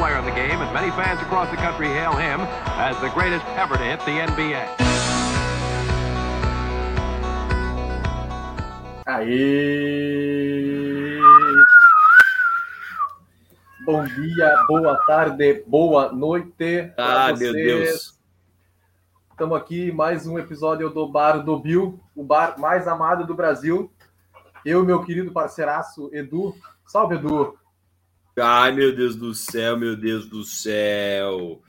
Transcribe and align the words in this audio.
player 0.00 0.16
in 0.16 0.24
the 0.24 0.30
game, 0.30 0.58
and 0.62 0.72
many 0.72 0.90
fans 0.92 1.20
across 1.20 1.50
the 1.50 1.58
country 1.58 1.86
hail 1.88 2.12
him 2.12 2.40
as 2.80 2.98
the 3.02 3.10
greatest 3.10 3.44
ever 3.48 3.76
to 3.76 3.84
hit 3.84 4.00
the 4.06 4.16
NBA. 4.32 4.64
Aê! 9.06 9.60
Bom 13.84 14.06
dia, 14.06 14.64
boa 14.66 14.96
tarde, 15.04 15.62
boa 15.66 16.10
noite. 16.10 16.90
Ah, 16.96 17.26
meu 17.36 17.52
vocês. 17.52 17.52
Deus. 17.52 18.18
Estamos 19.32 19.58
aqui 19.58 19.92
mais 19.92 20.26
um 20.26 20.38
episódio 20.38 20.88
do 20.88 21.06
Bar 21.06 21.44
do 21.44 21.58
Bill, 21.58 22.00
o 22.16 22.24
bar 22.24 22.58
mais 22.58 22.88
amado 22.88 23.26
do 23.26 23.34
Brasil. 23.34 23.92
Eu, 24.64 24.82
meu 24.82 25.04
querido 25.04 25.30
parceiraço 25.30 26.08
Edu. 26.10 26.54
Salve, 26.86 27.16
Edu. 27.16 27.59
Ai, 28.38 28.70
meu 28.70 28.94
Deus 28.94 29.16
do 29.16 29.34
céu, 29.34 29.76
meu 29.76 29.96
Deus 29.96 30.24
do 30.26 30.44
céu. 30.44 31.60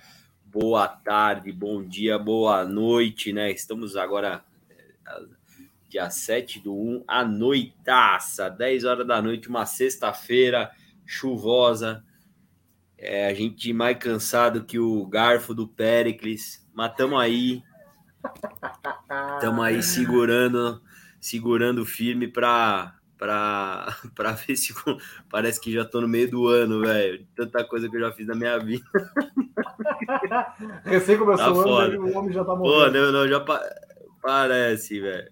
Boa 0.45 0.87
tarde, 0.87 1.51
bom 1.51 1.83
dia, 1.83 2.19
boa 2.19 2.63
noite, 2.63 3.33
né? 3.33 3.51
Estamos 3.51 3.97
agora 3.97 4.45
é, 4.69 5.23
dia 5.89 6.07
7 6.09 6.59
do 6.59 6.73
1, 6.73 7.03
à 7.07 7.25
noitaça, 7.25 8.47
10 8.47 8.85
horas 8.85 9.07
da 9.07 9.19
noite, 9.21 9.49
uma 9.49 9.65
sexta-feira 9.65 10.71
chuvosa. 11.03 12.05
É, 12.95 13.25
a 13.25 13.33
gente 13.33 13.73
mais 13.73 13.97
cansado 13.97 14.63
que 14.63 14.77
o 14.77 15.03
garfo 15.07 15.55
do 15.55 15.67
Péricles. 15.67 16.65
Mas 16.73 16.95
tamo 16.95 17.17
aí, 17.17 17.63
tamo 19.41 19.63
aí 19.63 19.81
segurando, 19.81 20.79
segurando 21.19 21.83
firme 21.87 22.27
pra, 22.27 23.00
pra, 23.21 23.95
pra 24.15 24.31
ver 24.31 24.55
se 24.55 24.73
parece 25.29 25.61
que 25.61 25.71
já 25.71 25.85
tô 25.85 26.01
no 26.01 26.07
meio 26.07 26.29
do 26.31 26.47
ano, 26.47 26.81
velho. 26.81 27.23
Tanta 27.35 27.63
coisa 27.63 27.87
que 27.87 27.95
eu 27.95 28.01
já 28.01 28.11
fiz 28.11 28.25
na 28.25 28.33
minha 28.33 28.57
vida. 28.57 28.83
Recém 30.83 31.17
começou 31.19 31.45
Tá 31.63 31.69
o 31.69 31.73
ano 31.75 31.93
e 31.93 31.97
o 32.11 32.17
homem 32.17 32.33
já 32.33 32.43
tá 32.43 32.51
Pô, 32.55 32.57
morrendo. 32.57 32.93
não, 32.93 33.11
não, 33.11 33.27
já 33.27 33.39
pa- 33.39 33.63
parece, 34.21 34.99
velho. 34.99 35.31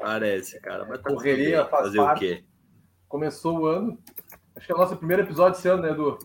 Parece, 0.00 0.60
cara. 0.60 0.86
Mas 0.86 1.00
tá 1.02 1.10
Correria 1.10 1.62
bem. 1.62 1.70
faz 1.70 1.84
Fazer 1.86 1.98
o 2.00 2.04
parte. 2.04 2.20
quê? 2.20 2.44
Começou 3.08 3.58
o 3.60 3.66
ano. 3.66 3.98
Acho 4.56 4.66
que 4.66 4.72
é 4.72 4.76
o 4.76 4.78
nosso 4.78 4.96
primeiro 4.96 5.22
episódio 5.22 5.58
esse 5.58 5.68
ano, 5.68 5.82
né, 5.82 5.90
Edu? 5.90 6.16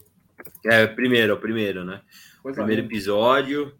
É, 0.65 0.83
o 0.83 0.95
primeiro, 0.95 1.33
é 1.33 1.35
o 1.35 1.39
primeiro, 1.39 1.83
né? 1.83 2.01
Coisa 2.43 2.57
primeiro 2.57 2.83
linda. 2.83 2.93
episódio, 2.93 3.73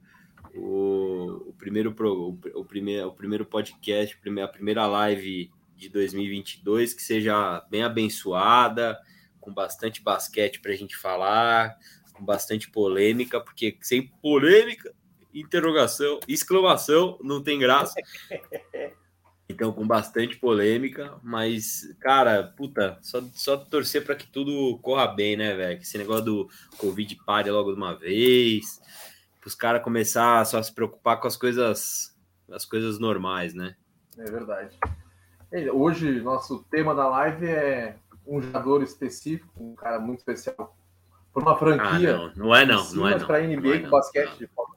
o, 0.56 1.50
o 1.50 1.54
primeiro 1.58 1.94
pro, 1.94 2.12
o, 2.12 2.40
o 2.60 2.66
primeiro, 2.66 3.08
o 3.10 3.14
primeiro 3.14 3.46
podcast, 3.46 4.18
a 4.44 4.48
primeira 4.48 4.88
live 4.88 5.52
de 5.76 5.90
2022 5.90 6.94
que 6.94 7.02
seja 7.02 7.66
bem 7.70 7.84
abençoada, 7.84 9.00
com 9.40 9.54
bastante 9.54 10.02
basquete 10.02 10.60
para 10.60 10.72
a 10.72 10.76
gente 10.76 10.96
falar, 10.96 11.78
com 12.14 12.24
bastante 12.24 12.70
polêmica, 12.70 13.40
porque 13.40 13.78
sem 13.82 14.08
polêmica, 14.22 14.94
interrogação, 15.34 16.20
exclamação, 16.28 17.20
não 17.22 17.44
tem 17.44 17.60
graça. 17.60 17.96
Então, 19.48 19.72
com 19.72 19.86
bastante 19.86 20.38
polêmica, 20.38 21.20
mas, 21.22 21.96
cara, 22.00 22.44
puta, 22.58 22.98
só, 23.04 23.22
só 23.34 23.56
torcer 23.56 24.04
para 24.04 24.16
que 24.16 24.26
tudo 24.26 24.80
corra 24.80 25.06
bem, 25.06 25.38
né, 25.38 25.54
velho? 25.56 25.78
Que 25.78 25.84
esse 25.84 26.00
negócio 26.00 26.26
do 26.26 26.50
Covid 26.78 27.16
pare 27.24 27.52
logo 27.52 27.72
de 27.72 27.78
uma 27.78 27.94
vez, 27.94 28.82
para 29.40 29.48
os 29.48 29.54
caras 29.54 29.84
começar 29.84 30.44
só 30.46 30.58
a 30.58 30.64
se 30.64 30.74
preocupar 30.74 31.20
com 31.20 31.28
as 31.28 31.38
coisas, 31.38 32.18
as 32.52 32.66
coisas 32.66 32.98
normais, 32.98 33.54
né? 33.54 33.76
É 34.18 34.24
verdade. 34.24 34.76
Hoje, 35.72 36.20
nosso 36.22 36.64
tema 36.70 36.94
da 36.94 37.08
live 37.08 37.46
é 37.48 37.96
um 38.28 38.42
jogador 38.42 38.84
específico, 38.84 39.52
um 39.64 39.76
cara 39.76 40.00
muito 40.00 40.20
especial. 40.20 40.76
Por 41.34 41.44
uma 41.44 41.54
Ah, 41.54 41.58
franquia. 41.58 42.18
não, 42.18 42.32
não 42.36 42.56
é 42.56 42.66
não, 42.66 42.94
não 42.94 43.08
é 43.08 43.18
não. 43.18 43.28
Para 43.28 43.42
NBA 43.42 43.62
não 43.62 43.74
é 43.74 43.80
não, 43.80 43.90
basquete 43.90 44.38
de 44.38 44.48
forma, 44.48 44.76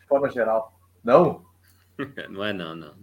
de 0.00 0.06
forma 0.06 0.30
geral. 0.30 0.78
Não? 1.04 1.44
Não, 1.98 2.28
não 2.30 2.44
é 2.44 2.52
não, 2.52 2.74
não. 2.76 2.94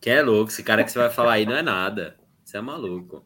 Que 0.00 0.10
é 0.10 0.22
louco, 0.22 0.50
esse 0.50 0.62
cara 0.62 0.84
que 0.84 0.90
você 0.92 0.98
vai 0.98 1.10
falar 1.10 1.34
aí 1.34 1.46
não 1.46 1.54
é 1.56 1.62
nada. 1.62 2.16
Você 2.44 2.58
é 2.58 2.60
maluco. 2.60 3.24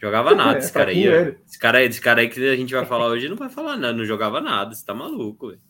Jogava 0.00 0.34
nada 0.34 0.58
esse 0.58 0.68
É, 0.68 0.72
pra 0.72 0.80
cara 0.82 0.90
aí. 0.90 1.08
ó. 1.08 1.12
Esse 1.46 1.58
cara, 1.58 1.78
aí- 1.78 1.86
esse 1.86 2.00
cara 2.00 2.20
aí 2.20 2.28
que 2.28 2.46
a 2.46 2.56
gente 2.56 2.74
vai 2.74 2.84
falar 2.84 3.06
hoje 3.06 3.28
não 3.28 3.36
vai 3.36 3.48
falar 3.48 3.76
nada, 3.76 3.94
não 3.96 4.04
jogava 4.04 4.40
nada, 4.40 4.74
você 4.74 4.84
tá 4.84 4.92
maluco, 4.94 5.48
velho. 5.48 5.60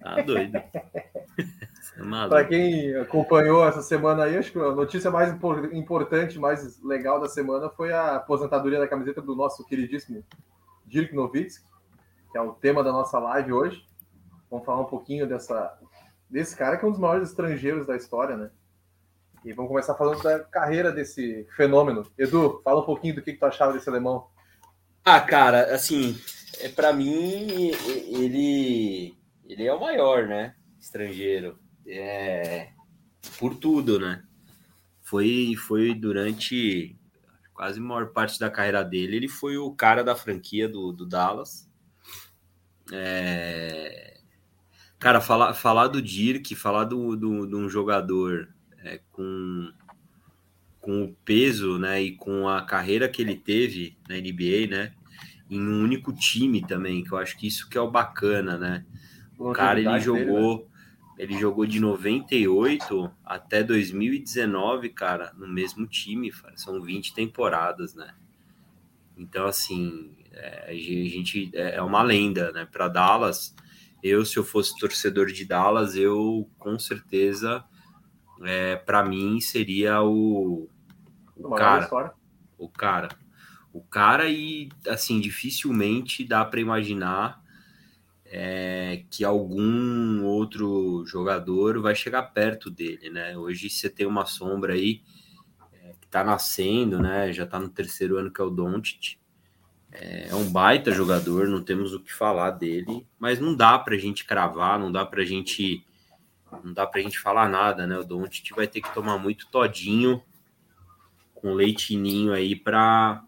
Tá 0.00 0.20
doido. 0.22 0.52
É. 1.96 2.28
Para 2.28 2.44
quem 2.44 2.94
acompanhou 2.96 3.66
essa 3.66 3.82
semana 3.82 4.24
aí, 4.24 4.36
acho 4.36 4.52
que 4.52 4.58
a 4.58 4.72
notícia 4.72 5.10
mais 5.10 5.32
impor- 5.32 5.74
importante, 5.74 6.38
mais 6.38 6.80
legal 6.82 7.20
da 7.20 7.28
semana 7.28 7.68
foi 7.68 7.92
a 7.92 8.16
aposentadoria 8.16 8.78
da 8.78 8.88
camiseta 8.88 9.20
do 9.20 9.34
nosso 9.34 9.64
queridíssimo 9.66 10.24
Dirk 10.86 11.14
Nowitzki, 11.14 11.64
que 12.30 12.38
é 12.38 12.40
o 12.40 12.52
tema 12.52 12.82
da 12.82 12.92
nossa 12.92 13.18
live 13.18 13.52
hoje. 13.52 13.84
Vamos 14.50 14.64
falar 14.64 14.80
um 14.80 14.86
pouquinho 14.86 15.26
dessa, 15.26 15.78
desse 16.28 16.56
cara 16.56 16.76
que 16.76 16.84
é 16.84 16.88
um 16.88 16.92
dos 16.92 17.00
maiores 17.00 17.28
estrangeiros 17.28 17.86
da 17.86 17.96
história, 17.96 18.36
né? 18.36 18.50
E 19.44 19.52
vamos 19.52 19.70
começar 19.70 19.94
falando 19.94 20.22
da 20.22 20.40
carreira 20.40 20.92
desse 20.92 21.46
fenômeno. 21.56 22.06
Edu, 22.18 22.60
fala 22.62 22.80
um 22.82 22.86
pouquinho 22.86 23.16
do 23.16 23.22
que, 23.22 23.32
que 23.32 23.38
tu 23.38 23.46
achava 23.46 23.72
desse 23.72 23.88
alemão. 23.88 24.26
Ah, 25.04 25.20
cara, 25.20 25.74
assim, 25.74 26.18
é 26.60 26.68
para 26.68 26.92
mim 26.92 27.70
ele 28.08 29.16
ele 29.46 29.66
é 29.66 29.74
o 29.74 29.80
maior, 29.80 30.26
né? 30.26 30.54
Estrangeiro. 30.78 31.58
É 31.90 32.72
por 33.38 33.54
tudo, 33.54 33.98
né? 33.98 34.22
Foi 35.02 35.54
foi 35.56 35.94
durante 35.94 36.96
quase 37.52 37.78
a 37.78 37.82
maior 37.82 38.08
parte 38.12 38.38
da 38.38 38.50
carreira 38.50 38.82
dele, 38.82 39.16
ele 39.16 39.28
foi 39.28 39.58
o 39.58 39.70
cara 39.72 40.02
da 40.02 40.16
franquia 40.16 40.68
do, 40.68 40.92
do 40.92 41.04
Dallas. 41.04 41.68
É, 42.92 44.10
Cara, 45.00 45.18
falar, 45.18 45.54
falar 45.54 45.88
do 45.88 46.02
Dirk, 46.02 46.54
falar 46.54 46.84
do, 46.84 47.16
do, 47.16 47.46
de 47.46 47.56
um 47.56 47.70
jogador 47.70 48.50
é, 48.84 49.00
com, 49.10 49.72
com 50.78 51.04
o 51.04 51.16
peso 51.24 51.78
né, 51.78 52.02
e 52.02 52.12
com 52.16 52.46
a 52.46 52.60
carreira 52.60 53.08
que 53.08 53.22
ele 53.22 53.34
teve 53.34 53.96
na 54.06 54.16
NBA, 54.16 54.68
né? 54.68 54.92
Em 55.48 55.58
um 55.58 55.82
único 55.82 56.12
time 56.12 56.60
também, 56.60 57.02
que 57.02 57.12
eu 57.12 57.16
acho 57.16 57.36
que 57.38 57.46
isso 57.46 57.66
que 57.68 57.78
é 57.78 57.80
o 57.80 57.90
bacana, 57.90 58.58
né? 58.58 58.84
O 59.38 59.52
cara, 59.52 59.80
ele 59.80 59.88
Longevidade 59.88 60.26
dele, 60.26 60.58
né? 60.58 60.69
Ele 61.20 61.38
jogou 61.38 61.66
de 61.66 61.78
98 61.78 63.10
até 63.24 63.62
2019, 63.62 64.88
cara, 64.90 65.32
no 65.36 65.46
mesmo 65.46 65.86
time, 65.86 66.30
cara. 66.30 66.56
são 66.56 66.80
20 66.80 67.14
temporadas, 67.14 67.94
né? 67.94 68.14
Então, 69.16 69.46
assim, 69.46 70.16
é, 70.32 70.70
a 70.70 70.74
gente 70.74 71.50
é 71.54 71.76
é 71.76 71.82
uma 71.82 72.02
lenda, 72.02 72.50
né? 72.52 72.66
Para 72.70 72.88
Dallas, 72.88 73.54
eu, 74.02 74.24
se 74.24 74.38
eu 74.38 74.44
fosse 74.44 74.78
torcedor 74.78 75.26
de 75.26 75.44
Dallas, 75.44 75.94
eu 75.94 76.48
com 76.58 76.78
certeza, 76.78 77.62
é, 78.42 78.76
para 78.76 79.04
mim, 79.04 79.40
seria 79.40 80.02
o, 80.02 80.68
O 81.36 81.50
cara 81.50 82.14
o 82.60 82.68
cara. 82.68 83.08
O 83.72 83.80
cara, 83.80 84.28
e 84.28 84.68
assim, 84.86 85.20
dificilmente 85.20 86.24
dá 86.24 86.44
para 86.44 86.60
imaginar 86.60 87.39
é, 88.32 89.02
que 89.10 89.24
algum 89.24 90.24
outro 90.24 91.04
jogador 91.04 91.80
vai 91.80 91.96
chegar 91.96 92.22
perto 92.22 92.70
dele, 92.70 93.10
né? 93.10 93.36
Hoje 93.36 93.68
você 93.68 93.90
tem 93.90 94.06
uma 94.06 94.24
sombra 94.24 94.74
aí 94.74 95.02
é, 95.72 95.94
que 96.00 96.06
tá 96.06 96.22
nascendo, 96.22 97.00
né? 97.00 97.32
Já 97.32 97.44
tá 97.44 97.58
no 97.58 97.68
terceiro 97.68 98.16
ano 98.16 98.30
que 98.30 98.40
é 98.40 98.44
o 98.44 98.50
Doncic. 98.50 99.18
É, 99.90 100.28
é 100.28 100.34
um 100.36 100.48
baita 100.48 100.92
jogador, 100.92 101.48
não 101.48 101.60
temos 101.60 101.92
o 101.92 101.98
que 101.98 102.12
falar 102.12 102.52
dele, 102.52 103.04
mas 103.18 103.40
não 103.40 103.56
dá 103.56 103.76
pra 103.76 103.96
gente 103.96 104.24
cravar, 104.24 104.78
não 104.78 104.92
dá 104.92 105.04
pra 105.04 105.24
gente 105.24 105.84
não 106.64 106.72
dá 106.72 106.86
pra 106.86 107.00
gente 107.00 107.18
falar 107.18 107.48
nada, 107.48 107.86
né? 107.86 107.98
O 107.98 108.04
Doncic 108.04 108.50
vai 108.54 108.68
ter 108.68 108.80
que 108.80 108.92
tomar 108.94 109.18
muito 109.18 109.48
todinho 109.48 110.22
com 111.34 111.54
leitinho 111.54 112.32
aí 112.32 112.54
para 112.54 113.24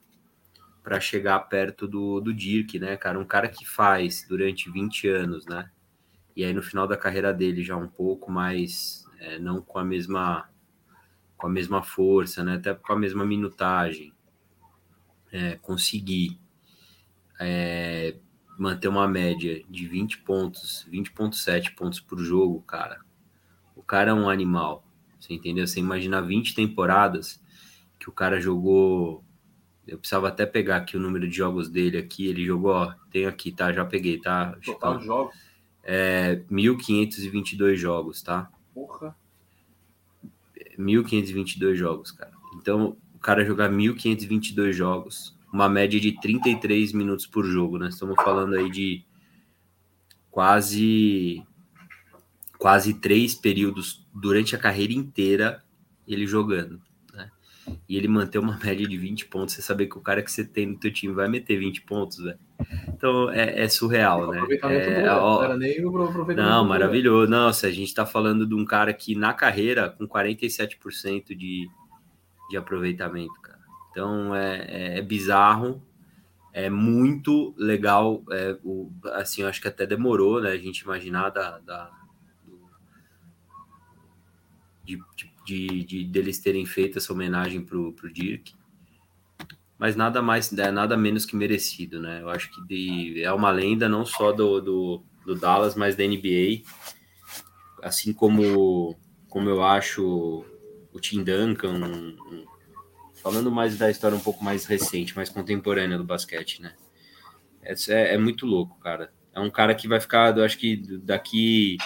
para 0.82 1.00
chegar 1.00 1.38
perto 1.40 1.86
do, 1.86 2.20
do 2.20 2.34
Dirk, 2.34 2.78
né, 2.78 2.96
cara? 2.96 3.18
Um 3.18 3.24
cara 3.24 3.48
que 3.48 3.64
faz 3.64 4.26
durante 4.28 4.70
20 4.70 5.08
anos, 5.08 5.46
né? 5.46 5.70
E 6.34 6.44
aí 6.44 6.52
no 6.52 6.62
final 6.62 6.86
da 6.86 6.96
carreira 6.96 7.32
dele 7.32 7.62
já 7.62 7.76
um 7.76 7.88
pouco 7.88 8.30
mais, 8.30 9.06
é, 9.18 9.38
não 9.38 9.60
com 9.60 9.78
a 9.78 9.84
mesma 9.84 10.48
com 11.36 11.48
a 11.48 11.50
mesma 11.50 11.82
força, 11.82 12.44
né? 12.44 12.54
Até 12.54 12.72
com 12.72 12.92
a 12.92 12.98
mesma 12.98 13.24
minutagem. 13.24 14.12
É, 15.32 15.56
conseguir 15.56 16.38
é, 17.40 18.16
manter 18.58 18.86
uma 18.86 19.08
média 19.08 19.62
de 19.68 19.88
20 19.88 20.18
pontos, 20.18 20.86
20.7 20.90 21.74
pontos 21.74 22.00
por 22.00 22.18
jogo, 22.18 22.62
cara. 22.62 23.00
O 23.74 23.82
cara 23.82 24.10
é 24.10 24.14
um 24.14 24.28
animal. 24.28 24.86
Você 25.18 25.34
entendeu? 25.34 25.66
Você 25.66 25.80
imagina 25.80 26.22
20 26.22 26.54
temporadas 26.54 27.42
que 27.98 28.08
o 28.08 28.12
cara 28.12 28.40
jogou. 28.40 29.24
Eu 29.86 29.98
precisava 29.98 30.28
até 30.28 30.46
pegar 30.46 30.76
aqui 30.76 30.96
o 30.96 31.00
número 31.00 31.28
de 31.28 31.36
jogos 31.36 31.68
dele 31.68 31.98
aqui. 31.98 32.26
Ele 32.26 32.44
jogou, 32.44 32.72
ó, 32.72 32.94
tenho 33.10 33.28
aqui, 33.28 33.50
tá? 33.50 33.72
Já 33.72 33.84
peguei, 33.84 34.18
tá? 34.18 34.56
Total 34.64 34.98
de 34.98 35.06
jogos. 35.06 35.36
É 35.82 36.36
1.522 36.50 37.76
jogos, 37.76 38.22
tá? 38.22 38.50
Porra. 38.72 39.16
1.522 40.78 41.74
jogos, 41.74 42.12
cara. 42.12 42.32
Então, 42.56 42.96
cara 43.22 43.44
jogar 43.44 43.70
1.522 43.70 44.72
jogos, 44.72 45.34
uma 45.52 45.68
média 45.68 45.98
de 45.98 46.20
33 46.20 46.92
minutos 46.92 47.24
por 47.24 47.44
jogo, 47.44 47.78
né? 47.78 47.88
Estamos 47.88 48.16
falando 48.16 48.54
aí 48.54 48.68
de 48.70 49.04
quase 50.30 51.42
quase 52.58 52.94
três 52.94 53.34
períodos 53.34 54.06
durante 54.12 54.54
a 54.54 54.58
carreira 54.58 54.92
inteira 54.92 55.64
ele 56.06 56.26
jogando. 56.26 56.80
Né? 57.66 57.76
E 57.88 57.96
ele 57.96 58.08
manter 58.08 58.38
uma 58.38 58.58
média 58.62 58.86
de 58.86 58.96
20 58.96 59.26
pontos, 59.26 59.54
você 59.54 59.62
saber 59.62 59.86
que 59.86 59.98
o 59.98 60.00
cara 60.00 60.22
que 60.22 60.30
você 60.30 60.44
tem 60.44 60.66
no 60.66 60.78
teu 60.78 60.92
time 60.92 61.12
vai 61.12 61.28
meter 61.28 61.58
20 61.58 61.82
pontos, 61.82 62.18
velho. 62.18 62.38
Então 62.88 63.30
é, 63.30 63.62
é 63.64 63.68
surreal, 63.68 64.30
né? 64.30 64.40
É, 64.62 65.10
ó, 65.10 65.56
não, 66.36 66.64
maravilhoso. 66.64 67.30
Nossa, 67.30 67.66
a 67.66 67.70
gente 67.70 67.92
tá 67.92 68.06
falando 68.06 68.46
de 68.46 68.54
um 68.54 68.64
cara 68.64 68.92
que 68.94 69.14
na 69.14 69.32
carreira 69.32 69.90
com 69.90 70.06
47% 70.06 71.36
de, 71.36 71.68
de 72.50 72.56
aproveitamento, 72.56 73.34
cara. 73.40 73.58
Então 73.90 74.34
é, 74.34 74.64
é, 74.68 74.98
é 74.98 75.02
bizarro, 75.02 75.82
é 76.52 76.70
muito 76.70 77.54
legal. 77.56 78.22
É, 78.30 78.56
o, 78.62 78.92
assim, 79.14 79.42
eu 79.42 79.48
acho 79.48 79.60
que 79.60 79.68
até 79.68 79.86
demorou, 79.86 80.40
né? 80.40 80.50
A 80.50 80.58
gente 80.58 80.80
imaginar 80.80 81.30
da, 81.30 81.58
da 81.58 81.90
de, 84.84 84.96
de, 85.16 85.31
de, 85.44 86.04
deles 86.04 86.38
terem 86.38 86.64
feito 86.66 86.98
essa 86.98 87.12
homenagem 87.12 87.62
pro, 87.62 87.92
pro 87.92 88.12
Dirk. 88.12 88.54
Mas 89.78 89.96
nada 89.96 90.22
mais, 90.22 90.52
é 90.52 90.70
nada 90.70 90.96
menos 90.96 91.26
que 91.26 91.34
merecido, 91.34 92.00
né? 92.00 92.22
Eu 92.22 92.28
acho 92.28 92.50
que 92.52 92.64
de, 92.66 93.22
é 93.22 93.32
uma 93.32 93.50
lenda 93.50 93.88
não 93.88 94.06
só 94.06 94.30
do, 94.30 94.60
do, 94.60 95.02
do 95.26 95.34
Dallas, 95.34 95.74
mas 95.74 95.96
da 95.96 96.04
NBA. 96.04 96.62
Assim 97.82 98.12
como, 98.12 98.96
como 99.28 99.48
eu 99.48 99.62
acho 99.62 100.44
o 100.92 101.00
Tim 101.00 101.24
Duncan, 101.24 101.72
um, 101.72 102.08
um, 102.32 102.44
falando 103.22 103.50
mais 103.50 103.76
da 103.76 103.90
história 103.90 104.16
um 104.16 104.20
pouco 104.20 104.44
mais 104.44 104.66
recente, 104.66 105.16
mais 105.16 105.28
contemporânea 105.28 105.98
do 105.98 106.04
basquete, 106.04 106.62
né? 106.62 106.74
É, 107.62 107.74
é, 107.88 108.14
é, 108.14 108.18
muito 108.18 108.46
louco, 108.46 108.78
cara. 108.78 109.12
É 109.32 109.40
um 109.40 109.50
cara 109.50 109.74
que 109.74 109.88
vai 109.88 110.00
ficar, 110.00 110.36
eu 110.36 110.44
acho 110.44 110.58
que 110.58 110.76
daqui 110.98 111.78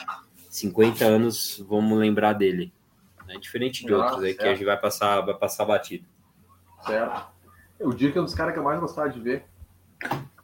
50 0.51 1.05
anos 1.05 1.65
vamos 1.69 1.99
lembrar 1.99 2.33
dele. 2.33 2.73
Né? 3.27 3.37
Diferente 3.39 3.85
de 3.85 3.93
outros 3.93 4.23
aí 4.23 4.31
certo. 4.31 4.39
que 4.39 4.49
a 4.49 4.55
gente 4.55 4.65
vai 4.65 4.79
passar, 4.79 5.21
vai 5.21 5.35
passar 5.35 5.65
batido. 5.65 6.07
Certo. 6.87 7.27
O 7.81 7.93
Dirk 7.93 8.17
é 8.17 8.21
um 8.21 8.25
dos 8.25 8.35
caras 8.35 8.55
que 8.55 8.59
eu 8.59 8.65
mais 8.65 8.81
gostava 8.81 9.11
de 9.11 9.21
ver. 9.21 9.45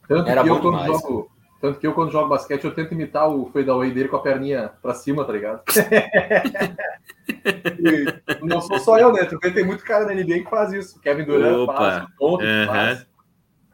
Tanto 0.06 0.28
Era 0.28 0.42
que 0.42 0.50
eu 0.50 0.60
quando 0.60 0.78
demais. 0.78 1.00
jogo. 1.00 1.30
Tanto 1.60 1.78
que 1.78 1.86
eu, 1.86 1.94
quando 1.94 2.10
jogo 2.10 2.28
basquete, 2.28 2.64
eu 2.64 2.74
tento 2.74 2.92
imitar 2.92 3.28
o 3.28 3.48
fadeaway 3.52 3.92
dele 3.92 4.08
com 4.08 4.16
a 4.16 4.20
perninha 4.20 4.72
pra 4.82 4.94
cima, 4.94 5.24
tá 5.24 5.32
ligado? 5.32 5.62
não 8.42 8.60
sou 8.60 8.80
só 8.80 8.98
eu, 8.98 9.12
né? 9.12 9.24
Porque 9.26 9.52
tem 9.52 9.64
muito 9.64 9.84
cara 9.84 10.04
na 10.04 10.12
NBA 10.12 10.40
que 10.40 10.50
faz 10.50 10.72
isso. 10.72 11.00
Kevin 11.00 11.24
Durant 11.24 11.58
Opa. 11.58 11.76
faz, 11.76 12.02
o 12.02 12.08
Tonto 12.18 12.44
uhum. 12.44 12.66
faz. 12.66 13.06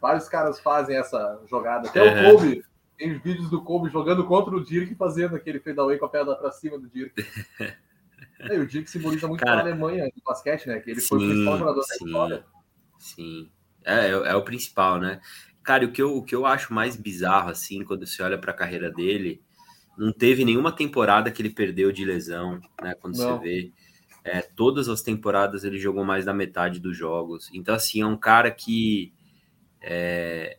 Vários 0.02 0.28
caras 0.28 0.60
fazem 0.60 0.98
essa 0.98 1.40
jogada. 1.48 1.88
Até 1.88 2.02
uhum. 2.02 2.28
o 2.28 2.36
Kobe. 2.36 2.62
Tem 2.98 3.18
vídeos 3.18 3.48
do 3.48 3.62
Kobe 3.62 3.88
jogando 3.88 4.26
contra 4.26 4.54
o 4.54 4.62
Dirk 4.62 4.94
fazendo 4.94 5.34
aquele 5.34 5.58
fadeaway 5.58 5.96
com 5.96 6.04
a 6.04 6.10
perna 6.10 6.34
pra 6.34 6.52
cima 6.52 6.78
do 6.78 6.90
Dirk. 6.90 7.14
É, 8.38 8.58
o 8.58 8.66
Dick 8.66 8.88
simboliza 8.88 9.26
muito 9.26 9.44
Cara, 9.44 9.58
a 9.58 9.60
Alemanha 9.62 10.04
no 10.04 10.22
basquete, 10.24 10.68
né? 10.68 10.78
Que 10.78 10.90
ele 10.90 11.00
sim, 11.00 11.08
foi 11.08 11.18
o 11.18 11.28
principal 11.28 11.58
jogador 11.58 11.82
sim, 11.82 11.88
da 11.88 12.06
história. 12.06 12.44
Sim, 12.98 13.50
é, 13.84 14.06
é, 14.06 14.10
é, 14.10 14.34
o 14.34 14.42
principal, 14.42 15.00
né? 15.00 15.20
Cara, 15.62 15.84
o 15.84 15.92
que, 15.92 16.00
eu, 16.00 16.16
o 16.16 16.22
que 16.22 16.34
eu 16.34 16.46
acho 16.46 16.72
mais 16.72 16.96
bizarro, 16.96 17.50
assim, 17.50 17.84
quando 17.84 18.06
você 18.06 18.22
olha 18.22 18.38
para 18.38 18.52
a 18.52 18.56
carreira 18.56 18.90
dele, 18.90 19.42
não 19.96 20.12
teve 20.12 20.44
nenhuma 20.44 20.70
temporada 20.70 21.30
que 21.30 21.42
ele 21.42 21.50
perdeu 21.50 21.90
de 21.90 22.04
lesão, 22.04 22.60
né? 22.80 22.94
Quando 22.94 23.16
não. 23.16 23.38
você 23.38 23.42
vê. 23.42 23.72
É, 24.24 24.42
todas 24.42 24.88
as 24.88 25.00
temporadas 25.00 25.64
ele 25.64 25.78
jogou 25.78 26.04
mais 26.04 26.24
da 26.24 26.34
metade 26.34 26.78
dos 26.78 26.96
jogos. 26.96 27.50
Então, 27.52 27.74
assim, 27.74 28.02
é 28.02 28.06
um 28.06 28.16
cara 28.16 28.50
que. 28.50 29.12
É... 29.80 30.58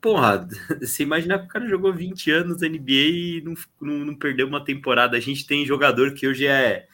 Porra, 0.00 0.48
você 0.80 1.02
imagina 1.02 1.38
que 1.38 1.44
o 1.44 1.48
cara 1.48 1.68
jogou 1.68 1.92
20 1.92 2.30
anos 2.30 2.60
na 2.62 2.68
NBA 2.68 2.90
e 2.90 3.42
não, 3.44 3.54
não, 3.80 4.04
não 4.06 4.14
perdeu 4.14 4.46
uma 4.46 4.64
temporada. 4.64 5.16
A 5.16 5.20
gente 5.20 5.46
tem 5.46 5.66
jogador 5.66 6.14
que 6.14 6.26
hoje 6.26 6.46
é 6.46 6.88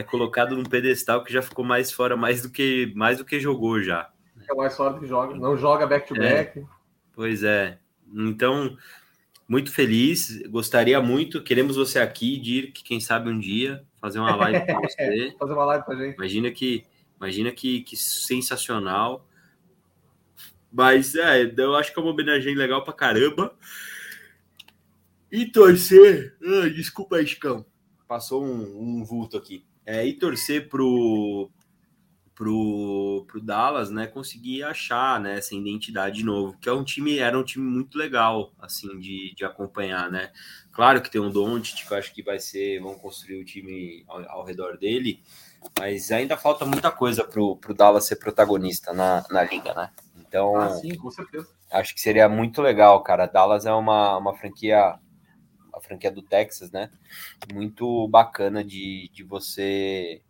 é 0.00 0.02
colocado 0.02 0.56
num 0.56 0.64
pedestal 0.64 1.22
que 1.22 1.32
já 1.32 1.42
ficou 1.42 1.64
mais 1.64 1.92
fora 1.92 2.16
mais 2.16 2.42
do 2.42 2.50
que 2.50 2.92
mais 2.96 3.18
do 3.18 3.24
que 3.24 3.38
jogou 3.38 3.82
já. 3.82 4.10
É 4.48 4.54
mais 4.54 4.76
fora 4.76 4.94
do 4.94 5.00
que 5.00 5.06
joga, 5.06 5.34
não 5.36 5.56
joga 5.56 5.86
back 5.86 6.08
to 6.08 6.14
back. 6.14 6.58
É, 6.58 6.64
pois 7.12 7.44
é. 7.44 7.78
Então, 8.12 8.76
muito 9.46 9.70
feliz, 9.70 10.42
gostaria 10.48 11.00
muito, 11.00 11.42
queremos 11.42 11.76
você 11.76 12.00
aqui, 12.00 12.38
Dirk, 12.38 12.82
quem 12.82 12.98
sabe 12.98 13.30
um 13.30 13.38
dia 13.38 13.84
fazer 14.00 14.18
uma 14.18 14.34
live 14.34 14.66
com 14.66 14.80
você. 14.82 15.36
fazer 15.38 15.52
uma 15.52 15.64
live 15.66 15.84
com 15.84 15.92
a 15.92 15.96
gente. 15.96 16.14
Imagina 16.16 16.50
que 16.50 16.84
imagina 17.16 17.52
que, 17.52 17.82
que 17.82 17.96
sensacional. 17.96 19.26
Mas 20.72 21.14
é, 21.14 21.52
eu 21.56 21.74
acho 21.76 21.92
que 21.92 21.98
é 21.98 22.02
uma 22.02 22.12
homenagem 22.12 22.54
legal 22.54 22.82
pra 22.82 22.92
caramba. 22.92 23.54
E 25.30 25.46
torcer. 25.46 26.36
Ah, 26.42 26.68
desculpa 26.68 27.16
aí, 27.16 27.26
Chicão. 27.26 27.66
Passou 28.08 28.44
um, 28.44 29.00
um 29.00 29.04
vulto 29.04 29.36
aqui 29.36 29.64
é, 29.84 30.06
e 30.06 30.12
torcer 30.12 30.68
pro, 30.68 31.50
pro, 32.34 33.26
pro 33.28 33.40
Dallas, 33.40 33.90
né, 33.90 34.06
conseguir 34.06 34.62
achar, 34.62 35.20
né, 35.20 35.38
essa 35.38 35.54
identidade 35.54 36.16
de 36.16 36.24
novo, 36.24 36.56
que 36.58 36.68
é 36.68 36.72
um 36.72 36.82
time, 36.82 37.18
era 37.18 37.38
um 37.38 37.44
time 37.44 37.64
muito 37.64 37.98
legal, 37.98 38.52
assim, 38.58 38.98
de, 38.98 39.34
de 39.34 39.44
acompanhar, 39.44 40.10
né, 40.10 40.30
claro 40.72 41.02
que 41.02 41.10
tem 41.10 41.20
um 41.20 41.30
Doncic, 41.30 41.86
que 41.86 41.92
eu 41.92 41.98
acho 41.98 42.14
que 42.14 42.22
vai 42.22 42.38
ser, 42.38 42.80
vão 42.80 42.94
construir 42.94 43.40
o 43.40 43.44
time 43.44 44.04
ao, 44.08 44.26
ao 44.30 44.44
redor 44.44 44.78
dele, 44.78 45.22
mas 45.78 46.10
ainda 46.10 46.36
falta 46.36 46.64
muita 46.64 46.90
coisa 46.90 47.24
pro, 47.24 47.56
pro 47.56 47.74
Dallas 47.74 48.06
ser 48.06 48.16
protagonista 48.16 48.92
na, 48.92 49.22
na 49.30 49.42
liga, 49.44 49.74
né, 49.74 49.90
então... 50.16 50.56
Ah, 50.56 50.70
sim. 50.70 50.92
Acho 51.70 51.94
que 51.94 52.00
seria 52.00 52.28
muito 52.28 52.60
legal, 52.62 53.02
cara, 53.02 53.26
Dallas 53.26 53.66
é 53.66 53.72
uma, 53.72 54.16
uma 54.16 54.34
franquia 54.34 54.98
a 55.80 55.82
franquia 55.82 56.10
do 56.10 56.22
Texas, 56.22 56.70
né? 56.70 56.90
Muito 57.52 58.06
bacana 58.08 58.62
de, 58.62 59.10
de 59.12 59.24
você 59.24 60.22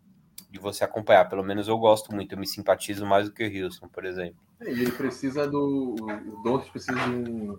de 0.51 0.59
você 0.59 0.83
acompanhar. 0.83 1.29
Pelo 1.29 1.43
menos 1.43 1.67
eu 1.67 1.77
gosto 1.77 2.13
muito, 2.13 2.33
eu 2.33 2.37
me 2.37 2.45
simpatizo 2.45 3.05
mais 3.05 3.27
do 3.27 3.33
que 3.33 3.43
o 3.43 3.47
Wilson, 3.47 3.87
por 3.87 4.03
exemplo. 4.03 4.35
É, 4.59 4.69
ele 4.69 4.91
precisa 4.91 5.47
do. 5.47 5.95
O 5.95 6.43
Doncic 6.43 6.71
precisa 6.71 6.99
de, 6.99 7.09
um, 7.09 7.57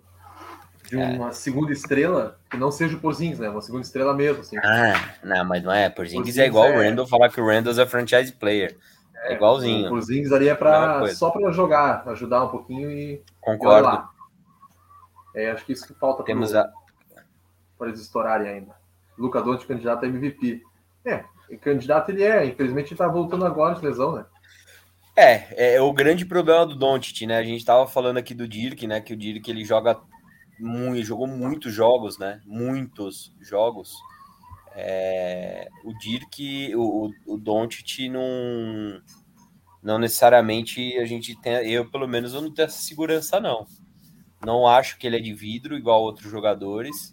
de 0.88 1.00
é. 1.00 1.07
uma 1.07 1.33
segunda 1.33 1.73
estrela 1.73 2.38
que 2.50 2.59
não 2.59 2.71
seja 2.71 2.97
o 2.97 3.00
Porzingis, 3.00 3.38
né? 3.38 3.49
Uma 3.49 3.62
segunda 3.62 3.83
estrela 3.83 4.14
mesmo. 4.14 4.40
Assim. 4.40 4.59
Ah, 4.59 5.14
não, 5.25 5.45
mas 5.45 5.62
não 5.62 5.73
é. 5.73 5.88
Porzingis, 5.88 6.19
Porzingis 6.19 6.38
é 6.38 6.47
igual 6.47 6.67
é... 6.67 6.76
o 6.76 6.83
Randall 6.83 7.07
falar 7.07 7.31
que 7.31 7.40
o 7.40 7.47
Randall 7.47 7.81
é 7.81 7.87
franchise 7.87 8.33
player. 8.33 8.76
É, 9.17 9.33
é 9.33 9.37
igualzinho. 9.37 9.87
O 9.87 9.90
Porzingis 9.90 10.33
ali 10.33 10.49
é 10.49 10.55
pra, 10.55 11.09
só 11.14 11.31
para 11.31 11.50
jogar, 11.50 12.07
ajudar 12.09 12.45
um 12.45 12.49
pouquinho 12.49 12.90
e. 12.90 13.23
Concordo. 13.40 14.07
E 15.35 15.40
é, 15.40 15.50
acho 15.50 15.64
que 15.64 15.73
isso 15.73 15.87
que 15.87 15.95
falta. 15.95 16.23
Temos 16.25 16.50
pro... 16.50 16.61
a 16.61 16.82
para 17.83 17.89
eles 17.89 18.01
estourarem 18.01 18.49
ainda. 18.49 18.77
Luca 19.19 19.43
Doncic 19.43 19.67
candidato 19.67 20.05
a 20.05 20.09
MVP. 20.09 20.62
É, 21.05 21.25
candidato 21.61 22.11
ele 22.11 22.23
é, 22.23 22.47
infelizmente 22.47 22.93
ele 22.93 22.99
tá 22.99 23.09
voltando 23.09 23.45
agora 23.45 23.75
de 23.75 23.85
lesão, 23.85 24.15
né? 24.15 24.25
É, 25.17 25.75
é 25.75 25.81
o 25.81 25.93
grande 25.93 26.25
problema 26.25 26.65
do 26.65 26.77
Doncic, 26.77 27.27
né? 27.27 27.39
A 27.39 27.43
gente 27.43 27.65
tava 27.65 27.89
falando 27.89 28.19
aqui 28.19 28.35
do 28.35 28.47
Dirk, 28.47 28.87
né? 28.87 29.01
Que 29.01 29.12
o 29.12 29.17
Dirk 29.17 29.51
ele 29.51 29.65
joga 29.65 30.01
muito, 30.61 31.05
jogou 31.05 31.27
muitos 31.27 31.73
jogos, 31.73 32.19
né? 32.19 32.41
Muitos 32.47 33.35
jogos. 33.41 33.97
É, 34.77 35.69
o 35.85 35.93
Dirk, 35.99 36.73
o, 36.77 37.11
o 37.27 37.37
Doncic 37.37 38.09
não, 38.09 39.03
não 39.83 39.99
necessariamente 39.99 40.97
a 40.99 41.05
gente 41.05 41.35
tem, 41.41 41.69
eu 41.69 41.91
pelo 41.91 42.07
menos 42.07 42.33
eu 42.33 42.41
não 42.41 42.55
tenho 42.55 42.67
essa 42.67 42.81
segurança 42.81 43.41
não. 43.41 43.67
Não 44.41 44.69
acho 44.69 44.97
que 44.99 45.07
ele 45.07 45.17
é 45.17 45.21
de 45.21 45.35
vidro 45.35 45.77
igual 45.77 46.01
outros 46.01 46.31
jogadores. 46.31 47.12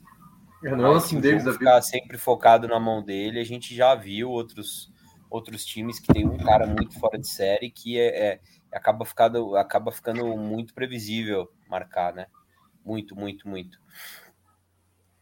É, 0.63 0.75
não 0.75 0.93
é 0.93 0.97
assim 0.97 1.19
deles 1.19 1.43
ficar 1.43 1.81
sempre 1.81 2.17
focado 2.17 2.67
na 2.67 2.79
mão 2.79 3.03
dele. 3.03 3.39
A 3.39 3.45
gente 3.45 3.75
já 3.75 3.95
viu 3.95 4.29
outros 4.29 4.91
outros 5.29 5.63
times 5.63 5.99
que 5.99 6.11
tem 6.11 6.27
um 6.27 6.37
cara 6.37 6.65
muito 6.65 6.99
fora 6.99 7.17
de 7.17 7.27
série 7.27 7.69
que 7.69 7.99
é, 7.99 8.33
é 8.33 8.39
acaba 8.71 9.05
ficando 9.05 9.55
acaba 9.55 9.91
ficando 9.91 10.25
muito 10.37 10.73
previsível 10.73 11.51
marcar, 11.69 12.13
né? 12.13 12.27
Muito, 12.83 13.15
muito, 13.15 13.47
muito. 13.47 13.79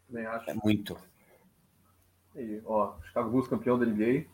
Também 0.08 0.26
acho. 0.26 0.50
É 0.50 0.54
muito. 0.54 0.98
E, 2.36 2.62
ó, 2.66 2.94
Chicago 3.04 3.30
Bulls 3.30 3.48
campeão 3.48 3.78
da 3.78 3.86
NBA. 3.86 4.26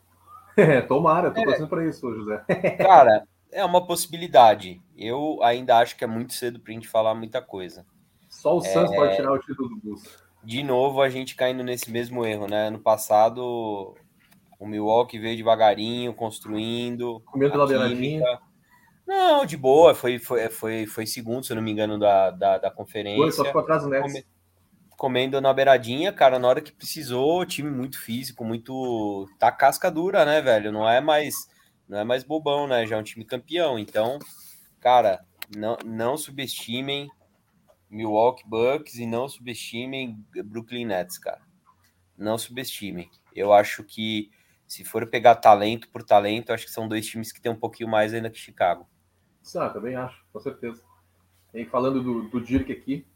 É, 0.56 0.80
tomara, 0.82 1.30
tô 1.30 1.40
é. 1.40 1.44
torcendo 1.44 1.68
para 1.68 1.86
isso, 1.86 2.14
José. 2.14 2.44
Cara, 2.78 3.26
é 3.50 3.64
uma 3.64 3.84
possibilidade. 3.84 4.80
Eu 4.96 5.42
ainda 5.42 5.78
acho 5.78 5.96
que 5.96 6.04
é 6.04 6.06
muito 6.06 6.34
cedo 6.34 6.60
pra 6.60 6.72
gente 6.72 6.86
falar 6.86 7.14
muita 7.14 7.42
coisa. 7.42 7.84
Só 8.28 8.56
o 8.56 8.60
Suns 8.60 8.92
é... 8.92 8.96
pode 8.96 9.16
tirar 9.16 9.32
o 9.32 9.38
título 9.38 9.68
do 9.70 9.76
Bulls 9.76 10.23
de 10.44 10.62
novo 10.62 11.00
a 11.00 11.08
gente 11.08 11.34
caindo 11.34 11.62
nesse 11.62 11.90
mesmo 11.90 12.24
erro, 12.24 12.46
né? 12.46 12.68
Ano 12.68 12.78
passado 12.78 13.94
o 14.58 14.66
Milwaukee 14.66 15.18
veio 15.18 15.36
devagarinho, 15.36 16.14
construindo. 16.14 17.20
Comeu 17.26 17.50
pela 17.50 17.66
beiradinha. 17.66 18.24
Não, 19.06 19.44
de 19.44 19.56
boa, 19.56 19.94
foi, 19.94 20.18
foi, 20.18 20.48
foi, 20.48 20.86
foi 20.86 21.06
segundo, 21.06 21.44
se 21.44 21.52
eu 21.52 21.56
não 21.56 21.62
me 21.62 21.70
engano, 21.70 21.98
da, 21.98 22.30
da, 22.30 22.58
da 22.58 22.70
conferência. 22.70 23.18
Foi, 23.18 23.32
só 23.32 23.44
ficou 23.44 23.60
atrás 23.60 23.82
do 23.82 23.90
Nets. 23.90 24.24
Comendo 24.96 25.40
na 25.40 25.52
beiradinha, 25.52 26.12
cara, 26.12 26.38
na 26.38 26.48
hora 26.48 26.60
que 26.62 26.72
precisou, 26.72 27.44
time 27.44 27.70
muito 27.70 28.00
físico, 28.00 28.44
muito. 28.44 29.28
Tá 29.38 29.52
casca 29.52 29.90
dura, 29.90 30.24
né, 30.24 30.40
velho? 30.40 30.72
Não 30.72 30.88
é 30.88 31.00
mais. 31.00 31.34
não 31.86 31.98
é 31.98 32.04
mais 32.04 32.24
bobão, 32.24 32.66
né? 32.66 32.86
Já 32.86 32.96
é 32.96 32.98
um 32.98 33.02
time 33.02 33.24
campeão. 33.24 33.78
Então, 33.78 34.18
cara, 34.80 35.20
não, 35.54 35.76
não 35.84 36.16
subestimem 36.16 37.10
Milwaukee 37.94 38.44
Bucks 38.46 38.96
e 38.96 39.06
não 39.06 39.28
subestimem 39.28 40.18
Brooklyn 40.44 40.84
Nets, 40.84 41.16
cara. 41.16 41.40
Não 42.18 42.36
subestimem. 42.36 43.08
Eu 43.34 43.52
acho 43.52 43.84
que 43.84 44.30
se 44.66 44.84
for 44.84 45.06
pegar 45.06 45.36
talento 45.36 45.88
por 45.88 46.02
talento, 46.02 46.52
acho 46.52 46.66
que 46.66 46.72
são 46.72 46.88
dois 46.88 47.06
times 47.06 47.30
que 47.30 47.40
tem 47.40 47.52
um 47.52 47.56
pouquinho 47.56 47.88
mais 47.88 48.12
ainda 48.12 48.30
que 48.30 48.38
Chicago. 48.38 48.88
Ah, 49.56 49.68
também 49.68 49.94
acho, 49.94 50.24
com 50.32 50.40
certeza. 50.40 50.82
E 51.54 51.64
falando 51.66 52.02
do, 52.02 52.22
do 52.28 52.40
Dirk 52.40 52.72
aqui, 52.72 53.06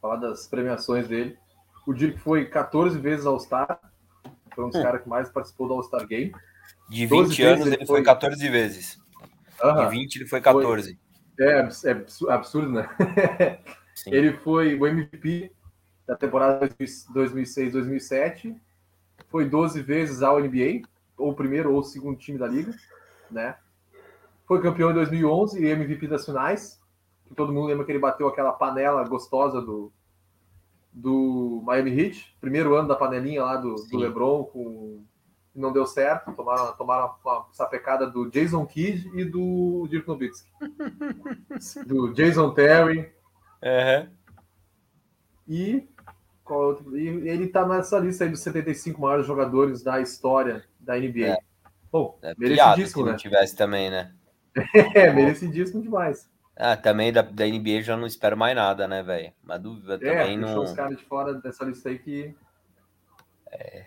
falar 0.00 0.16
das 0.16 0.46
premiações 0.46 1.08
dele. 1.08 1.36
O 1.86 1.92
Dirk 1.92 2.18
foi 2.18 2.44
14 2.46 2.98
vezes 2.98 3.26
All-Star, 3.26 3.80
foi 4.54 4.64
um 4.64 4.68
dos 4.68 4.78
hum. 4.78 4.82
caras 4.82 5.02
que 5.02 5.08
mais 5.08 5.28
participou 5.30 5.66
do 5.66 5.74
All-Star 5.74 6.06
Game. 6.06 6.32
De 6.88 7.06
20 7.06 7.42
anos 7.42 7.66
ele, 7.66 7.86
foi 7.86 8.02
14 8.02 8.48
vezes. 8.48 9.00
Uhum. 9.62 9.74
De 9.74 9.90
20 9.90 10.16
ele 10.16 10.26
foi 10.28 10.40
14. 10.40 10.98
Foi... 11.36 11.46
É, 11.46 11.68
é 11.86 12.32
absurdo, 12.32 12.72
né? 12.72 12.88
ele 14.06 14.32
foi 14.32 14.74
o 14.74 14.86
MVP 14.86 15.52
da 16.06 16.16
temporada 16.16 16.68
2006-2007, 16.68 18.56
foi 19.28 19.48
12 19.48 19.82
vezes 19.82 20.22
ao 20.22 20.40
NBA, 20.40 20.82
ou 21.16 21.34
primeiro 21.34 21.72
ou 21.72 21.82
segundo 21.82 22.18
time 22.18 22.38
da 22.38 22.46
liga, 22.46 22.74
né? 23.30 23.56
Foi 24.46 24.60
campeão 24.60 24.90
em 24.90 24.94
2011 24.94 25.62
e 25.62 25.68
MVP 25.68 26.08
das 26.08 26.24
finais. 26.24 26.80
Que 27.26 27.34
todo 27.34 27.52
mundo 27.52 27.68
lembra 27.68 27.84
que 27.84 27.92
ele 27.92 28.00
bateu 28.00 28.26
aquela 28.26 28.52
panela 28.52 29.06
gostosa 29.06 29.60
do, 29.60 29.92
do 30.92 31.62
Miami 31.64 31.96
Heat, 31.96 32.36
primeiro 32.40 32.74
ano 32.74 32.88
da 32.88 32.96
panelinha 32.96 33.44
lá 33.44 33.56
do, 33.56 33.76
do 33.76 33.96
LeBron, 33.96 34.44
com 34.44 35.04
não 35.54 35.72
deu 35.72 35.86
certo, 35.86 36.32
tomaram, 36.32 36.72
tomaram 36.76 37.14
uma 37.24 37.46
sapecada 37.52 38.06
do 38.06 38.30
Jason 38.30 38.64
Kidd 38.66 39.10
e 39.14 39.24
do 39.24 39.86
Dirk 39.88 40.06
Nowitzki. 40.06 40.48
do 41.86 42.12
Jason 42.12 42.52
Terry. 42.54 43.12
Uhum. 43.62 44.08
E, 45.46 45.88
e 46.94 47.28
ele 47.28 47.48
tá 47.48 47.66
nessa 47.66 47.98
lista 47.98 48.24
aí 48.24 48.30
dos 48.30 48.40
75 48.40 49.00
maiores 49.00 49.26
jogadores 49.26 49.82
da 49.82 50.00
história 50.00 50.64
da 50.78 50.96
NBA. 50.96 51.26
É. 51.26 51.38
Bom, 51.92 52.18
é 52.22 52.34
merecidíssimo, 52.38 53.06
né? 53.06 53.16
tivesse 53.16 53.56
também, 53.56 53.90
né? 53.90 54.12
é, 54.94 55.12
merecidíssimo 55.12 55.82
demais. 55.82 56.28
Ah, 56.56 56.76
também 56.76 57.12
da, 57.12 57.22
da 57.22 57.46
NBA 57.46 57.82
já 57.82 57.96
não 57.96 58.06
espero 58.06 58.36
mais 58.36 58.54
nada, 58.54 58.86
né, 58.86 59.02
velho? 59.02 59.32
Mas 59.42 59.60
dúvida 59.60 59.94
é, 59.94 59.98
também 59.98 60.38
não. 60.38 60.62
os 60.62 60.72
caras 60.72 60.96
de 60.96 61.04
fora 61.04 61.34
dessa 61.34 61.64
lista 61.64 61.88
aí 61.88 61.98
que. 61.98 62.34
É. 63.50 63.86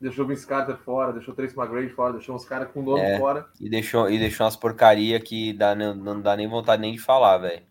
Deixou 0.00 0.24
o 0.24 0.28
Vince 0.28 0.46
Carter 0.46 0.78
fora, 0.78 1.12
deixou 1.12 1.34
o 1.34 1.36
Trace 1.36 1.58
McGrady 1.58 1.90
fora, 1.90 2.14
deixou 2.14 2.34
uns 2.34 2.44
caras 2.44 2.70
com 2.72 2.80
nome 2.80 3.02
é, 3.02 3.18
fora. 3.18 3.46
E 3.60 3.68
deixou, 3.68 4.08
e 4.08 4.18
deixou 4.18 4.46
umas 4.46 4.56
porcaria 4.56 5.20
que 5.20 5.52
dá, 5.52 5.74
não, 5.74 5.94
não 5.94 6.20
dá 6.20 6.34
nem 6.36 6.48
vontade 6.48 6.80
nem 6.80 6.92
de 6.92 6.98
falar, 6.98 7.36
velho. 7.38 7.62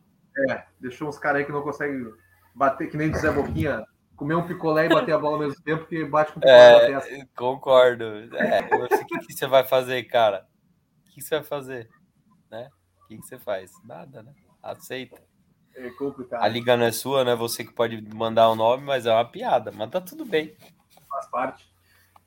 É, 0.49 0.65
deixou 0.79 1.07
uns 1.07 1.17
caras 1.17 1.39
aí 1.39 1.45
que 1.45 1.51
não 1.51 1.61
conseguem 1.61 2.11
bater, 2.53 2.89
que 2.89 2.97
nem 2.97 3.13
Zé 3.13 3.31
Boquinha, 3.31 3.85
comer 4.15 4.35
um 4.35 4.45
picolé 4.45 4.85
e 4.85 4.89
bater 4.89 5.13
a 5.13 5.17
bola 5.17 5.35
ao 5.35 5.39
mesmo 5.39 5.63
tempo, 5.63 5.85
que 5.85 6.03
bate 6.05 6.33
com 6.33 6.39
o 6.39 6.41
picolé 6.41 6.85
é, 6.85 6.89
na 6.91 7.01
testa. 7.01 7.27
Concordo. 7.35 8.03
É, 8.35 8.59
o 8.75 9.05
que, 9.05 9.19
que 9.19 9.33
você 9.33 9.47
vai 9.47 9.63
fazer, 9.63 10.03
cara? 10.03 10.45
O 11.07 11.11
que 11.11 11.21
você 11.21 11.35
vai 11.35 11.43
fazer? 11.43 11.89
Né? 12.51 12.69
O 13.03 13.07
que, 13.07 13.17
que 13.17 13.25
você 13.25 13.37
faz? 13.37 13.71
Nada, 13.83 14.21
né? 14.21 14.33
Aceita. 14.61 15.21
É 15.75 15.89
complicado. 15.91 16.43
A 16.43 16.47
liga 16.47 16.75
não 16.75 16.85
é 16.85 16.91
sua, 16.91 17.23
né? 17.23 17.35
Você 17.35 17.63
que 17.63 17.73
pode 17.73 18.01
mandar 18.13 18.49
o 18.49 18.53
um 18.53 18.55
nome, 18.55 18.83
mas 18.83 19.05
é 19.05 19.13
uma 19.13 19.23
piada. 19.23 19.71
Mas 19.71 19.89
tá 19.89 20.01
tudo 20.01 20.25
bem. 20.25 20.55
Faz 21.09 21.27
parte. 21.27 21.69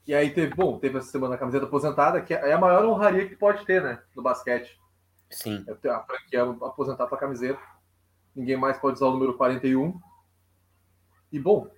E 0.06 0.14
aí 0.14 0.30
teve, 0.30 0.54
bom, 0.54 0.78
teve 0.78 0.98
essa 0.98 1.10
semana 1.10 1.34
a 1.34 1.38
camiseta 1.38 1.66
aposentada, 1.66 2.20
que 2.22 2.34
é 2.34 2.52
a 2.52 2.58
maior 2.58 2.84
honraria 2.84 3.28
que 3.28 3.36
pode 3.36 3.64
ter, 3.64 3.82
né? 3.82 4.02
No 4.16 4.22
basquete. 4.22 4.80
Sim. 5.30 5.64
É 5.66 5.88
a 5.90 6.00
franquia 6.00 6.42
aposentar 6.42 7.04
a 7.04 7.16
camiseta. 7.16 7.60
Ninguém 8.34 8.56
mais 8.56 8.78
pode 8.78 8.96
usar 8.96 9.06
o 9.06 9.12
número 9.12 9.34
41. 9.34 9.98
E 11.30 11.38
bom, 11.38 11.68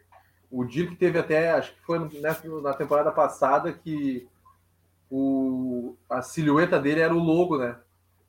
o 0.51 0.65
Dirk 0.65 0.97
teve 0.97 1.19
até, 1.19 1.53
acho 1.53 1.75
que 1.75 1.83
foi 1.83 1.99
nessa, 2.21 2.49
na 2.61 2.73
temporada 2.75 3.11
passada 3.11 3.73
que 3.73 4.29
o, 5.11 5.97
a 6.09 6.23
silhueta 6.23 6.79
dele 6.79 7.01
era 7.01 7.15
o 7.15 7.19
logo, 7.19 7.59
né? 7.59 7.77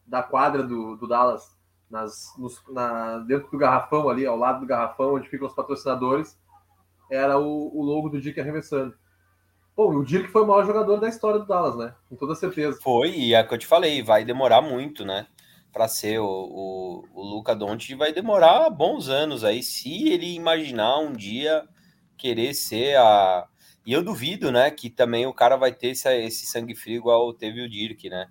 Da 0.06 0.22
quadra 0.22 0.64
do, 0.64 0.96
do 0.96 1.08
Dallas, 1.08 1.56
nas, 1.90 2.34
nos, 2.38 2.62
na, 2.70 3.20
dentro 3.20 3.50
do 3.50 3.58
garrafão 3.58 4.10
ali, 4.10 4.26
ao 4.26 4.38
lado 4.38 4.62
do 4.62 4.66
garrafão, 4.66 5.16
onde 5.16 5.30
ficam 5.30 5.48
os 5.48 5.54
patrocinadores, 5.54 6.38
era 7.10 7.38
o, 7.38 7.76
o 7.76 7.84
logo 7.84 8.10
do 8.10 8.20
Dirk 8.20 8.40
arremessando. 8.40 8.96
Bom, 9.76 9.94
o 9.94 10.06
Dirk 10.06 10.30
foi 10.30 10.44
o 10.44 10.48
maior 10.48 10.66
jogador 10.66 10.98
da 10.98 11.10
história 11.10 11.40
do 11.40 11.46
Dallas, 11.46 11.76
né? 11.76 11.94
Com 12.10 12.16
toda 12.16 12.34
certeza. 12.34 12.80
Foi, 12.82 13.10
e 13.12 13.34
é 13.34 13.42
o 13.42 13.48
que 13.48 13.54
eu 13.54 13.58
te 13.58 13.68
falei, 13.68 14.02
vai 14.02 14.24
demorar 14.24 14.62
muito, 14.62 15.04
né? 15.04 15.28
Para 15.76 15.90
ser 15.90 16.20
o, 16.20 16.26
o, 16.26 17.04
o 17.14 17.22
Luca 17.22 17.54
Doncic 17.54 17.98
vai 17.98 18.14
demorar 18.14 18.70
bons 18.70 19.10
anos 19.10 19.44
aí, 19.44 19.62
se 19.62 20.08
ele 20.08 20.34
imaginar 20.34 21.00
um 21.00 21.12
dia 21.12 21.68
querer 22.18 22.54
ser 22.54 22.96
a. 22.96 23.46
E 23.86 23.92
eu 23.92 24.02
duvido, 24.02 24.54
né, 24.54 24.72
que 24.72 24.90
também 24.90 25.26
o 25.26 25.34
cara 25.34 25.58
vai 25.58 25.74
ter 25.74 25.90
esse, 25.90 26.10
esse 26.24 26.46
sangue 26.46 26.76
frio 26.76 26.96
igual 26.96 27.34
teve 27.34 27.62
o 27.62 27.70
Dirk, 27.70 28.10
né? 28.10 28.30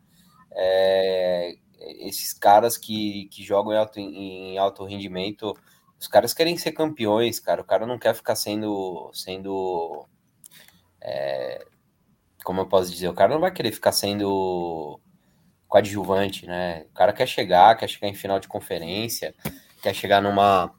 É, 0.53 1.55
esses 2.01 2.33
caras 2.33 2.79
que, 2.79 3.29
que 3.31 3.45
jogam 3.45 3.75
em 3.75 3.77
alto, 3.77 4.01
em 4.01 4.57
alto 4.57 4.85
rendimento, 4.87 5.55
os 6.01 6.09
caras 6.09 6.33
querem 6.33 6.57
ser 6.57 6.73
campeões, 6.73 7.39
cara. 7.41 7.61
O 7.61 7.67
cara 7.67 7.87
não 7.87 7.99
quer 7.99 8.15
ficar 8.15 8.37
sendo, 8.37 9.11
sendo 9.13 10.07
é, 10.99 11.63
como 12.43 12.63
eu 12.63 12.67
posso 12.67 12.91
dizer, 12.91 13.09
o 13.09 13.15
cara 13.15 13.35
não 13.35 13.41
vai 13.41 13.53
querer 13.53 13.71
ficar 13.71 13.93
sendo 13.93 14.99
coadjuvante, 15.69 16.47
né? 16.47 16.85
O 16.91 16.95
cara 16.95 17.13
quer 17.13 17.27
chegar, 17.27 17.77
quer 17.77 17.89
chegar 17.89 18.09
em 18.09 18.15
final 18.15 18.39
de 18.39 18.49
conferência, 18.49 19.35
quer 19.83 19.95
chegar 19.95 20.21
numa, 20.21 20.75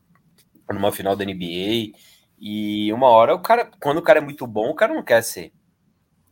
numa 0.69 0.91
final 0.91 1.15
da 1.15 1.25
NBA. 1.25 1.97
E 2.37 2.91
uma 2.93 3.07
hora 3.07 3.35
o 3.35 3.39
cara, 3.39 3.69
quando 3.81 3.97
o 3.97 4.01
cara 4.01 4.19
é 4.19 4.21
muito 4.21 4.45
bom, 4.45 4.69
o 4.69 4.75
cara 4.75 4.93
não 4.93 5.03
quer 5.03 5.23
ser. 5.23 5.51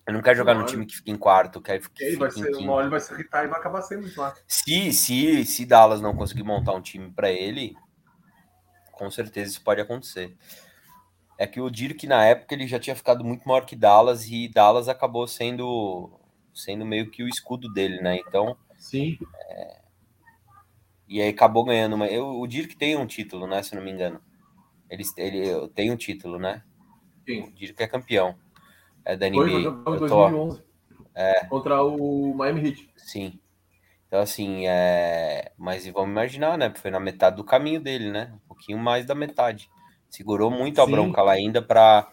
Ele 0.05 0.17
não 0.17 0.23
quer 0.23 0.35
jogar 0.35 0.53
no 0.53 0.65
time 0.65 0.85
que 0.85 0.97
fica 0.97 1.11
em 1.11 1.15
quarto, 1.15 1.61
quer 1.61 1.79
que 1.79 2.03
ele 2.03 2.17
vai 2.17 2.29
ser, 2.29 2.53
uma 2.57 2.73
hora 2.73 2.83
ele 2.83 2.91
vai 2.91 2.99
se 2.99 3.13
irritar 3.13 3.45
e 3.45 3.47
vai 3.47 3.57
acabar 3.57 3.81
sendo 3.81 4.11
lá. 4.17 4.33
Se, 4.45 4.91
se, 4.91 5.45
se 5.45 5.65
Dallas 5.65 6.01
não 6.01 6.13
conseguir 6.13 6.43
montar 6.43 6.73
um 6.73 6.81
time 6.81 7.09
para 7.09 7.31
ele, 7.31 7.73
com 8.91 9.09
certeza 9.09 9.51
isso 9.51 9.63
pode 9.63 9.79
acontecer 9.79 10.35
é 11.37 11.47
que 11.47 11.59
o 11.59 11.69
Dirk 11.69 12.05
na 12.07 12.23
época 12.25 12.53
ele 12.53 12.67
já 12.67 12.79
tinha 12.79 12.95
ficado 12.95 13.23
muito 13.23 13.47
maior 13.47 13.65
que 13.65 13.75
Dallas 13.75 14.27
e 14.29 14.47
Dallas 14.47 14.87
acabou 14.87 15.27
sendo 15.27 16.09
sendo 16.53 16.85
meio 16.85 17.09
que 17.09 17.23
o 17.23 17.27
escudo 17.27 17.71
dele, 17.71 18.01
né? 18.01 18.17
Então, 18.17 18.55
sim. 18.77 19.17
É... 19.49 19.81
E 21.07 21.21
aí 21.21 21.29
acabou 21.29 21.63
ganhando 21.63 21.93
uma. 21.93 22.07
Eu, 22.07 22.39
o 22.39 22.47
Dirk 22.47 22.75
tem 22.75 22.95
um 22.95 23.05
título, 23.05 23.45
né? 23.47 23.61
Se 23.61 23.75
não 23.75 23.83
me 23.83 23.91
engano, 23.91 24.21
ele, 24.89 25.03
ele 25.17 25.67
tem 25.69 25.91
um 25.91 25.97
título, 25.97 26.39
né? 26.39 26.63
Sim. 27.25 27.43
O 27.43 27.51
Dirk 27.51 27.81
é 27.81 27.87
campeão. 27.87 28.35
É 29.05 29.15
da 29.15 29.29
NBA. 29.29 29.83
Foi, 29.83 29.95
em 29.95 29.99
2011. 29.99 30.63
É. 31.15 31.45
Contra 31.45 31.83
o 31.83 32.33
Miami 32.33 32.69
Heat. 32.69 32.89
Sim. 32.95 33.39
Então, 34.07 34.21
assim, 34.21 34.67
é... 34.67 35.51
mas 35.57 35.87
vamos 35.87 36.11
imaginar, 36.11 36.57
né? 36.57 36.71
Foi 36.75 36.91
na 36.91 36.99
metade 36.99 37.35
do 37.35 37.43
caminho 37.43 37.81
dele, 37.81 38.11
né? 38.11 38.31
Um 38.33 38.47
pouquinho 38.47 38.77
mais 38.77 39.05
da 39.05 39.15
metade. 39.15 39.69
Segurou 40.09 40.51
muito 40.51 40.81
a 40.81 40.85
Sim. 40.85 40.91
bronca 40.91 41.21
lá 41.21 41.33
ainda 41.33 41.61
para 41.61 42.07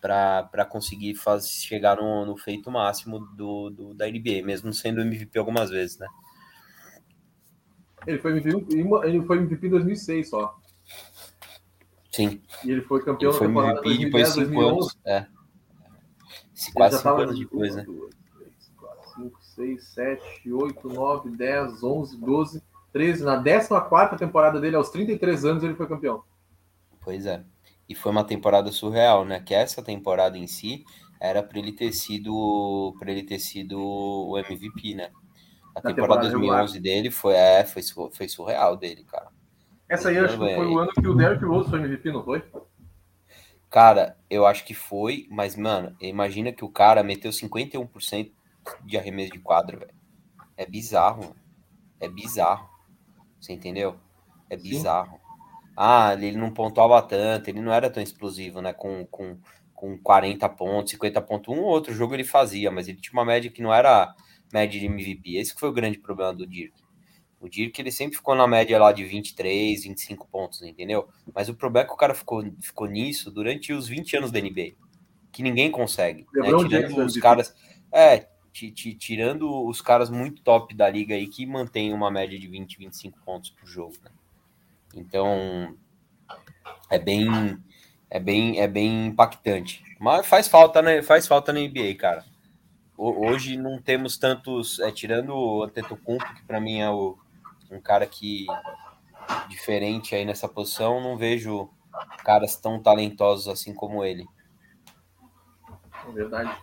para 0.00 0.64
conseguir 0.64 1.14
fazer, 1.14 1.48
chegar 1.48 1.96
no, 1.96 2.24
no 2.24 2.36
feito 2.36 2.70
máximo 2.70 3.20
do, 3.34 3.70
do, 3.70 3.94
da 3.94 4.06
NBA, 4.06 4.44
mesmo 4.44 4.72
sendo 4.72 5.00
MVP 5.00 5.38
algumas 5.38 5.70
vezes, 5.70 5.98
né? 5.98 6.06
Ele 8.06 8.18
foi 8.18 8.32
MVP, 8.32 8.66
ele 9.04 9.22
foi 9.22 9.38
MVP 9.38 9.66
em 9.66 9.70
2006 9.70 10.30
só. 10.30 10.56
Sim. 12.10 12.40
E 12.64 12.70
ele 12.70 12.82
foi 12.82 13.02
campeão 13.04 13.30
ele 13.30 13.38
foi 13.38 13.46
MVP 13.46 13.82
2010, 13.82 13.98
depois 14.04 14.34
2011. 14.34 14.70
Anos, 14.70 14.98
é. 15.04 15.26
Quase 16.74 16.98
5 16.98 17.08
anos 17.08 17.38
depois, 17.38 17.76
né? 17.76 17.86
5, 19.14 19.42
6, 19.42 19.84
7, 19.88 20.52
8, 20.52 20.88
9, 20.88 21.30
10, 21.30 21.82
11, 21.82 22.20
12, 22.20 22.62
13. 22.92 23.24
Na 23.24 23.42
14 23.42 24.16
temporada 24.16 24.60
dele, 24.60 24.76
aos 24.76 24.90
33 24.90 25.44
anos, 25.44 25.62
ele 25.62 25.74
foi 25.74 25.86
campeão. 25.86 26.22
Pois 27.00 27.26
é. 27.26 27.44
E 27.88 27.94
foi 27.94 28.12
uma 28.12 28.24
temporada 28.24 28.70
surreal, 28.70 29.24
né? 29.24 29.40
Que 29.40 29.54
essa 29.54 29.82
temporada 29.82 30.36
em 30.36 30.46
si 30.46 30.84
era 31.20 31.42
para 31.42 31.58
ele 31.58 31.72
ter 31.72 31.92
sido 31.92 32.94
para 32.98 33.10
ele 33.10 33.22
ter 33.22 33.38
sido 33.38 33.80
o 33.80 34.38
MVP, 34.38 34.94
né? 34.94 35.10
A 35.74 35.80
temporada, 35.80 36.22
temporada 36.22 36.30
2011 36.30 36.74
regular. 36.74 36.82
dele 36.82 37.10
foi 37.10 37.34
é, 37.34 37.64
foi 37.64 37.82
foi 38.12 38.28
surreal 38.28 38.76
dele, 38.76 39.04
cara. 39.04 39.28
Essa 39.88 40.10
aí 40.10 40.18
acho 40.18 40.38
que 40.38 40.54
foi 40.54 40.66
o 40.66 40.78
ano 40.78 40.92
que 40.92 41.08
o 41.08 41.14
Derrick 41.14 41.44
Rose 41.44 41.70
foi 41.70 41.78
MVP, 41.78 42.12
não 42.12 42.22
foi? 42.22 42.44
Cara, 43.70 44.16
eu 44.28 44.46
acho 44.46 44.64
que 44.64 44.74
foi, 44.74 45.26
mas 45.30 45.56
mano, 45.56 45.96
imagina 46.00 46.52
que 46.52 46.64
o 46.64 46.68
cara 46.70 47.02
meteu 47.02 47.30
51% 47.30 48.30
de 48.84 48.98
arremesso 48.98 49.32
de 49.32 49.38
quadra, 49.38 49.78
velho. 49.78 49.94
É 50.56 50.66
bizarro, 50.66 51.22
mano. 51.22 51.36
é 52.00 52.08
bizarro. 52.08 52.68
Você 53.40 53.52
entendeu? 53.52 53.96
É 54.50 54.56
bizarro. 54.56 55.12
Sim 55.12 55.27
ah, 55.80 56.12
ele 56.14 56.36
não 56.36 56.50
pontuava 56.50 57.00
tanto, 57.00 57.48
ele 57.48 57.60
não 57.60 57.72
era 57.72 57.88
tão 57.88 58.02
explosivo, 58.02 58.60
né? 58.60 58.72
Com, 58.72 59.06
com, 59.06 59.38
com 59.72 59.96
40 59.96 60.48
pontos, 60.48 60.90
50 60.90 61.22
pontos, 61.22 61.54
um 61.56 61.60
ou 61.60 61.66
outro 61.66 61.94
jogo 61.94 62.14
ele 62.14 62.24
fazia, 62.24 62.68
mas 62.68 62.88
ele 62.88 62.98
tinha 62.98 63.12
uma 63.12 63.24
média 63.24 63.48
que 63.48 63.62
não 63.62 63.72
era 63.72 64.12
média 64.52 64.80
de 64.80 64.86
MVP. 64.86 65.36
Esse 65.36 65.54
foi 65.54 65.68
o 65.68 65.72
grande 65.72 65.96
problema 65.96 66.34
do 66.34 66.44
Dirk. 66.44 66.74
O 67.40 67.48
Dirk 67.48 67.80
ele 67.80 67.92
sempre 67.92 68.16
ficou 68.16 68.34
na 68.34 68.44
média 68.48 68.76
lá 68.76 68.90
de 68.90 69.04
23, 69.04 69.84
25 69.84 70.26
pontos, 70.26 70.62
entendeu? 70.62 71.08
Mas 71.32 71.48
o 71.48 71.54
problema 71.54 71.84
é 71.84 71.86
que 71.86 71.94
o 71.94 71.96
cara 71.96 72.12
ficou, 72.12 72.44
ficou 72.60 72.88
nisso 72.88 73.30
durante 73.30 73.72
os 73.72 73.86
20 73.86 74.16
anos 74.16 74.32
da 74.32 74.40
NBA. 74.40 74.72
Que 75.30 75.44
ninguém 75.44 75.70
consegue. 75.70 76.26
Né? 76.34 76.48
Tirando 76.58 77.04
os 77.04 77.16
caras. 77.18 77.54
É, 77.92 78.26
tirando 78.98 79.64
os 79.64 79.80
caras 79.80 80.10
muito 80.10 80.42
top 80.42 80.74
da 80.74 80.90
liga 80.90 81.14
aí 81.14 81.28
que 81.28 81.46
mantém 81.46 81.94
uma 81.94 82.10
média 82.10 82.36
de 82.36 82.48
20, 82.48 82.78
25 82.78 83.20
pontos 83.24 83.50
por 83.50 83.68
jogo. 83.68 83.94
Né? 84.02 84.10
Então 84.98 85.76
é 86.90 86.98
bem 86.98 87.28
é 88.10 88.18
bem 88.18 88.60
é 88.60 88.66
bem 88.66 89.06
impactante. 89.06 89.82
Mas 89.98 90.26
faz 90.26 90.48
falta, 90.48 90.82
né? 90.82 91.02
Faz 91.02 91.26
falta 91.26 91.52
na 91.52 91.60
NBA, 91.60 91.94
cara. 91.98 92.24
Hoje 92.96 93.56
não 93.56 93.80
temos 93.80 94.18
tantos, 94.18 94.80
é, 94.80 94.90
tirando 94.90 95.32
o 95.32 95.62
Antetokounmpo, 95.62 96.34
que 96.34 96.42
para 96.42 96.60
mim 96.60 96.80
é 96.80 96.90
o, 96.90 97.16
um 97.70 97.80
cara 97.80 98.06
que 98.06 98.44
diferente 99.48 100.16
aí 100.16 100.24
nessa 100.24 100.48
posição, 100.48 101.00
não 101.00 101.16
vejo 101.16 101.70
caras 102.24 102.56
tão 102.56 102.82
talentosos 102.82 103.46
assim 103.46 103.72
como 103.72 104.04
ele. 104.04 104.26
É 106.08 106.12
verdade. 106.12 106.56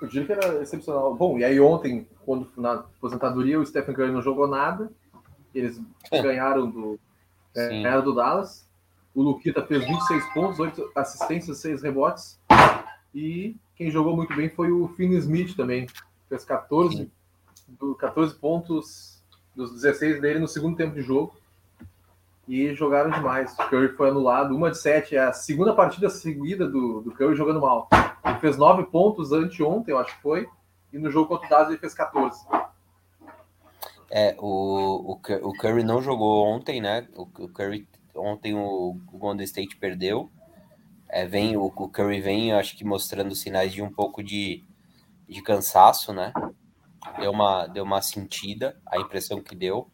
O 0.00 0.06
Dirk 0.06 0.30
era 0.30 0.62
excepcional. 0.62 1.14
Bom, 1.14 1.38
e 1.38 1.44
aí 1.44 1.60
ontem, 1.60 2.06
quando 2.24 2.50
na 2.56 2.74
aposentadoria, 2.74 3.58
o 3.58 3.66
Stephen 3.66 3.94
Curry 3.94 4.12
não 4.12 4.22
jogou 4.22 4.48
nada. 4.48 4.90
Eles 5.54 5.80
ganharam 6.10 6.68
do, 6.70 6.98
ganharam 7.54 8.02
do 8.02 8.14
Dallas. 8.14 8.68
O 9.14 9.22
Luquita 9.22 9.62
fez 9.64 9.84
26 9.84 10.32
pontos, 10.32 10.58
8 10.58 10.92
assistências, 10.94 11.58
6 11.58 11.82
rebotes. 11.82 12.40
E 13.14 13.56
quem 13.76 13.90
jogou 13.90 14.16
muito 14.16 14.34
bem 14.34 14.48
foi 14.48 14.70
o 14.72 14.88
Finn 14.96 15.12
Smith 15.12 15.54
também. 15.54 15.86
Fez 16.28 16.44
14, 16.44 17.10
do, 17.68 17.94
14 17.94 18.34
pontos 18.34 19.22
dos 19.54 19.72
16 19.72 20.20
dele 20.20 20.38
no 20.38 20.48
segundo 20.48 20.76
tempo 20.76 20.94
de 20.94 21.02
jogo. 21.02 21.34
E 22.48 22.74
jogaram 22.74 23.10
demais. 23.10 23.52
O 23.54 23.68
Curry 23.68 23.88
foi 23.90 24.08
anulado. 24.08 24.56
Uma 24.56 24.70
de 24.70 24.78
sete. 24.78 25.14
É 25.14 25.20
a 25.20 25.32
segunda 25.32 25.74
partida 25.74 26.08
seguida 26.08 26.66
do, 26.66 27.00
do 27.02 27.12
Curry 27.12 27.36
jogando 27.36 27.60
mal. 27.60 27.88
Ele 28.24 28.38
fez 28.40 28.56
9 28.56 28.84
pontos 28.84 29.30
anteontem, 29.32 29.92
eu 29.92 29.98
acho 29.98 30.14
que 30.16 30.22
foi. 30.22 30.48
E 30.92 30.98
no 30.98 31.10
jogo 31.10 31.28
contra 31.28 31.46
o 31.46 31.50
Dallas 31.50 31.68
ele 31.68 31.78
fez 31.78 31.94
14. 31.94 32.44
É, 34.14 34.36
o, 34.38 35.14
o, 35.14 35.20
o 35.42 35.52
Curry 35.54 35.82
não 35.82 36.02
jogou 36.02 36.44
ontem, 36.46 36.82
né? 36.82 37.08
O, 37.16 37.22
o 37.22 37.48
Curry 37.48 37.88
ontem 38.14 38.52
o, 38.52 38.90
o 39.10 39.18
Golden 39.18 39.42
State 39.44 39.74
perdeu. 39.78 40.30
É, 41.08 41.26
vem 41.26 41.56
o, 41.56 41.64
o 41.64 41.88
Curry 41.88 42.20
vem, 42.20 42.52
acho 42.52 42.76
que 42.76 42.84
mostrando 42.84 43.34
sinais 43.34 43.72
de 43.72 43.80
um 43.80 43.90
pouco 43.90 44.22
de, 44.22 44.62
de 45.26 45.40
cansaço, 45.40 46.12
né? 46.12 46.30
Deu 47.18 47.30
uma, 47.30 47.66
deu 47.66 47.84
uma 47.84 48.02
sentida, 48.02 48.78
a 48.86 48.98
impressão 48.98 49.42
que 49.42 49.54
deu. 49.54 49.90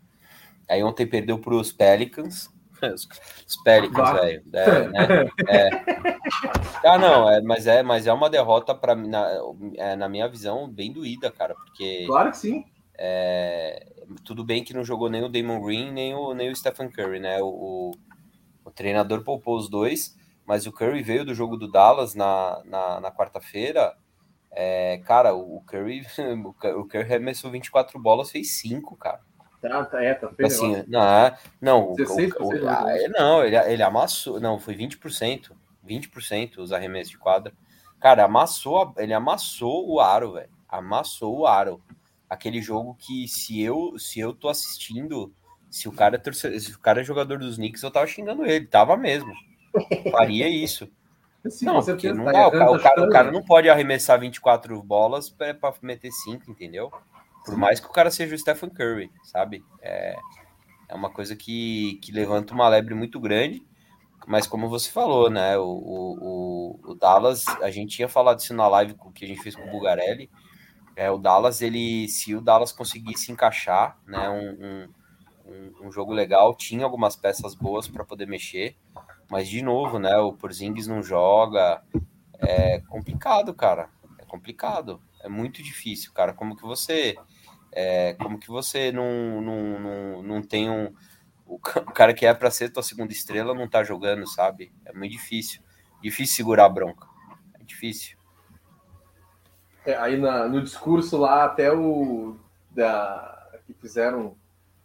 Aí 0.69 0.83
ontem 0.83 1.07
perdeu 1.07 1.39
para 1.39 1.55
os 1.57 1.73
Pelicans. 1.73 2.51
Os, 2.83 3.57
Pelicans, 3.63 4.13
velho. 4.15 4.43
É, 4.53 4.89
né? 4.89 5.31
é. 5.49 5.71
Ah, 6.85 6.99
não, 6.99 7.31
é, 7.31 7.41
mas 7.41 7.69
é, 7.69 7.85
mas 7.85 8.09
é 8.09 8.13
uma 8.13 8.29
derrota 8.29 8.75
para 8.75 8.97
na, 8.97 9.29
é, 9.77 9.95
na 9.95 10.09
minha 10.09 10.29
visão 10.29 10.69
bem 10.69 10.93
doída, 10.93 11.31
cara, 11.31 11.55
porque. 11.55 12.05
Claro 12.07 12.33
que 12.33 12.37
sim. 12.37 12.65
É, 13.01 13.98
tudo 14.25 14.45
bem 14.45 14.65
que 14.65 14.75
não 14.75 14.85
jogou 14.85 15.09
nem 15.09 15.23
o 15.23 15.29
Damon 15.29 15.61
Green 15.61 15.93
nem 15.93 16.15
o, 16.15 16.35
nem 16.35 16.51
o 16.51 16.57
Stephen 16.57 16.91
Curry, 16.91 17.21
né? 17.21 17.39
O, 17.43 17.93
o 18.65 18.71
treinador 18.71 19.23
poupou 19.23 19.57
os 19.57 19.69
dois, 19.69 20.17
mas 20.47 20.67
o 20.67 20.73
Curry 20.73 21.03
veio 21.03 21.25
do 21.25 21.35
jogo 21.35 21.57
do 21.57 21.71
Dallas 21.71 22.15
na, 22.15 22.63
na, 22.65 23.01
na 23.01 23.11
quarta-feira. 23.11 23.95
É, 24.51 24.99
cara, 25.05 25.35
o 25.35 25.63
Curry, 25.67 26.07
o 26.77 26.85
Curry 26.85 27.05
arremessou 27.05 27.51
24 27.51 27.99
bolas, 27.99 28.31
fez 28.31 28.53
5, 28.59 28.97
cara. 28.97 29.21
Tá, 29.61 29.85
tá, 29.85 30.03
é, 30.03 30.15
tá 30.15 30.29
feio 30.29 30.47
assim, 30.47 30.85
não, 30.87 31.03
não, 31.61 31.93
16 31.95 32.33
o, 32.39 32.45
o, 32.45 32.69
ah, 32.69 32.85
não, 33.11 33.45
ele, 33.45 33.57
ele 33.57 33.83
amassou, 33.83 34.39
não, 34.39 34.57
foi 34.57 34.77
20%, 34.77 35.51
20% 35.85 36.59
os 36.59 36.73
arremessos 36.73 37.11
de 37.11 37.19
quadra. 37.19 37.53
Cara, 37.99 38.25
amassou, 38.25 38.95
ele 38.97 39.13
amassou 39.13 39.89
o 39.91 40.01
aro, 40.01 40.35
velho. 40.35 40.51
Amassou 40.69 41.39
o 41.39 41.47
aro. 41.47 41.83
Aquele 42.29 42.61
jogo 42.61 42.95
que 42.95 43.27
se 43.27 43.61
eu, 43.61 43.99
se 43.99 44.21
eu 44.21 44.35
tô 44.35 44.49
assistindo, 44.49 45.33
se 45.71 45.89
o 45.89 45.93
cara 45.93 46.21
é 46.23 46.33
se 46.33 46.73
o 46.73 46.79
cara 46.79 47.01
é 47.01 47.05
jogador 47.05 47.39
dos 47.39 47.57
Knicks, 47.57 47.83
eu 47.83 47.91
tava 47.91 48.07
xingando 48.07 48.45
ele, 48.45 48.67
tava 48.67 48.97
mesmo. 48.97 49.33
Faria 50.11 50.49
isso. 50.49 50.91
Sim, 51.49 51.67
não, 51.67 51.83
porque 51.83 52.13
não 52.13 52.25
dá, 52.25 52.49
o, 52.49 52.51
cara, 52.51 52.71
o, 52.73 52.81
cara, 52.81 53.03
o 53.05 53.11
cara 53.11 53.33
não 53.33 53.43
pode 53.43 53.71
arremessar 53.71 54.19
24 54.19 54.83
bolas 54.83 55.31
para 55.31 55.57
meter 55.83 56.11
5, 56.11 56.51
entendeu? 56.51 56.93
Por 57.45 57.57
mais 57.57 57.81
que 57.81 57.87
o 57.87 57.93
cara 57.93 58.11
seja 58.11 58.35
o 58.35 58.39
Stephen 58.39 58.69
Curry, 58.69 59.11
sabe? 59.23 59.65
É, 59.81 60.19
é 60.89 60.95
uma 60.95 61.11
coisa 61.11 61.37
que, 61.37 61.99
que 62.03 62.13
levanta 62.13 62.53
uma 62.53 62.69
lebre 62.69 62.95
muito 62.95 63.21
grande. 63.21 63.63
Mas 64.27 64.47
como 64.47 64.69
você 64.69 64.91
falou, 64.91 65.31
né? 65.31 65.57
O, 65.57 65.65
o, 65.65 66.81
o 66.91 66.95
Dallas, 66.95 67.47
a 67.63 67.71
gente 67.71 67.97
tinha 67.97 68.09
falado 68.09 68.41
isso 68.41 68.53
na 68.53 68.69
live 68.69 68.95
que 69.15 69.25
a 69.25 69.29
gente 69.29 69.41
fez 69.41 69.55
com 69.55 69.67
o 69.67 69.71
Bugarelli. 69.71 70.31
É, 70.99 71.09
o 71.13 71.17
Dallas, 71.17 71.63
ele, 71.63 72.09
se 72.09 72.35
o 72.35 72.41
Dallas 72.41 72.73
conseguisse 72.73 73.31
encaixar, 73.31 73.97
né, 74.05 74.29
um, 74.29 74.89
um, 75.47 75.87
um 75.87 75.93
jogo 75.93 76.13
legal, 76.13 76.57
tinha 76.57 76.85
algumas 76.85 77.15
peças 77.15 77.55
boas 77.55 77.87
para 77.87 78.05
poder 78.05 78.27
mexer, 78.27 78.77
mas 79.31 79.49
de 79.49 79.63
novo, 79.63 80.01
né, 80.01 80.17
o 80.17 80.33
Porzingis 80.33 80.89
não 80.89 81.01
joga, 81.01 81.85
é 82.41 82.81
complicado, 82.81 83.55
cara, 83.55 83.89
é 84.19 84.25
complicado, 84.25 85.01
é 85.21 85.29
muito 85.29 85.63
difícil, 85.63 86.13
cara. 86.13 86.33
Como 86.33 86.57
que 86.57 86.63
você, 86.63 87.17
é, 87.71 88.15
como 88.15 88.37
que 88.37 88.49
você 88.49 88.91
não, 88.91 89.41
não, 89.41 89.79
não, 89.79 90.23
não 90.25 90.43
tem 90.43 90.69
um 90.69 90.93
o 91.47 91.59
cara 91.61 92.13
que 92.13 92.27
é 92.27 92.35
para 92.35 92.51
ser 92.51 92.71
tua 92.71 92.83
segunda 92.83 93.13
estrela 93.13 93.55
não 93.55 93.69
tá 93.69 93.85
jogando, 93.85 94.27
sabe? 94.27 94.71
É 94.85 94.93
muito 94.93 95.13
difícil. 95.13 95.63
Difícil 96.03 96.35
segurar 96.35 96.67
a 96.67 96.69
bronca. 96.69 97.07
É 97.55 97.63
difícil. 97.63 98.19
É, 99.89 99.97
aí 99.97 100.19
na, 100.19 100.47
no 100.47 100.61
discurso 100.61 101.17
lá, 101.17 101.47
até 101.47 101.73
o 101.73 102.37
da, 102.71 103.49
que 103.67 103.73
fizeram. 103.73 104.37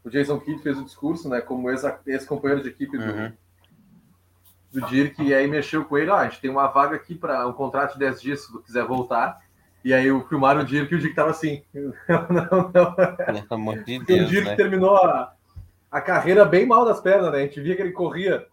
O 0.01 0.09
Jason 0.09 0.39
Kidd 0.39 0.63
fez 0.63 0.77
o 0.77 0.85
discurso, 0.85 1.27
né? 1.27 1.41
Como 1.41 1.69
ex-companheiro 1.69 2.63
de 2.63 2.69
equipe 2.69 2.97
do, 2.97 3.03
uhum. 3.03 3.31
do 4.71 4.81
Dirk, 4.87 5.21
e 5.21 5.33
aí 5.33 5.45
mexeu 5.45 5.83
com 5.83 5.97
ele. 5.97 6.09
Ah, 6.09 6.19
a 6.19 6.29
gente 6.29 6.39
tem 6.39 6.49
uma 6.49 6.67
vaga 6.67 6.95
aqui 6.95 7.15
para 7.15 7.45
um 7.45 7.51
contrato 7.51 7.93
de 7.93 7.99
10 7.99 8.21
dias, 8.21 8.45
se 8.45 8.51
tu 8.51 8.59
quiser 8.59 8.85
voltar. 8.85 9.41
E 9.83 9.93
aí 9.93 10.09
o 10.09 10.25
filmaram 10.25 10.61
o 10.61 10.65
Dirk 10.65 10.93
e 10.93 10.95
o 10.95 10.99
Dirk 11.01 11.13
tava 11.13 11.31
assim. 11.31 11.61
não, 11.73 12.71
não. 12.73 12.95
Pelo 12.95 13.45
amor 13.49 13.83
de 13.83 13.99
Deus. 13.99 14.27
O 14.27 14.29
Dirk 14.29 14.47
né? 14.51 14.55
terminou 14.55 14.95
a, 14.95 15.33
a 15.91 15.99
carreira 15.99 16.45
bem 16.45 16.65
mal 16.65 16.85
das 16.85 17.01
pernas, 17.01 17.29
né? 17.33 17.39
A 17.39 17.41
gente 17.41 17.59
via 17.59 17.75
que 17.75 17.81
ele 17.81 17.91
corria. 17.91 18.47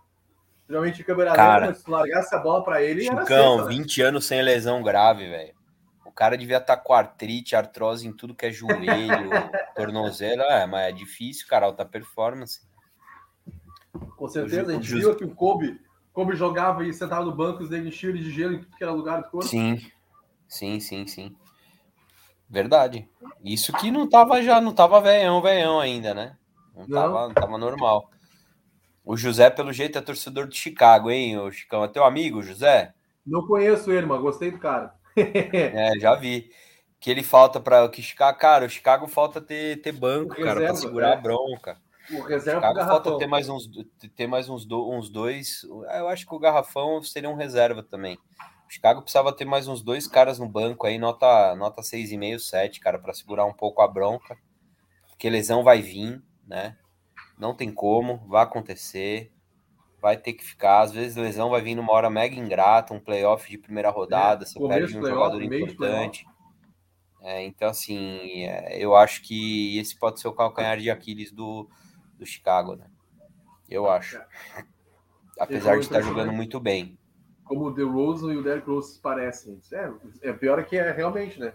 Geralmente 0.68 1.04
câmera 1.04 1.32
Cara, 1.32 1.66
lenta, 1.66 1.78
se 1.78 1.88
largasse 1.88 2.34
a 2.34 2.38
bola 2.38 2.64
para 2.64 2.82
ele. 2.82 3.02
Chicão, 3.02 3.60
era 3.60 3.68
20 3.68 4.02
né? 4.02 4.08
anos 4.08 4.24
sem 4.24 4.42
lesão 4.42 4.82
grave, 4.82 5.28
velho. 5.28 5.59
O 6.20 6.22
cara 6.22 6.36
devia 6.36 6.58
estar 6.58 6.76
tá 6.76 6.82
com 6.82 6.92
artrite, 6.92 7.56
artrose 7.56 8.06
em 8.06 8.12
tudo 8.12 8.34
que 8.34 8.44
é 8.44 8.52
joelho, 8.52 9.30
tornozelo. 9.74 10.42
É, 10.42 10.66
mas 10.66 10.90
é 10.90 10.92
difícil, 10.92 11.48
cara, 11.48 11.64
alta 11.64 11.82
performance. 11.82 12.60
Com 14.18 14.28
certeza, 14.28 14.70
a 14.70 14.74
gente 14.74 14.94
viu 14.94 15.16
que 15.16 15.24
o 15.24 15.34
Kobe, 15.34 15.80
Kobe 16.12 16.36
jogava 16.36 16.84
e 16.84 16.92
sentava 16.92 17.24
no 17.24 17.34
banco, 17.34 17.62
os 17.62 17.72
enchiam 17.72 18.10
ele 18.10 18.22
de 18.22 18.30
gelo 18.30 18.52
em 18.52 18.58
tudo 18.58 18.76
que 18.76 18.84
era 18.84 18.92
lugar 18.92 19.22
do 19.22 19.30
corpo. 19.30 19.48
Sim, 19.48 19.80
sim, 20.46 20.78
sim, 20.78 21.06
sim. 21.06 21.34
Verdade. 22.46 23.08
Isso 23.42 23.72
que 23.72 23.90
não 23.90 24.06
tava 24.06 24.42
já, 24.42 24.60
não 24.60 24.74
tava 24.74 25.00
veião, 25.00 25.40
veião 25.40 25.80
ainda, 25.80 26.12
né? 26.12 26.36
Não, 26.76 26.86
não. 26.86 27.00
Tava, 27.00 27.28
não 27.28 27.34
tava 27.34 27.56
normal. 27.56 28.10
O 29.02 29.16
José, 29.16 29.48
pelo 29.48 29.72
jeito, 29.72 29.96
é 29.96 30.02
torcedor 30.02 30.46
de 30.46 30.58
Chicago, 30.58 31.10
hein, 31.10 31.38
o 31.38 31.50
Chicão? 31.50 31.82
É 31.82 31.88
teu 31.88 32.04
amigo, 32.04 32.42
José? 32.42 32.92
Não 33.26 33.46
conheço 33.46 33.90
ele, 33.90 34.04
mas 34.04 34.20
gostei 34.20 34.50
do 34.50 34.58
cara. 34.58 34.99
é, 35.16 35.98
já 35.98 36.14
vi. 36.14 36.50
Que 36.98 37.10
ele 37.10 37.22
falta 37.22 37.58
para 37.58 37.84
o 37.84 37.94
Chicago, 37.94 38.38
cara, 38.38 38.66
o 38.66 38.68
Chicago 38.68 39.06
falta 39.08 39.40
ter, 39.40 39.80
ter 39.80 39.92
banco, 39.92 40.34
o 40.34 40.44
cara, 40.44 40.60
para 40.60 40.74
segurar 40.74 41.10
é. 41.10 41.12
a 41.14 41.16
bronca. 41.16 41.80
O 42.10 42.22
reserva 42.22 42.66
Chicago 42.66 42.88
falta 42.88 43.18
ter 43.18 43.26
mais 43.26 43.48
uns 43.48 43.70
ter 44.16 44.26
mais 44.26 44.48
uns, 44.48 44.64
do, 44.66 44.90
uns 44.90 45.08
dois. 45.08 45.62
Eu 45.64 46.08
acho 46.08 46.26
que 46.26 46.34
o 46.34 46.38
garrafão 46.38 47.02
seria 47.02 47.30
um 47.30 47.36
reserva 47.36 47.82
também. 47.82 48.18
O 48.68 48.72
Chicago 48.72 49.00
precisava 49.00 49.32
ter 49.32 49.44
mais 49.44 49.66
uns 49.66 49.82
dois 49.82 50.06
caras 50.06 50.38
no 50.38 50.48
banco 50.48 50.86
aí, 50.86 50.98
nota 50.98 51.54
nota 51.56 51.80
6,5, 51.80 52.38
7, 52.38 52.80
cara, 52.80 52.98
para 52.98 53.14
segurar 53.14 53.46
um 53.46 53.52
pouco 53.52 53.80
a 53.80 53.88
bronca. 53.88 54.36
Porque 55.08 55.30
lesão 55.30 55.64
vai 55.64 55.80
vir, 55.80 56.22
né? 56.46 56.76
Não 57.38 57.54
tem 57.54 57.72
como, 57.72 58.18
vai 58.28 58.42
acontecer 58.42 59.32
vai 60.00 60.16
ter 60.16 60.32
que 60.32 60.44
ficar. 60.44 60.80
Às 60.80 60.92
vezes 60.92 61.16
lesão 61.16 61.50
vai 61.50 61.60
vir 61.60 61.74
numa 61.74 61.92
hora 61.92 62.10
mega 62.10 62.34
ingrata, 62.34 62.94
um 62.94 63.00
playoff 63.00 63.48
de 63.48 63.58
primeira 63.58 63.90
rodada, 63.90 64.44
é, 64.44 64.46
você 64.46 64.58
perde 64.58 64.98
um 64.98 65.04
jogador 65.04 65.42
importante. 65.42 66.26
É, 67.22 67.44
então, 67.44 67.68
assim, 67.68 68.44
é, 68.44 68.82
eu 68.82 68.96
acho 68.96 69.22
que 69.22 69.78
esse 69.78 69.98
pode 69.98 70.20
ser 70.20 70.28
o 70.28 70.32
calcanhar 70.32 70.78
de 70.78 70.90
Aquiles 70.90 71.30
do, 71.30 71.68
do 72.18 72.24
Chicago, 72.24 72.76
né? 72.76 72.86
Eu 73.68 73.90
acho. 73.90 74.16
É. 74.16 74.26
Apesar 75.38 75.74
de 75.74 75.80
estar 75.80 76.00
jogando 76.00 76.32
muito 76.32 76.58
bem. 76.58 76.98
Como 77.44 77.66
o 77.66 77.70
DeRozan 77.70 78.32
e 78.32 78.36
o 78.36 78.42
Derrick 78.42 78.68
Rose 78.68 78.98
parecem. 79.00 79.60
É, 79.72 79.90
é 80.22 80.32
pior 80.32 80.58
é 80.58 80.62
que 80.62 80.76
é 80.76 80.92
realmente, 80.92 81.40
né? 81.40 81.54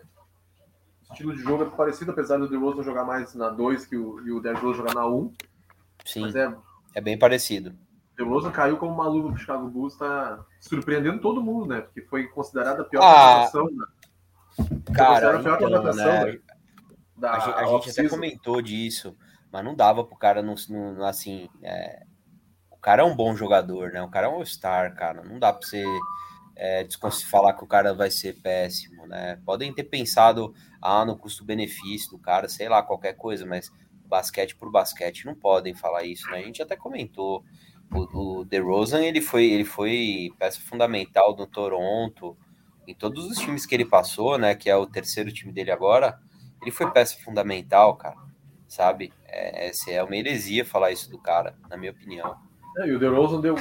estilo 1.12 1.36
de 1.36 1.41
jogo 1.41 1.63
é 1.63 1.69
parecido, 1.69 2.12
apesar 2.12 2.38
do 2.38 2.49
DeRozan 2.49 2.84
jogar 2.84 3.05
mais 3.05 3.34
na 3.36 3.49
2 3.49 3.86
que 3.86 3.95
o, 3.95 4.19
e 4.25 4.31
o 4.31 4.39
DeRozan 4.39 4.73
jogar 4.73 4.93
na 4.95 5.05
1. 5.08 5.15
Um. 5.15 5.34
Sim, 6.03 6.25
é, 6.38 6.55
é 6.95 7.01
bem 7.01 7.17
parecido. 7.17 7.75
DeRozan 8.17 8.51
caiu 8.51 8.78
como 8.78 8.93
uma 8.93 9.08
luva 9.08 9.30
pro 9.30 9.38
Chicago 9.38 9.67
Bulls, 9.69 9.97
tá 9.97 10.43
surpreendendo 10.60 11.19
todo 11.19 11.43
mundo, 11.43 11.67
né? 11.67 11.82
Porque 11.82 12.01
foi 12.01 12.28
considerada 12.28 12.82
a 12.82 12.86
pior 12.86 13.01
Ah, 13.01 13.49
contratação 13.51 13.67
da, 13.75 14.93
Cara, 14.93 15.38
a 15.38 15.39
pior 15.41 15.58
então, 15.58 15.69
contratação 15.69 16.25
né, 16.25 16.39
da 17.17 17.34
a, 17.34 17.39
gente, 17.39 17.56
a 17.56 17.65
gente 17.65 17.89
até 17.89 18.10
comentou 18.10 18.62
disso, 18.62 19.15
mas 19.51 19.63
não 19.63 19.75
dava 19.75 20.04
pro 20.04 20.15
cara 20.15 20.41
não, 20.41 20.56
não 20.69 21.06
assim. 21.06 21.49
é, 21.62 22.04
o 22.71 22.78
cara 22.78 23.01
é 23.01 23.06
um 23.06 23.15
bom 23.15 23.36
jogador, 23.36 23.91
né? 23.91 24.01
O 24.01 24.10
cara 24.10 24.28
é 24.28 24.30
um 24.30 24.36
All-Star, 24.36 24.95
cara. 24.95 25.23
Não 25.23 25.39
dá 25.39 25.51
pra 25.51 25.65
você 25.65 25.84
é, 26.56 26.88
falar 27.30 27.54
que 27.54 27.63
o 27.63 27.67
cara 27.67 27.93
vai 27.93 28.10
ser 28.10 28.39
péssimo, 28.41 29.06
né? 29.08 29.39
Podem 29.45 29.73
ter 29.73 29.84
pensado 29.84 30.54
ah, 30.82 31.04
no 31.04 31.17
custo-benefício 31.17 32.12
do 32.12 32.19
cara, 32.19 32.47
sei 32.47 32.69
lá, 32.69 32.82
qualquer 32.82 33.13
coisa, 33.13 33.45
mas 33.45 33.71
basquete 34.08 34.56
por 34.56 34.71
basquete 34.71 35.25
não 35.25 35.36
podem 35.36 35.73
falar 35.73 36.04
isso, 36.04 36.30
né? 36.30 36.38
A 36.38 36.43
gente 36.43 36.62
até 36.62 36.75
comentou. 36.75 37.43
O, 37.93 38.39
o 38.39 38.45
DeRozan, 38.45 39.02
ele 39.02 39.21
foi, 39.21 39.45
ele 39.45 39.65
foi 39.65 40.32
peça 40.38 40.60
fundamental 40.60 41.34
do 41.34 41.45
Toronto, 41.45 42.36
em 42.88 42.93
todos 42.93 43.26
os 43.26 43.38
times 43.38 43.65
que 43.65 43.74
ele 43.74 43.86
passou, 43.86 44.38
né? 44.38 44.56
Que 44.56 44.69
é 44.69 44.76
o 44.76 44.86
terceiro 44.86 45.32
time 45.32 45.52
dele 45.52 45.71
agora, 45.71 46.19
ele 46.62 46.71
foi 46.71 46.89
peça 46.91 47.17
fundamental, 47.24 47.95
cara. 47.95 48.17
Sabe? 48.67 49.13
É, 49.28 49.71
é 49.89 50.04
uma 50.04 50.15
heresia 50.15 50.65
falar 50.65 50.91
isso 50.91 51.10
do 51.10 51.17
cara, 51.17 51.56
na 51.69 51.78
minha 51.78 51.91
opinião. 51.91 52.36
É, 52.78 52.88
e 52.88 52.93
o 52.93 53.00
DeRozan 53.00 53.39
deu, 53.39 53.56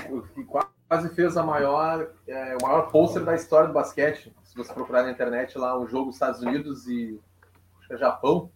quase 0.89 1.15
fez 1.15 1.37
a 1.37 1.43
maior, 1.43 2.11
é, 2.27 2.57
o 2.61 2.67
maior 2.67 2.91
pôster 2.91 3.25
da 3.25 3.35
história 3.35 3.69
do 3.69 3.75
basquete. 3.75 4.35
Se 4.43 4.57
você 4.57 4.73
procurar 4.73 5.03
na 5.03 5.11
internet 5.11 5.57
lá, 5.59 5.79
um 5.79 5.87
jogo 5.87 6.11
Estados 6.11 6.41
Unidos 6.41 6.87
e 6.87 7.21
é 7.91 7.97
Japão, 7.97 8.51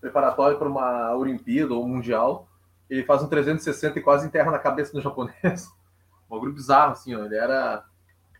preparatório 0.00 0.58
para 0.58 0.68
uma 0.68 1.14
Olimpíada 1.14 1.74
ou 1.74 1.86
Mundial, 1.86 2.48
ele 2.90 3.04
faz 3.04 3.22
um 3.22 3.28
360 3.28 3.98
e 3.98 4.02
quase 4.02 4.26
enterra 4.26 4.50
na 4.50 4.58
cabeça 4.58 4.92
do 4.92 5.00
japonês. 5.00 5.68
Um 6.30 6.36
bagulho 6.36 6.52
bizarro, 6.52 6.92
assim, 6.92 7.12
ó. 7.12 7.24
Ele 7.24 7.34
era. 7.34 7.84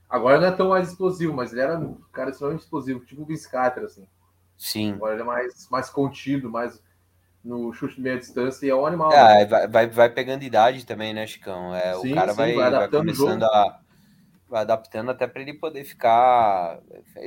Agora 0.09 0.39
não 0.41 0.47
é 0.47 0.53
tão 0.53 0.69
mais 0.69 0.91
explosivo, 0.91 1.35
mas 1.35 1.51
ele 1.51 1.61
era 1.61 1.77
um 1.77 2.01
cara 2.13 2.31
extremamente 2.31 2.63
explosivo, 2.63 3.05
tipo 3.05 3.23
o 3.23 3.27
Vince 3.27 3.51
Carter, 3.51 3.83
assim. 3.83 4.07
Sim. 4.57 4.93
Agora 4.93 5.15
ele 5.15 5.23
é 5.23 5.25
mais, 5.25 5.69
mais 5.69 5.91
contido, 5.91 6.49
mais 6.49 6.81
no 7.43 7.73
chute 7.73 7.97
de 7.97 8.03
meia 8.03 8.19
distância 8.19 8.65
e 8.65 8.71
é 8.71 8.75
um 8.77 8.87
animal. 8.87 9.11
né? 9.11 9.43
É, 9.43 9.47
vai, 9.47 9.67
vai, 9.67 9.87
vai 9.89 10.11
pegando 10.11 10.45
idade 10.45 10.87
também, 10.87 11.13
né, 11.13 11.27
Chicão? 11.27 11.75
É, 11.75 11.95
Sim, 11.95 12.13
o 12.13 12.15
cara 12.15 12.31
sim, 12.31 12.37
vai, 12.37 12.55
vai 12.55 12.55
vai 12.55 12.67
adaptando 12.67 13.11
o 13.11 13.17
começando 13.17 13.43
a. 13.45 13.81
Vai 14.49 14.61
adaptando 14.63 15.11
até 15.11 15.27
para 15.27 15.43
ele 15.43 15.55
poder 15.55 15.85
ficar, 15.85 16.81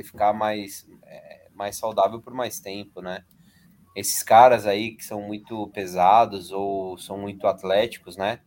ficar 0.03 0.33
mais, 0.33 0.85
é, 1.05 1.47
mais 1.53 1.77
saudável 1.77 2.21
por 2.21 2.33
mais 2.33 2.59
tempo, 2.59 3.01
né? 3.01 3.23
Esses 3.95 4.23
caras 4.23 4.65
aí 4.65 4.95
que 4.95 5.05
são 5.05 5.21
muito 5.21 5.67
pesados 5.69 6.51
ou 6.51 6.97
são 6.97 7.17
muito 7.17 7.45
atléticos, 7.47 8.17
né? 8.17 8.39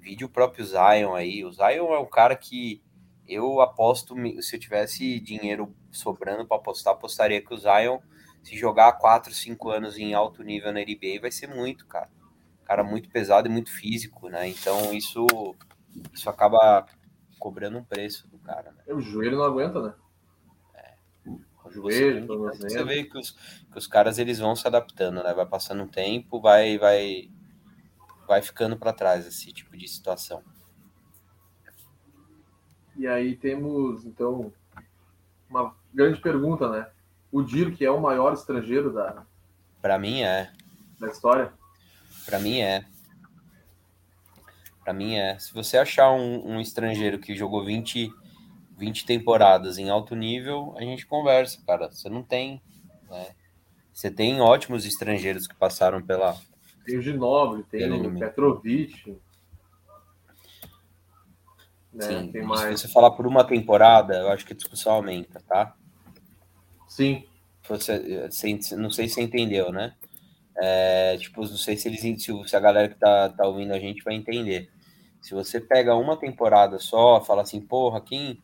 Vide 0.00 0.24
o 0.24 0.28
próprio 0.28 0.64
Zion 0.64 1.14
aí. 1.14 1.44
O 1.44 1.52
Zion 1.52 1.92
é 1.92 1.98
um 1.98 2.06
cara 2.06 2.34
que 2.36 2.82
eu 3.26 3.60
aposto, 3.60 4.14
se 4.42 4.56
eu 4.56 4.60
tivesse 4.60 5.20
dinheiro 5.20 5.74
sobrando 5.90 6.46
para 6.46 6.56
apostar, 6.56 6.94
apostaria 6.94 7.40
que 7.40 7.54
o 7.54 7.58
Zion, 7.58 7.98
se 8.42 8.56
jogar 8.56 8.92
4, 8.92 9.32
5 9.32 9.70
anos 9.70 9.98
em 9.98 10.14
alto 10.14 10.42
nível 10.42 10.72
na 10.72 10.80
NBA, 10.80 11.20
vai 11.20 11.30
ser 11.30 11.46
muito, 11.46 11.86
cara 11.86 12.10
cara 12.64 12.82
muito 12.82 13.08
pesado 13.08 13.46
e 13.46 13.50
muito 13.50 13.70
físico, 13.70 14.28
né? 14.28 14.48
Então 14.48 14.92
isso 14.92 15.26
isso 16.12 16.28
acaba 16.28 16.86
cobrando 17.38 17.78
um 17.78 17.84
preço 17.84 18.26
do 18.28 18.38
cara, 18.38 18.72
né? 18.72 18.94
O 18.94 19.00
joelho 19.00 19.36
não 19.36 19.44
aguenta, 19.44 19.80
né? 19.80 19.94
Joelho, 21.74 22.20
Você 22.20 22.26
tornozelo. 22.26 22.86
vê 22.86 23.04
que 23.04 23.18
os, 23.18 23.30
que 23.30 23.78
os 23.78 23.86
caras 23.86 24.18
eles 24.18 24.38
vão 24.38 24.54
se 24.54 24.66
adaptando, 24.66 25.22
né? 25.22 25.34
Vai 25.34 25.46
passando 25.46 25.82
um 25.82 25.88
tempo, 25.88 26.40
vai 26.40 26.78
vai 26.78 27.30
vai 28.26 28.40
ficando 28.40 28.76
para 28.76 28.92
trás 28.92 29.26
esse 29.26 29.52
tipo 29.52 29.76
de 29.76 29.86
situação. 29.86 30.42
E 32.96 33.06
aí 33.06 33.36
temos, 33.36 34.06
então, 34.06 34.52
uma 35.50 35.74
grande 35.92 36.20
pergunta, 36.20 36.68
né? 36.70 36.88
O 37.30 37.42
Dirk 37.42 37.84
é 37.84 37.90
o 37.90 38.00
maior 38.00 38.32
estrangeiro 38.32 38.92
da, 38.92 39.24
Para 39.82 39.98
mim 39.98 40.22
é, 40.22 40.52
da 41.00 41.08
história? 41.08 41.52
para 42.24 42.38
mim 42.38 42.60
é. 42.60 42.84
Para 44.84 44.92
mim 44.92 45.16
é. 45.16 45.38
Se 45.38 45.52
você 45.52 45.76
achar 45.76 46.12
um, 46.12 46.54
um 46.54 46.60
estrangeiro 46.60 47.18
que 47.18 47.34
jogou 47.34 47.64
20 47.64 48.12
20 48.76 49.06
temporadas 49.06 49.78
em 49.78 49.90
alto 49.90 50.14
nível, 50.14 50.74
a 50.76 50.82
gente 50.82 51.06
conversa, 51.06 51.62
cara. 51.66 51.90
Você 51.90 52.08
não 52.08 52.22
tem, 52.22 52.60
né? 53.08 53.28
Você 53.92 54.10
tem 54.10 54.40
ótimos 54.40 54.84
estrangeiros 54.84 55.46
que 55.46 55.54
passaram 55.54 56.02
pela 56.02 56.36
Tem 56.84 56.98
o 56.98 57.02
Ginobili, 57.02 57.62
tem 57.64 57.90
o. 57.92 58.18
Petrovic. 58.18 59.16
Né? 61.92 62.04
Sim, 62.04 62.32
tem 62.32 62.42
se 62.42 62.48
mais. 62.48 62.80
você 62.80 62.88
falar 62.88 63.12
por 63.12 63.26
uma 63.26 63.44
temporada, 63.44 64.16
eu 64.16 64.28
acho 64.30 64.44
que 64.44 64.52
a 64.52 64.56
discussão 64.56 64.94
aumenta, 64.94 65.40
tá? 65.46 65.76
Sim, 66.88 67.24
Você, 67.68 68.26
não 68.76 68.90
sei 68.90 69.08
se 69.08 69.14
você 69.14 69.22
entendeu, 69.22 69.70
né? 69.70 69.94
É, 70.56 71.16
tipo, 71.16 71.40
não 71.40 71.56
sei 71.56 71.76
se 71.76 71.88
eles 71.88 72.00
se, 72.00 72.16
se 72.46 72.56
a 72.56 72.60
galera 72.60 72.88
que 72.88 72.94
tá, 72.94 73.28
tá 73.28 73.46
ouvindo 73.46 73.72
a 73.72 73.78
gente 73.78 74.02
vai 74.02 74.14
entender. 74.14 74.70
Se 75.20 75.34
você 75.34 75.60
pega 75.60 75.94
uma 75.94 76.16
temporada 76.16 76.78
só, 76.78 77.20
fala 77.20 77.42
assim, 77.42 77.60
porra, 77.60 78.00
quem. 78.00 78.42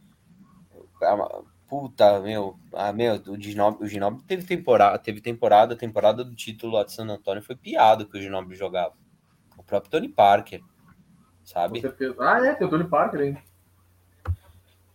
Ah, 1.03 1.43
Puta, 1.71 2.19
meu, 2.19 2.59
ah, 2.75 2.93
meu, 2.93 3.15
o 3.29 3.41
Ginobili, 3.41 3.87
o 3.87 4.23
teve 4.27 4.43
temporada, 4.45 4.99
teve 4.99 5.21
temporada, 5.21 5.75
a 5.75 5.79
temporada 5.79 6.25
do 6.25 6.35
título 6.35 6.73
lá 6.73 6.83
de 6.85 6.93
San 6.93 7.07
Antônio 7.07 7.45
foi 7.45 7.55
piada 7.55 8.05
que 8.05 8.19
o 8.19 8.21
Ginobili 8.21 8.57
jogava. 8.57 8.93
O 9.57 9.63
próprio 9.63 9.89
Tony 9.89 10.09
Parker, 10.09 10.61
sabe? 11.45 11.81
Ah, 12.19 12.45
é, 12.45 12.55
tem 12.55 12.67
o 12.67 12.71
Tony 12.71 12.89
Parker, 12.89 13.21
hein? 13.21 13.39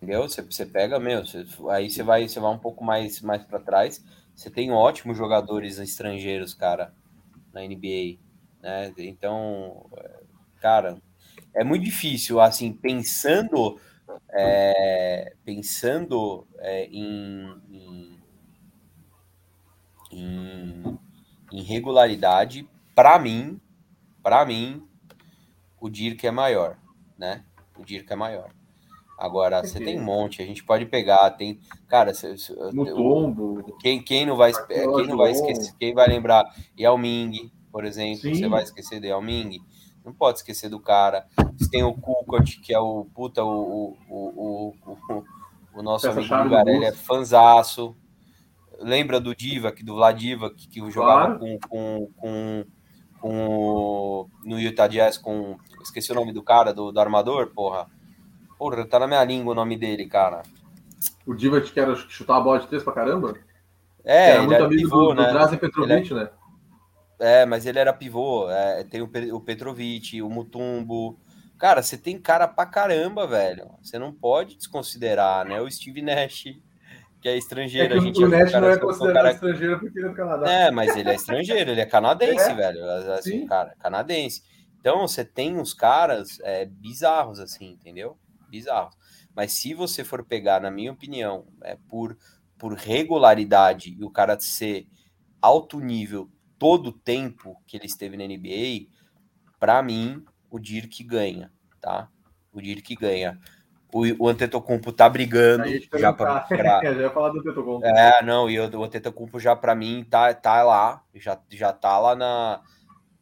Entendeu? 0.02 0.24
Você, 0.24 0.42
você 0.42 0.66
pega, 0.66 1.00
meu, 1.00 1.26
você- 1.26 1.46
aí 1.70 1.90
você 1.90 2.04
vai, 2.04 2.28
você 2.28 2.40
vai 2.42 2.52
um 2.52 2.60
pouco 2.60 2.84
mais, 2.84 3.22
mais 3.22 3.42
para 3.44 3.60
trás. 3.60 4.04
Você 4.36 4.50
tem 4.50 4.70
ótimos 4.72 5.18
jogadores 5.18 5.80
estrangeiros, 5.80 6.54
cara, 6.54 6.94
na 7.54 7.64
NBA, 7.64 8.62
né? 8.62 8.94
Então, 8.98 9.90
é, 9.98 10.20
cara, 10.60 10.98
é 11.54 11.64
muito 11.64 11.86
difícil, 11.86 12.42
assim, 12.42 12.74
pensando, 12.74 13.80
é, 14.32 15.34
pensando 15.44 16.48
é, 16.60 16.86
em, 16.86 17.62
em, 17.70 18.20
em, 20.12 21.00
em 21.52 21.62
regularidade, 21.62 22.68
para 22.94 23.18
mim, 23.20 23.60
para 24.24 24.46
mim, 24.46 24.88
o 25.80 25.90
Dirk 25.90 26.26
é 26.26 26.32
maior, 26.32 26.78
né? 27.18 27.44
O 27.78 27.84
Dirk 27.86 28.12
é 28.12 28.16
maior. 28.16 28.50
Agora, 29.18 29.64
você 29.64 29.80
tem 29.80 30.00
um 30.00 30.04
monte, 30.04 30.42
a 30.42 30.46
gente 30.46 30.64
pode 30.64 30.86
pegar, 30.86 31.30
tem. 31.32 31.60
Cara, 31.88 32.14
cê- 32.14 32.38
cê- 32.38 32.54
eu- 32.54 32.74
Mutombo. 32.74 33.78
quem, 33.80 34.04
quem 34.04 34.26
não 34.26 34.36
vai 34.36 34.52
quem 34.68 35.08
não 35.08 35.18
vai 35.18 35.32
esquecer, 35.32 35.74
quem 35.80 35.94
vai 35.94 36.08
lembrar 36.08 36.44
Yao 36.78 36.98
Ming, 36.98 37.52
por 37.72 37.86
exemplo, 37.86 38.22
Sim. 38.22 38.34
você 38.36 38.48
vai 38.50 38.64
esquecer 38.64 39.00
do 39.00 39.06
Yao 39.08 39.22
Ming? 39.22 39.60
Não 40.06 40.14
pode 40.14 40.38
esquecer 40.38 40.70
do 40.70 40.80
cara. 40.80 41.26
Você 41.58 41.68
tem 41.68 41.84
o 41.84 41.94
Kukoc, 41.94 42.46
que 42.62 42.72
é 42.72 42.80
o 42.80 43.06
puta, 43.06 43.44
o, 43.44 43.98
o, 44.08 44.76
o, 44.86 45.24
o, 45.74 45.82
nosso 45.82 46.08
amigo 46.08 46.36
Lugarelli 46.44 46.86
é 46.86 46.92
fanzaço. 46.92 47.96
Lembra 48.80 49.20
do 49.20 49.36
Divac, 49.36 49.84
do 49.84 49.96
Vladivac, 49.96 50.56
que, 50.56 50.68
que 50.68 50.92
jogava 50.92 51.40
com, 51.40 51.60
com, 51.68 52.10
com, 52.16 52.66
com 53.20 54.30
no 54.46 54.60
Utah 54.60 54.88
Jazz 54.88 55.18
com. 55.18 55.58
Esqueci 55.82 56.12
o 56.12 56.16
nome 56.16 56.32
do 56.32 56.44
cara, 56.44 56.72
do, 56.72 56.92
do 56.92 57.00
armador, 57.00 57.48
porra. 57.48 57.88
Porra, 58.60 58.86
tá 58.86 59.00
na 59.00 59.08
minha 59.08 59.24
língua 59.24 59.54
o 59.54 59.56
nome 59.56 59.76
dele, 59.76 60.06
cara. 60.06 60.44
O 61.26 61.34
Divac 61.34 61.72
que 61.72 61.80
era 61.80 61.96
chutar 61.96 62.38
a 62.38 62.42
bola 62.42 62.60
de 62.60 62.68
três 62.68 62.84
pra 62.84 62.94
caramba? 62.94 63.36
É, 64.04 64.38
ele 64.38 64.46
muito 64.46 64.64
amigo 64.64 64.90
do, 64.90 65.14
né? 65.16 65.32
Drazen 65.32 65.58
Petrovic, 65.58 66.14
né? 66.14 66.30
É, 67.20 67.46
mas 67.46 67.66
ele 67.66 67.80
era 67.80 67.94
pivô. 67.94 68.50
é, 68.50 68.84
tem 68.84 69.02
o, 69.02 69.10
o 69.34 69.42
Petrovic, 69.42 70.22
o 70.22 70.30
Mutumbo. 70.30 71.20
Cara, 71.58 71.82
você 71.82 71.98
tem 71.98 72.20
cara 72.20 72.48
pra 72.48 72.66
caramba, 72.66 73.26
velho. 73.26 73.70
Você 73.82 73.98
não 73.98 74.12
pode 74.14 74.58
desconsiderar, 74.58 75.46
né? 75.48 75.62
O 75.62 75.72
Steve 75.72 76.02
Nash, 76.02 76.44
que 77.22 77.30
é 77.30 77.34
É 77.34 77.38
estrangeiro. 77.38 77.94
que 77.94 77.98
a 78.00 78.02
gente 78.02 78.18
o 78.24 78.28
viu 78.30 78.38
Nash 78.38 78.52
não 78.52 78.68
é 78.70 78.78
considerado 78.78 79.14
cara- 79.16 79.32
estrangeiro 79.32 79.80
porque 79.80 79.98
ele 80.00 80.08
é 80.08 80.10
do 80.10 80.16
Canadá. 80.16 80.52
É, 80.52 80.72
mas 80.72 80.96
ele 80.98 81.10
é 81.10 81.16
estrangeiro, 81.16 81.72
ele 81.72 81.82
é 81.82 81.86
canadense, 81.86 82.50
É. 82.50 82.54
velho. 82.54 82.84
Assim, 83.14 83.40
Sim. 83.42 83.48
cara, 83.48 83.74
canadense. 83.80 84.44
Então, 84.80 85.00
você 85.08 85.24
tem 85.24 85.58
uns 85.58 85.74
caras 85.74 86.40
é, 86.44 86.66
bizarros, 86.66 87.40
assim, 87.40 87.72
entendeu? 87.72 88.18
Bizarros. 88.50 88.94
Mas 89.34 89.54
se 89.54 89.74
você 89.74 90.04
for 90.04 90.24
pegar, 90.24 90.60
na 90.62 90.70
minha 90.70 90.92
opinião, 90.92 91.48
é, 91.64 91.78
por, 91.90 92.18
por 92.58 92.74
regularidade 92.74 93.96
e 94.00 94.04
o 94.04 94.10
cara 94.10 94.38
ser 94.40 94.86
alto 95.42 95.80
nível 95.80 96.30
todo 96.58 96.88
o 96.88 96.92
tempo 96.92 97.62
que 97.68 97.78
ele 97.78 97.86
esteve 97.86 98.18
na 98.18 98.26
NBA, 98.26 98.92
pra 99.60 99.82
mim, 99.82 100.24
o 100.50 100.60
Dirk 100.60 101.04
ganha, 101.04 101.52
tá? 101.82 102.10
O 102.52 102.62
Dirk 102.62 102.96
ganha. 102.96 103.40
o, 103.94 104.26
o 104.26 104.28
Antetokounmpo 104.28 104.92
tá 104.92 105.10
brigando 105.10 105.64
Aí, 105.64 105.88
já 105.96 106.14
para 106.14 106.42
pra... 106.42 106.82
já 106.84 106.92
ia 107.02 107.10
falar 107.10 107.30
do 107.30 107.40
Antetokounmpo. 107.40 107.86
É, 107.86 108.24
não, 108.24 108.50
e 108.50 108.60
o, 108.60 108.78
o 108.78 108.84
Antetokounmpo 108.84 109.40
já 109.40 109.56
para 109.56 109.76
mim 109.76 110.06
tá, 110.10 110.34
tá 110.34 110.64
lá, 110.64 111.04
já, 111.14 111.40
já 111.50 111.74
tá 111.74 111.98
lá 112.00 112.16
na 112.16 112.62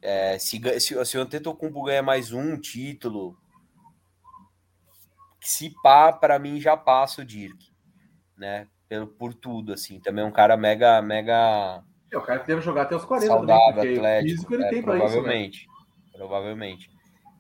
é, 0.03 0.37
se, 0.37 0.61
se, 0.81 1.05
se 1.05 1.17
o 1.17 1.21
Antetokounmpo 1.21 1.81
ganha 1.83 2.03
mais 2.03 2.33
um 2.33 2.57
título, 2.57 3.37
se 5.39 5.73
pá, 5.81 6.11
para 6.11 6.37
mim 6.37 6.59
já 6.59 6.75
passa 6.75 7.21
o 7.21 7.25
Dirk, 7.25 7.71
né? 8.37 8.67
Pelo, 8.89 9.07
por 9.07 9.33
tudo, 9.33 9.71
assim. 9.71 10.01
Também 10.01 10.25
é 10.25 10.27
um 10.27 10.31
cara 10.31 10.57
mega, 10.57 11.01
mega. 11.01 11.81
É, 12.13 12.17
o 12.17 12.21
cara 12.21 12.39
que 12.39 12.47
deve 12.47 12.61
jogar 12.61 12.83
até 12.83 12.95
os 12.95 13.03
40 13.05 13.27
saudável, 13.27 13.75
também, 13.75 13.97
atlético. 13.97 14.29
físico 14.31 14.53
ele 14.53 14.63
é, 14.63 14.69
tem 14.69 14.79
isso, 14.79 14.87
né? 14.87 14.97
provavelmente. 14.97 15.67
Provavelmente. 16.11 16.91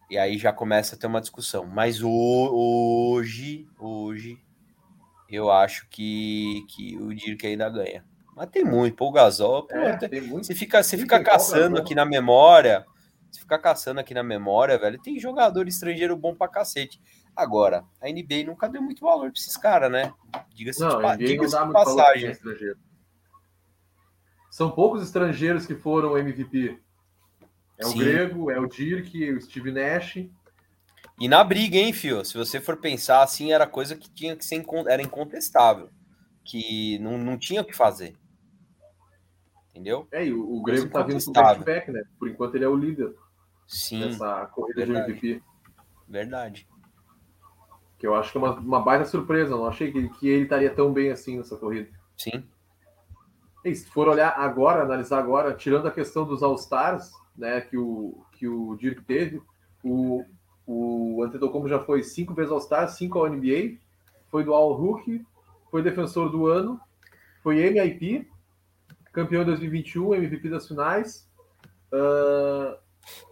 E 0.09 0.17
aí 0.17 0.37
já 0.37 0.51
começa 0.51 0.95
a 0.95 0.99
ter 0.99 1.07
uma 1.07 1.21
discussão. 1.21 1.65
Mas 1.65 2.01
hoje, 2.01 3.67
hoje, 3.79 4.37
eu 5.29 5.51
acho 5.51 5.87
que, 5.89 6.65
que 6.69 6.97
o 6.97 7.13
Dirk 7.13 7.45
ainda 7.45 7.69
ganha. 7.69 8.03
Mas 8.35 8.49
tem 8.49 8.63
muito. 8.65 8.95
Pô, 8.95 9.09
o 9.09 9.11
Gasol, 9.11 9.67
pô, 9.67 9.75
É, 9.75 9.95
tem- 9.97 10.21
muito. 10.21 10.47
você 10.47 10.55
fica, 10.55 10.81
você 10.81 10.97
fica 10.97 11.23
caçando 11.23 11.77
aqui 11.77 11.93
na 11.93 12.05
memória. 12.05 12.83
Você 13.31 13.39
fica 13.41 13.57
caçando 13.59 13.99
aqui 13.99 14.13
na 14.13 14.23
memória, 14.23 14.77
velho. 14.77 14.99
Tem 15.01 15.19
jogador 15.19 15.67
estrangeiro 15.67 16.15
bom 16.15 16.35
pra 16.35 16.47
cacete. 16.47 16.99
Agora, 17.35 17.83
a 18.01 18.07
NBA 18.09 18.43
nunca 18.45 18.67
deu 18.69 18.81
muito 18.81 19.01
valor 19.01 19.31
pra 19.31 19.39
esses 19.39 19.57
caras, 19.57 19.91
né? 19.91 20.13
Diga-se 20.53 20.79
Não, 20.81 20.89
de, 20.89 20.95
pa- 21.01 21.13
NBA 21.15 21.17
não 21.17 21.25
diga-se 21.25 21.51
dá 21.53 21.59
de 21.59 21.65
muito 21.65 21.73
valor 21.73 21.95
pra 21.95 22.05
passagem. 22.05 22.31
estrangeiro. 22.31 22.77
São 24.53 24.69
poucos 24.69 25.01
estrangeiros 25.01 25.65
que 25.65 25.73
foram 25.73 26.15
MVP. 26.15 26.79
É 27.75 27.85
Sim. 27.85 27.95
o 27.95 27.97
Grego, 27.97 28.51
é 28.51 28.59
o 28.59 28.67
Dirk, 28.67 29.31
o 29.31 29.41
Steve 29.41 29.71
Nash. 29.71 30.17
E 31.19 31.27
na 31.27 31.43
briga, 31.43 31.75
hein, 31.75 31.91
fio? 31.91 32.23
Se 32.23 32.37
você 32.37 32.61
for 32.61 32.77
pensar 32.77 33.23
assim, 33.23 33.51
era 33.51 33.65
coisa 33.65 33.95
que 33.95 34.07
tinha 34.11 34.35
que 34.35 34.45
ser 34.45 34.63
era 34.87 35.01
incontestável. 35.01 35.89
Que 36.43 36.99
não, 36.99 37.17
não 37.17 37.35
tinha 37.35 37.61
o 37.61 37.65
que 37.65 37.75
fazer. 37.75 38.15
Entendeu? 39.71 40.07
É, 40.11 40.23
e 40.23 40.31
o, 40.31 40.57
o 40.57 40.61
Grego 40.61 40.87
tá 40.87 41.01
vindo 41.01 41.25
com 41.25 41.31
back-to-back, 41.31 41.91
né? 41.91 42.03
Por 42.19 42.29
enquanto 42.29 42.53
ele 42.53 42.65
é 42.65 42.69
o 42.69 42.75
líder 42.75 43.11
Sim, 43.67 44.01
dessa 44.01 44.45
corrida 44.53 44.85
verdade. 44.85 45.13
de 45.13 45.27
MVP. 45.27 45.43
verdade. 46.07 46.67
Que 47.97 48.05
eu 48.05 48.13
acho 48.13 48.31
que 48.31 48.37
é 48.37 48.41
uma, 48.41 48.53
uma 48.59 48.83
baita 48.83 49.05
surpresa. 49.05 49.53
Eu 49.53 49.57
não 49.57 49.65
achei 49.65 49.91
que, 49.91 50.09
que 50.09 50.27
ele 50.27 50.43
estaria 50.43 50.69
tão 50.69 50.93
bem 50.93 51.09
assim 51.09 51.37
nessa 51.37 51.57
corrida. 51.57 51.89
Sim. 52.15 52.47
E 53.63 53.73
se 53.75 53.85
for 53.89 54.07
olhar 54.07 54.29
agora, 54.37 54.83
analisar 54.83 55.19
agora, 55.19 55.53
tirando 55.53 55.87
a 55.87 55.91
questão 55.91 56.25
dos 56.25 56.43
All-Stars, 56.43 57.11
né, 57.37 57.61
que 57.61 57.77
o, 57.77 58.23
que 58.33 58.47
o 58.47 58.75
Dirk 58.75 59.01
teve, 59.03 59.41
o, 59.83 60.23
o 60.67 61.23
Antetokounmpo 61.23 61.69
já 61.69 61.79
foi 61.79 62.03
cinco 62.03 62.33
vezes 62.33 62.51
All-Star, 62.51 62.89
cinco 62.89 63.19
ao 63.19 63.27
NBA, 63.27 63.77
foi 64.29 64.43
do 64.43 64.53
All-Rookie, 64.53 65.25
foi 65.71 65.81
defensor 65.81 66.29
do 66.29 66.47
ano, 66.47 66.79
foi 67.41 67.55
MIP, 67.69 68.29
campeão 69.11 69.43
em 69.43 69.45
2021, 69.45 70.15
MVP 70.15 70.49
das 70.49 70.67
finais, 70.67 71.29
ah, 71.91 72.77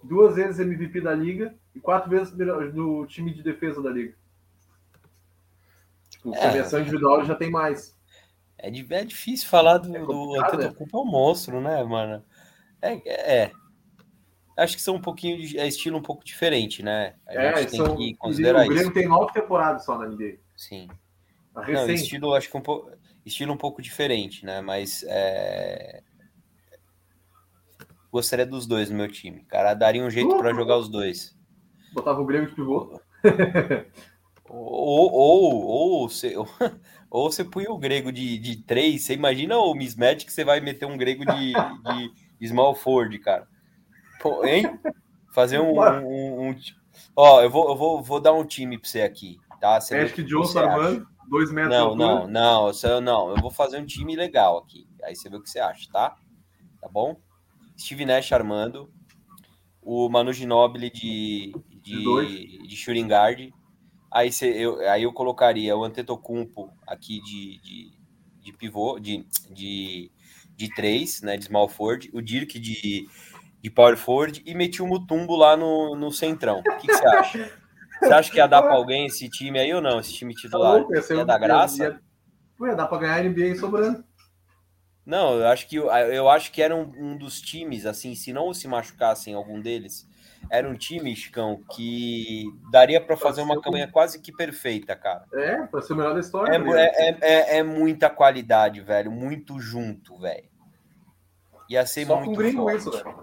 duas 0.04 0.36
vezes 0.36 0.60
MVP 0.60 1.02
da 1.02 1.13
liga 1.13 1.54
e 1.76 1.80
quatro 1.80 2.10
vezes 2.10 2.34
melhor- 2.36 2.72
do 2.72 3.06
time 3.08 3.34
de 3.34 3.41
defesa 3.41 3.82
da 3.82 3.89
liga. 3.89 4.13
Tipo, 6.10 6.36
É. 6.36 6.82
individual 6.82 7.26
já 7.26 7.36
tem 7.36 7.50
mais. 7.50 7.98
É, 8.62 8.67
é 8.69 9.04
difícil 9.04 9.50
falar 9.50 9.80
do, 9.80 9.95
É 9.95 10.00
do 10.00 10.36
Antetokounmpo 10.36 10.97
é 10.97 11.02
um 11.02 11.06
monstro, 11.06 11.60
né, 11.60 11.84
mano? 11.84 12.24
É, 12.82 12.93
é, 12.93 13.43
é. 13.43 13.52
Acho 14.58 14.76
que 14.76 14.82
são 14.82 14.95
um 14.95 15.02
pouquinho 15.02 15.38
de 15.41 15.58
é 15.58 15.67
estilo 15.67 15.97
um 15.97 16.02
pouco 16.02 16.24
diferente, 16.24 16.84
né? 16.84 17.15
A 17.28 17.34
É, 17.34 17.58
gente 17.58 17.71
tem 17.71 17.86
são, 17.86 17.95
que 17.95 18.13
o 18.13 18.17
considerar 18.17 18.65
Grêmio 18.65 18.82
isso. 18.84 18.93
tem 18.93 19.08
nove 19.08 19.34
temporadas 19.34 19.84
só 19.86 19.97
na 19.97 20.08
NBA. 20.08 20.38
Sim. 20.56 20.88
A 21.56 21.62
Não, 21.62 21.65
recente. 21.65 22.04
estilo 22.04 22.34
acho 22.36 22.50
que 22.50 22.58
um 22.58 22.62
pouco 22.62 22.91
estilo 23.26 23.54
um 23.54 23.58
pouco 23.58 23.82
diferente, 23.82 24.45
né? 24.45 24.62
Mas 24.62 25.04
é... 25.08 26.04
gostaria 28.12 28.45
dos 28.45 28.67
dois 28.67 28.89
no 28.91 28.97
meu 28.97 29.08
time. 29.08 29.43
Cara, 29.45 29.74
daria 29.74 30.04
um 30.04 30.10
jeito 30.10 30.38
para 30.38 30.54
jogar 30.54 30.78
os 30.78 30.89
dois. 30.89 31.36
Botava 31.93 32.21
o 32.21 32.26
Grêmio 32.26 32.50
de 32.50 32.56
pivô. 32.56 33.00
Ou, 34.54 35.10
ou, 35.13 35.65
ou, 35.65 36.10
você, 36.10 36.36
ou 37.12 37.32
você 37.32 37.43
põe 37.45 37.67
o 37.67 37.78
grego 37.78 38.12
de, 38.12 38.39
de 38.39 38.63
três, 38.63 39.04
você 39.04 39.13
imagina 39.13 39.58
o 39.60 39.76
mismatch 39.76 40.26
que 40.26 40.34
você 40.34 40.45
vai 40.45 40.62
meter 40.62 40.86
um 40.88 40.97
grego 40.97 41.26
de, 41.26 41.54
de 42.39 42.47
small 42.47 42.74
forward, 42.74 43.19
cara. 43.19 43.47
Pô, 44.21 44.45
hein? 44.45 44.80
Fazer 45.34 45.60
um, 45.60 45.80
um, 45.80 46.50
um- 46.50 46.56
Ó, 47.15 47.41
eu 47.41 47.50
vou, 47.50 47.69
eu 47.69 47.76
vou, 47.76 48.04
vou 48.04 48.19
dar 48.19 48.34
um 48.34 48.45
time 48.45 48.78
pra 48.78 48.89
você 48.89 49.02
aqui, 49.02 49.39
tá? 49.60 49.80
Você 49.80 49.95
Magic 49.97 50.15
que 50.15 50.24
Johnson 50.24 50.60
armando, 50.60 51.08
dois 51.30 51.52
metros 51.52 51.76
Não, 51.78 51.95
não, 51.95 52.28
não, 52.28 52.71
eu 52.84 53.02
não. 53.02 53.30
Eu 53.32 53.38
vou 53.38 53.52
fazer 53.52 53.80
um 53.80 53.86
time 53.86 54.15
legal 54.15 54.58
aqui. 54.58 54.88
Aí 55.04 55.15
você 55.15 55.30
vê 55.30 55.38
o 55.38 55.41
que 55.41 55.50
você 55.50 55.60
acha, 55.60 55.88
tá? 55.91 56.15
Tá 56.82 56.88
bom? 56.89 57.17
Steve 57.78 58.06
Nash 58.06 58.32
armando. 58.32 58.91
O 59.82 60.10
Manu 60.10 60.32
Ginobili 60.32 60.91
de, 60.91 61.52
De 61.82 61.95
de, 61.95 62.67
de 62.67 62.76
shooting 62.76 63.08
guard. 63.08 63.52
Aí, 64.12 64.32
você, 64.32 64.47
eu, 64.47 64.80
aí 64.89 65.04
eu 65.04 65.13
colocaria 65.13 65.76
o 65.76 65.84
Antetokounmpo 65.84 66.69
aqui 66.88 67.21
de, 67.21 67.60
de, 67.62 67.91
de 68.43 68.54
pivô, 68.54 69.00
de, 69.00 69.26
de, 69.52 70.12
de 70.56 70.74
três, 70.74 71.21
né? 71.21 71.38
De 71.38 71.45
small 71.45 71.69
forward. 71.69 72.10
O 72.13 72.21
Dirk 72.21 72.60
de, 72.60 73.08
de 73.62 73.69
power 73.69 73.97
forward. 73.97 74.41
E 74.45 74.54
meti 74.54 74.82
o 74.82 74.88
Mutumbo 74.88 75.36
lá 75.36 75.56
no, 75.56 75.95
no 75.95 76.12
centrão. 76.12 76.60
O 76.60 76.63
que, 76.78 76.88
que 76.88 76.93
você 76.95 77.06
acha? 77.08 77.52
Você 78.02 78.13
acha 78.13 78.32
que 78.32 78.38
ia 78.38 78.47
dar 78.47 78.63
para 78.63 78.76
alguém 78.76 79.06
esse 79.06 79.30
time 79.30 79.60
aí 79.60 79.74
ou 79.74 79.82
não? 79.82 80.00
Esse 80.00 80.13
time 80.13 80.34
Tá 80.34 80.39
titular? 80.41 80.80
louco, 80.80 80.93
ia 80.93 81.00
Ia 81.15 81.24
um- 81.24 81.26
dar 81.26 81.38
graça? 81.38 81.84
Ia, 81.84 82.02
ia 82.69 82.76
dar 82.76 82.88
pra 82.88 82.97
ganhar 82.97 83.15
a 83.15 83.19
NBA 83.24 83.56
sobrando. 83.56 84.04
Não, 85.06 85.36
eu 85.39 85.47
acho 85.47 85.67
que 85.67 85.76
eu 85.78 86.30
acho 86.30 86.52
que 86.52 86.62
era 86.62 86.76
um, 86.76 86.91
um 86.95 87.17
dos 87.17 87.41
times, 87.41 87.86
assim, 87.86 88.13
se 88.13 88.32
não 88.32 88.54
se 88.54 88.67
machucassem 88.67 89.34
algum 89.34 89.60
deles, 89.60 90.08
era 90.49 90.67
um 90.67 90.75
time, 90.75 91.15
Chicão, 91.15 91.62
que 91.73 92.45
daria 92.71 92.99
para 92.99 93.15
fazer 93.15 93.41
uma 93.41 93.60
campanha 93.62 93.89
quase 93.91 94.19
que 94.21 94.32
perfeita, 94.32 94.95
cara. 94.95 95.25
É, 95.34 95.58
pra 95.67 95.82
ser 95.82 95.93
o 95.93 95.95
melhor 95.95 96.13
da 96.13 96.19
história. 96.19 96.54
É, 96.54 96.58
ligado? 96.58 96.77
é, 96.77 97.17
é, 97.21 97.58
é- 97.60 97.63
muita 97.63 98.10
qualidade, 98.10 98.82
velho, 98.82 99.12
muito 99.12 99.60
junto, 99.60 100.17
velho. 100.19 100.49
Ia 101.69 101.86
ser 101.86 102.06
Só 102.06 102.15
muito 102.17 102.32
com 102.32 102.36
gringo 102.38 102.63
forte. 102.63 102.77
isso, 102.77 102.91
velho. 102.91 103.15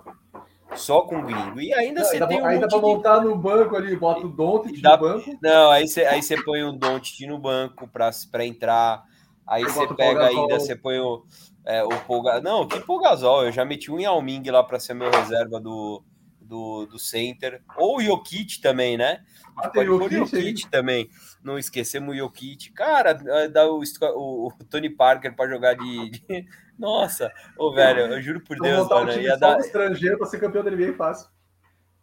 Só 0.75 1.01
com 1.03 1.23
gringo. 1.23 1.61
E 1.61 1.73
ainda 1.73 2.01
Não, 2.01 2.07
você 2.07 2.15
Ainda, 2.15 2.27
tem 2.29 2.43
um 2.43 2.47
ainda 2.47 2.61
monte 2.67 2.71
pra 2.71 2.79
de... 2.79 2.85
montar 2.85 3.21
no 3.23 3.37
banco 3.37 3.77
ali, 3.77 3.97
bota 3.97 4.27
o 4.27 4.29
Doncic 4.29 4.81
Dá- 4.83 4.97
no 4.97 5.03
banco. 5.03 5.39
Não, 5.43 5.71
aí 5.71 5.89
você, 5.89 6.05
aí 6.05 6.23
você 6.23 6.43
põe 6.43 6.63
o 6.63 6.73
Doncic 6.73 7.27
no 7.27 7.39
banco 7.39 7.89
para 7.89 8.45
entrar. 8.47 9.03
Aí 9.47 9.65
você 9.65 9.87
pega 9.95 10.27
ainda, 10.27 10.61
você 10.61 10.77
põe 10.77 10.99
o, 10.99 11.25
é, 11.65 11.83
o 11.83 11.89
Paul 12.07 12.23
Ga- 12.23 12.41
Não, 12.43 12.69
que 12.69 12.81
Paul 12.81 13.01
Gasol, 13.01 13.45
eu 13.47 13.53
já 13.53 13.65
meti 13.65 13.91
um 13.91 13.99
Yao 13.99 14.21
Ming 14.21 14.43
lá 14.51 14.63
para 14.63 14.79
ser 14.79 14.93
meu 14.93 15.11
reserva 15.11 15.59
do, 15.59 16.03
do, 16.49 16.87
do 16.87 16.99
center. 16.99 17.63
Ou 17.77 17.99
o 17.99 18.03
Jokic 18.03 18.61
também, 18.61 18.97
né? 18.97 19.25
Ah, 19.57 19.69
pode 19.71 19.91
o 19.91 20.09
Jokic 20.09 20.69
também. 20.71 21.09
Não 21.43 21.59
esquecemos 21.59 22.15
o 22.15 22.19
Jokic. 22.19 22.73
Cara, 22.73 23.15
dá 23.49 23.67
o, 23.71 23.81
o, 24.17 24.47
o 24.49 24.65
Tony 24.71 24.91
Parker 24.91 25.35
para 25.35 25.51
jogar 25.51 25.75
de, 25.75 26.11
de- 26.11 26.47
Nossa, 26.79 27.33
ô 27.57 27.73
velho, 27.73 28.03
eu 28.13 28.23
juro 28.23 28.41
por 28.43 28.61
Deus, 28.61 28.89
mano, 28.89 29.13
ia 29.21 29.37
dar, 29.37 29.59
estrangeiro 29.61 30.19
pra 30.19 30.27
ser 30.27 30.41
campeão 30.41 30.63
da 30.65 30.71
NBA 30.71 30.95
fácil. 30.95 31.29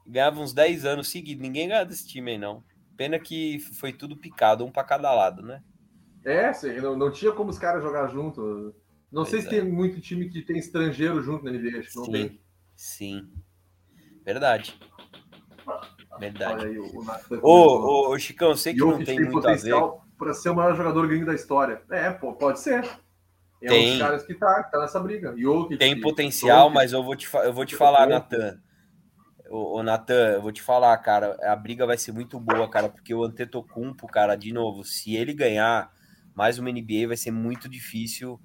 ganhava 0.05 0.39
uns 0.39 0.51
10 0.53 0.83
anos 0.85 1.09
seguidos. 1.09 1.41
Ninguém 1.43 1.67
ganha 1.67 1.85
desse 1.85 2.07
time 2.07 2.31
aí, 2.31 2.37
não. 2.37 2.63
Pena 2.97 3.19
que 3.19 3.59
foi 3.59 3.91
tudo 3.93 4.17
picado, 4.17 4.65
um 4.65 4.71
para 4.71 4.83
cada 4.83 5.13
lado, 5.13 5.41
né? 5.43 5.61
É, 6.23 6.51
sim, 6.53 6.79
não, 6.81 6.97
não 6.97 7.11
tinha 7.11 7.31
como 7.31 7.49
os 7.51 7.59
caras 7.59 7.83
jogar 7.83 8.07
junto. 8.07 8.75
Não 9.11 9.25
sei 9.25 9.39
Pois 9.39 9.43
se 9.43 9.47
é. 9.47 9.49
tem 9.49 9.63
muito 9.63 10.01
time 10.01 10.29
que 10.29 10.41
tem 10.41 10.57
estrangeiro 10.57 11.21
junto 11.21 11.43
na 11.45 11.51
NBA, 11.51 11.79
acho 11.79 11.89
que 11.91 11.95
não 11.95 12.09
tem. 12.09 12.41
sim. 12.75 13.44
Verdade. 14.25 14.77
Verdade. 16.19 16.65
Olha 16.65 16.69
aí 16.69 16.79
o, 16.79 17.45
o 17.45 18.09
ô, 18.09 18.19
Chicão, 18.19 18.49
eu 18.49 18.57
sei 18.57 18.73
que 18.73 18.79
não 18.79 18.91
Jokic 18.91 19.05
tem 19.05 19.19
muito 19.19 19.37
a 19.37 19.41
ver. 19.41 19.57
potencial 19.57 20.05
para 20.17 20.33
ser 20.33 20.49
o 20.49 20.55
maior 20.55 20.75
jogador 20.75 21.07
gringo 21.07 21.25
da 21.25 21.33
história. 21.35 21.81
É, 21.91 22.09
pô, 22.09 22.33
pode 22.33 22.59
ser. 22.59 22.83
É 23.61 23.67
um 23.67 23.69
Tem. 23.69 23.91
dos 23.91 23.99
caras 23.99 24.25
que 24.25 24.33
tá, 24.33 24.63
que 24.63 24.71
tá 24.71 24.79
nessa 24.79 24.99
briga. 24.99 25.35
Jokic, 25.37 25.77
Tem 25.77 25.99
potencial, 25.99 26.69
Doncic, 26.69 26.75
mas 26.75 26.93
eu 26.93 27.03
vou 27.03 27.15
te, 27.15 27.29
eu 27.33 27.53
vou 27.53 27.65
te 27.65 27.75
falar. 27.75 28.07
Natan. 28.07 28.59
Ô, 29.49 29.79
ô 29.79 29.83
Natan, 29.83 30.33
eu 30.33 30.41
vou 30.41 30.51
te 30.51 30.61
falar, 30.61 30.97
cara, 30.97 31.37
a 31.43 31.55
briga 31.55 31.85
vai 31.85 31.97
ser 31.97 32.11
muito 32.11 32.39
boa, 32.39 32.69
cara, 32.69 32.89
porque 32.89 33.13
o 33.13 33.23
Antetokounmpo, 33.23 34.07
cara, 34.07 34.35
de 34.35 34.51
novo, 34.51 34.83
se 34.83 35.15
ele 35.15 35.33
ganhar 35.33 35.91
mais 36.33 36.57
uma 36.57 36.71
NBA, 36.71 37.07
vai 37.07 37.17
ser 37.17 37.31
muito 37.31 37.69
difícil 37.69 38.39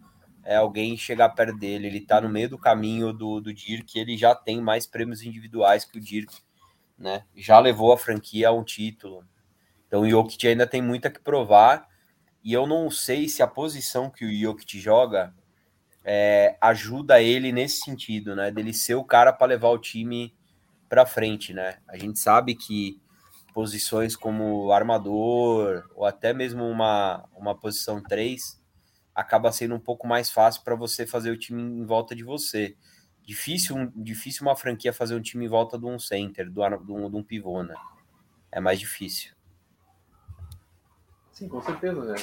é, 0.44 0.56
alguém 0.56 0.96
chegar 0.96 1.30
perto 1.30 1.56
dele. 1.58 1.86
Ele 1.86 2.00
tá 2.00 2.20
no 2.20 2.28
meio 2.28 2.48
do 2.48 2.58
caminho 2.58 3.12
do, 3.12 3.40
do 3.40 3.52
Dirk, 3.52 3.98
ele 3.98 4.16
já 4.16 4.34
tem 4.34 4.60
mais 4.60 4.86
prêmios 4.86 5.22
individuais 5.22 5.84
que 5.84 5.98
o 5.98 6.00
Dirk, 6.00 6.34
né? 6.98 7.24
Já 7.34 7.58
levou 7.58 7.92
a 7.92 7.98
franquia 7.98 8.48
a 8.48 8.52
um 8.52 8.64
título. 8.64 9.24
Então 9.86 10.02
o 10.02 10.08
Jokic 10.08 10.46
ainda 10.46 10.66
tem 10.66 10.80
muito 10.80 11.10
que 11.10 11.20
provar. 11.20 11.88
E 12.42 12.52
eu 12.52 12.66
não 12.66 12.90
sei 12.90 13.28
se 13.28 13.42
a 13.42 13.46
posição 13.46 14.08
que 14.08 14.24
o 14.24 14.32
Jokic 14.32 14.78
joga 14.78 15.34
é, 16.04 16.56
ajuda 16.60 17.20
ele 17.20 17.52
nesse 17.52 17.80
sentido, 17.80 18.34
né? 18.34 18.50
Dele 18.50 18.72
ser 18.72 18.94
o 18.94 19.04
cara 19.04 19.32
para 19.32 19.48
levar 19.48 19.70
o 19.70 19.78
time 19.78 20.34
para 20.88 21.06
frente, 21.06 21.52
né? 21.52 21.78
A 21.88 21.96
gente 21.96 22.18
sabe 22.18 22.54
que, 22.54 23.00
posições 23.52 24.16
como 24.16 24.72
armador 24.72 25.88
ou 25.94 26.04
até 26.04 26.32
mesmo 26.32 26.64
uma, 26.64 27.24
uma 27.36 27.54
posição 27.54 28.02
3, 28.02 28.59
acaba 29.14 29.52
sendo 29.52 29.74
um 29.74 29.80
pouco 29.80 30.06
mais 30.06 30.30
fácil 30.30 30.62
para 30.62 30.74
você 30.74 31.06
fazer 31.06 31.30
o 31.30 31.38
time 31.38 31.62
em 31.62 31.84
volta 31.84 32.14
de 32.14 32.24
você. 32.24 32.76
Difícil, 33.22 33.90
difícil 33.94 34.46
uma 34.46 34.56
franquia 34.56 34.92
fazer 34.92 35.14
um 35.14 35.20
time 35.20 35.44
em 35.44 35.48
volta 35.48 35.78
de 35.78 35.86
um 35.86 35.98
center, 35.98 36.48
de 36.50 36.60
um, 36.60 37.10
de 37.10 37.16
um 37.16 37.22
pivô, 37.22 37.62
né? 37.62 37.74
É 38.50 38.60
mais 38.60 38.80
difícil. 38.80 39.32
Sim, 41.32 41.48
com 41.48 41.62
certeza, 41.62 42.04
né? 42.04 42.16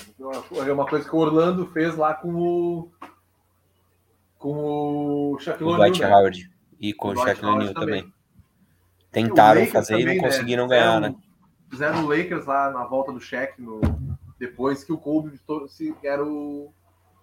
É 0.67 0.71
uma 0.71 0.86
coisa 0.86 1.10
que 1.10 1.15
o 1.15 1.19
Orlando 1.19 1.65
fez 1.67 1.95
lá 1.95 2.13
com 2.13 2.36
o. 2.36 2.91
Com 4.38 5.34
o 5.34 5.39
Shaquille 5.39 5.71
O'Neal. 5.71 5.89
Dwight 5.89 6.02
né? 6.02 6.13
Howard. 6.13 6.52
E 6.80 6.93
com 6.93 7.08
o, 7.08 7.12
o 7.13 7.15
Shaquille 7.15 7.52
O'Neal 7.52 7.73
também. 7.73 8.02
também. 8.04 8.13
Tentaram 9.12 9.65
fazer 9.65 9.97
também, 9.97 10.04
e 10.04 10.17
não 10.17 10.23
né? 10.23 10.30
conseguiram 10.30 10.67
né? 10.67 10.69
ganhar, 10.69 11.02
né? 11.02 11.15
Fizeram 11.69 12.06
o 12.06 12.08
Lakers 12.08 12.45
lá 12.45 12.69
na 12.69 12.86
volta 12.86 13.12
do 13.12 13.19
Shaq, 13.19 13.60
no... 13.60 13.82
depois 14.38 14.84
que 14.84 14.93
o 14.93 14.97
Kobe 14.97 15.39
se, 15.67 15.95
era 16.04 16.23
o... 16.23 16.71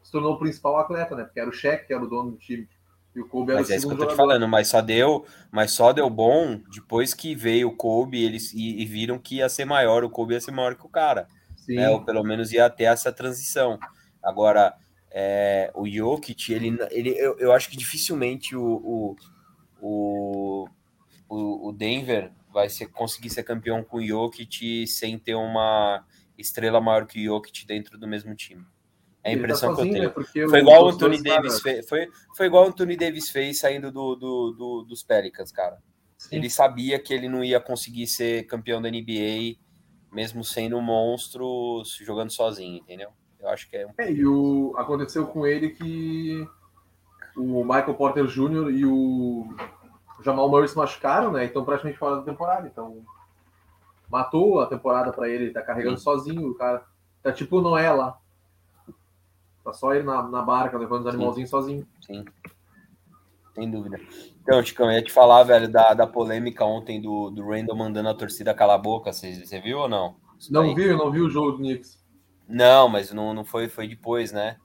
se 0.04 0.12
tornou 0.12 0.34
o 0.34 0.38
principal 0.38 0.78
atleta, 0.78 1.16
né? 1.16 1.24
Porque 1.24 1.40
era 1.40 1.48
o 1.48 1.52
Shaq 1.52 1.86
que 1.86 1.94
era 1.94 2.04
o 2.04 2.08
dono 2.08 2.32
do 2.32 2.36
time. 2.36 2.68
E 3.16 3.20
o 3.20 3.28
Kobe 3.28 3.52
era 3.52 3.60
mas 3.60 3.70
o 3.70 3.72
é 3.72 3.76
isso 3.76 3.88
que 3.88 3.94
eu 3.94 3.98
tô 3.98 4.06
te 4.06 4.14
falando, 4.14 4.46
mas 4.46 4.68
só 4.68 4.80
deu, 4.80 5.24
mas 5.50 5.70
só 5.70 5.92
deu 5.92 6.10
bom 6.10 6.60
depois 6.72 7.14
que 7.14 7.34
veio 7.34 7.68
o 7.68 7.76
Kobe 7.76 8.22
eles, 8.22 8.52
e, 8.52 8.82
e 8.82 8.84
viram 8.84 9.18
que 9.18 9.36
ia 9.36 9.48
ser 9.48 9.64
maior, 9.64 10.04
o 10.04 10.10
Kobe 10.10 10.34
ia 10.34 10.40
ser 10.40 10.50
maior 10.50 10.74
que 10.74 10.84
o 10.84 10.88
cara. 10.88 11.26
Né? 11.66 11.88
Ou 11.88 12.04
pelo 12.04 12.22
menos 12.22 12.52
ia 12.52 12.68
ter 12.68 12.84
essa 12.84 13.10
transição. 13.10 13.78
Agora, 14.22 14.74
é, 15.10 15.70
o 15.74 15.88
Jokic, 15.88 16.52
ele, 16.52 16.76
ele, 16.90 17.10
eu, 17.10 17.38
eu 17.38 17.52
acho 17.52 17.70
que 17.70 17.76
dificilmente 17.76 18.54
o, 18.54 19.16
o, 19.80 20.68
o, 21.28 21.68
o 21.68 21.72
Denver 21.72 22.30
vai 22.52 22.68
ser, 22.68 22.88
conseguir 22.88 23.30
ser 23.30 23.44
campeão 23.44 23.82
com 23.82 23.98
o 23.98 24.06
Jokic 24.06 24.86
sem 24.86 25.18
ter 25.18 25.34
uma 25.34 26.04
estrela 26.36 26.80
maior 26.80 27.06
que 27.06 27.20
o 27.20 27.24
Jokic 27.24 27.64
dentro 27.64 27.96
do 27.96 28.06
mesmo 28.06 28.34
time. 28.34 28.66
É 29.24 29.30
a 29.30 29.32
tá 29.32 29.38
impressão 29.38 29.70
tá 29.70 29.76
sozinho, 29.76 30.10
que 30.12 30.20
eu 30.20 30.26
tenho. 30.26 30.46
Né? 30.46 30.50
Foi 30.50 30.58
igual 30.60 30.84
o 30.84 30.88
Anthony 30.90 31.22
Davis 31.22 31.60
fez, 31.60 31.88
foi, 31.88 32.08
foi 32.36 32.46
igual 32.46 32.64
o 32.64 32.68
Anthony 32.68 32.96
Davis 32.96 33.30
fez 33.30 33.58
saindo 33.58 33.90
do, 33.90 34.14
do, 34.14 34.52
do 34.52 34.82
dos 34.82 35.02
Pelicans, 35.02 35.50
cara. 35.50 35.78
Sim. 36.18 36.36
Ele 36.36 36.50
sabia 36.50 36.98
que 36.98 37.12
ele 37.12 37.28
não 37.28 37.42
ia 37.42 37.58
conseguir 37.58 38.06
ser 38.06 38.46
campeão 38.46 38.80
da 38.80 38.90
NBA, 38.90 39.56
mesmo 40.12 40.44
sendo 40.44 40.76
um 40.76 40.82
monstro, 40.82 41.82
jogando 42.02 42.30
sozinho, 42.30 42.76
entendeu? 42.76 43.10
Eu 43.40 43.48
acho 43.48 43.68
que 43.68 43.76
é. 43.76 43.86
Um... 43.86 43.90
É, 43.98 44.12
e 44.12 44.26
o, 44.26 44.74
aconteceu 44.76 45.26
com 45.26 45.46
ele 45.46 45.70
que 45.70 46.46
o 47.36 47.64
Michael 47.64 47.94
Porter 47.94 48.26
Jr. 48.26 48.70
e 48.70 48.84
o 48.84 49.54
Jamal 50.22 50.48
Murray 50.48 50.68
se 50.68 50.76
machucaram, 50.76 51.32
né? 51.32 51.46
Então 51.46 51.64
praticamente 51.64 51.98
fora 51.98 52.16
da 52.16 52.22
temporada. 52.22 52.66
Então 52.66 53.02
matou 54.10 54.60
a 54.60 54.66
temporada 54.66 55.12
para 55.12 55.28
ele, 55.28 55.50
tá 55.50 55.62
carregando 55.62 55.96
Sim. 55.96 56.04
sozinho, 56.04 56.50
o 56.50 56.54
cara 56.54 56.84
tá 57.22 57.32
tipo 57.32 57.60
Noé 57.60 57.90
lá. 57.90 58.18
Tá 59.64 59.72
só 59.72 59.94
ele 59.94 60.04
na, 60.04 60.22
na 60.22 60.42
barca, 60.42 60.76
levando 60.76 61.00
os 61.00 61.06
animalzinhos 61.06 61.48
sozinho. 61.48 61.86
Sim. 62.06 62.24
Sem 63.54 63.70
dúvida. 63.70 63.98
Então, 64.42 64.62
Chicão, 64.62 64.86
eu 64.90 64.96
ia 64.96 65.02
te 65.02 65.12
falar, 65.12 65.42
velho, 65.44 65.68
da, 65.68 65.94
da 65.94 66.06
polêmica 66.06 66.64
ontem 66.64 67.00
do, 67.00 67.30
do 67.30 67.48
Randall 67.48 67.76
mandando 67.76 68.08
a 68.10 68.14
torcida 68.14 68.52
calar 68.52 68.76
a 68.76 68.82
boca. 68.82 69.12
Você, 69.12 69.60
viu 69.60 69.78
ou 69.78 69.88
não? 69.88 70.16
Isso 70.38 70.52
não 70.52 70.74
vi, 70.74 70.84
eu 70.84 70.98
não 70.98 71.10
vi 71.10 71.20
o 71.20 71.30
jogo 71.30 71.52
do 71.52 71.58
Knicks. 71.58 71.98
Não, 72.46 72.88
mas 72.88 73.10
não, 73.12 73.32
não 73.32 73.44
foi, 73.44 73.68
foi 73.68 73.88
depois, 73.88 74.32
né? 74.32 74.58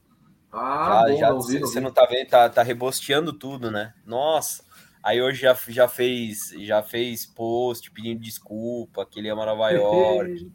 Ah, 0.52 1.06
já, 1.08 1.12
bom, 1.12 1.18
já 1.18 1.30
não 1.30 1.42
vi, 1.42 1.60
você 1.60 1.80
não, 1.80 1.88
não 1.88 1.94
tá 1.94 2.06
vendo, 2.06 2.28
tá, 2.28 2.50
tá 2.50 2.64
rebosteando 2.64 3.32
tudo, 3.32 3.72
né? 3.72 3.94
Nossa. 4.06 4.64
Aí 5.02 5.22
hoje 5.22 5.42
já, 5.42 5.54
já 5.70 5.88
fez 5.88 6.50
já 6.58 6.84
fez 6.84 7.26
post 7.26 7.90
pedindo 7.92 8.20
desculpa, 8.20 9.06
que 9.06 9.20
ele 9.20 9.30
ama 9.30 9.46
Nova 9.46 9.70
York. 9.72 10.52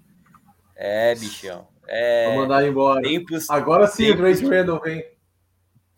é, 0.77 1.15
bichão. 1.15 1.67
É, 1.87 2.27
Vou 2.29 2.42
mandar 2.42 2.66
embora. 2.66 3.03
Tempos, 3.03 3.49
Agora 3.51 3.87
sim, 3.87 4.11
o 4.11 4.16
Grace 4.16 4.44
Randall 4.44 4.81
vem. 4.81 5.05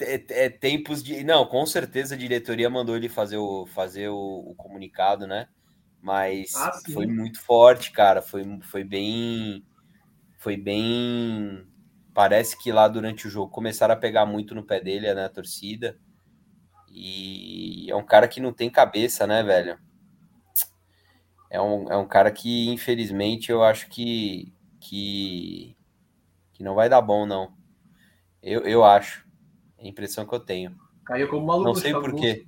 É, 0.01 0.45
é, 0.45 0.49
tempos 0.49 1.03
de. 1.03 1.25
Não, 1.25 1.47
com 1.47 1.65
certeza 1.65 2.15
a 2.15 2.19
diretoria 2.19 2.69
mandou 2.69 2.97
ele 2.97 3.09
fazer 3.09 3.39
o, 3.39 3.67
fazer 3.67 4.09
o, 4.09 4.45
o 4.47 4.55
comunicado, 4.55 5.27
né? 5.27 5.49
Mas 6.03 6.55
ah, 6.55 6.73
foi 6.93 7.07
muito 7.07 7.41
forte, 7.41 7.91
cara. 7.91 8.21
Foi, 8.21 8.45
foi 8.63 8.85
bem. 8.85 9.65
Foi 10.39 10.57
bem. 10.57 11.67
Parece 12.13 12.59
que 12.59 12.71
lá 12.71 12.89
durante 12.89 13.27
o 13.27 13.31
jogo 13.31 13.51
começaram 13.51 13.95
a 13.95 13.99
pegar 13.99 14.27
muito 14.27 14.55
no 14.55 14.65
pé 14.65 14.81
dele, 14.81 15.13
né? 15.15 15.25
A 15.25 15.31
torcida. 15.31 15.99
E 16.91 17.91
é 17.91 17.97
um 17.97 18.05
cara 18.05 18.27
que 18.27 18.41
não 18.41 18.53
tem 18.53 18.71
cabeça, 18.71 19.27
né, 19.27 19.43
velho? 19.43 19.79
É 21.51 21.61
um, 21.61 21.91
é 21.93 21.97
um 21.97 22.07
cara 22.07 22.31
que, 22.31 22.69
infelizmente, 22.69 23.51
eu 23.51 23.63
acho 23.63 23.89
que, 23.89 24.53
que, 24.81 25.76
que 26.57 26.65
não 26.65 26.75
vai 26.75 26.89
dar 26.89 27.03
bom, 27.03 27.27
não. 27.27 27.53
Eu, 28.43 28.63
eu 28.63 28.83
acho. 28.83 29.27
É 29.79 29.85
a 29.85 29.89
impressão 29.89 30.25
que 30.25 30.35
eu 30.35 30.41
tenho. 30.41 30.75
Caiu 31.05 31.29
como 31.29 31.47
maluco. 31.47 31.69
Não 31.69 31.75
sei 31.75 31.93
por 31.93 32.15
quê. 32.15 32.47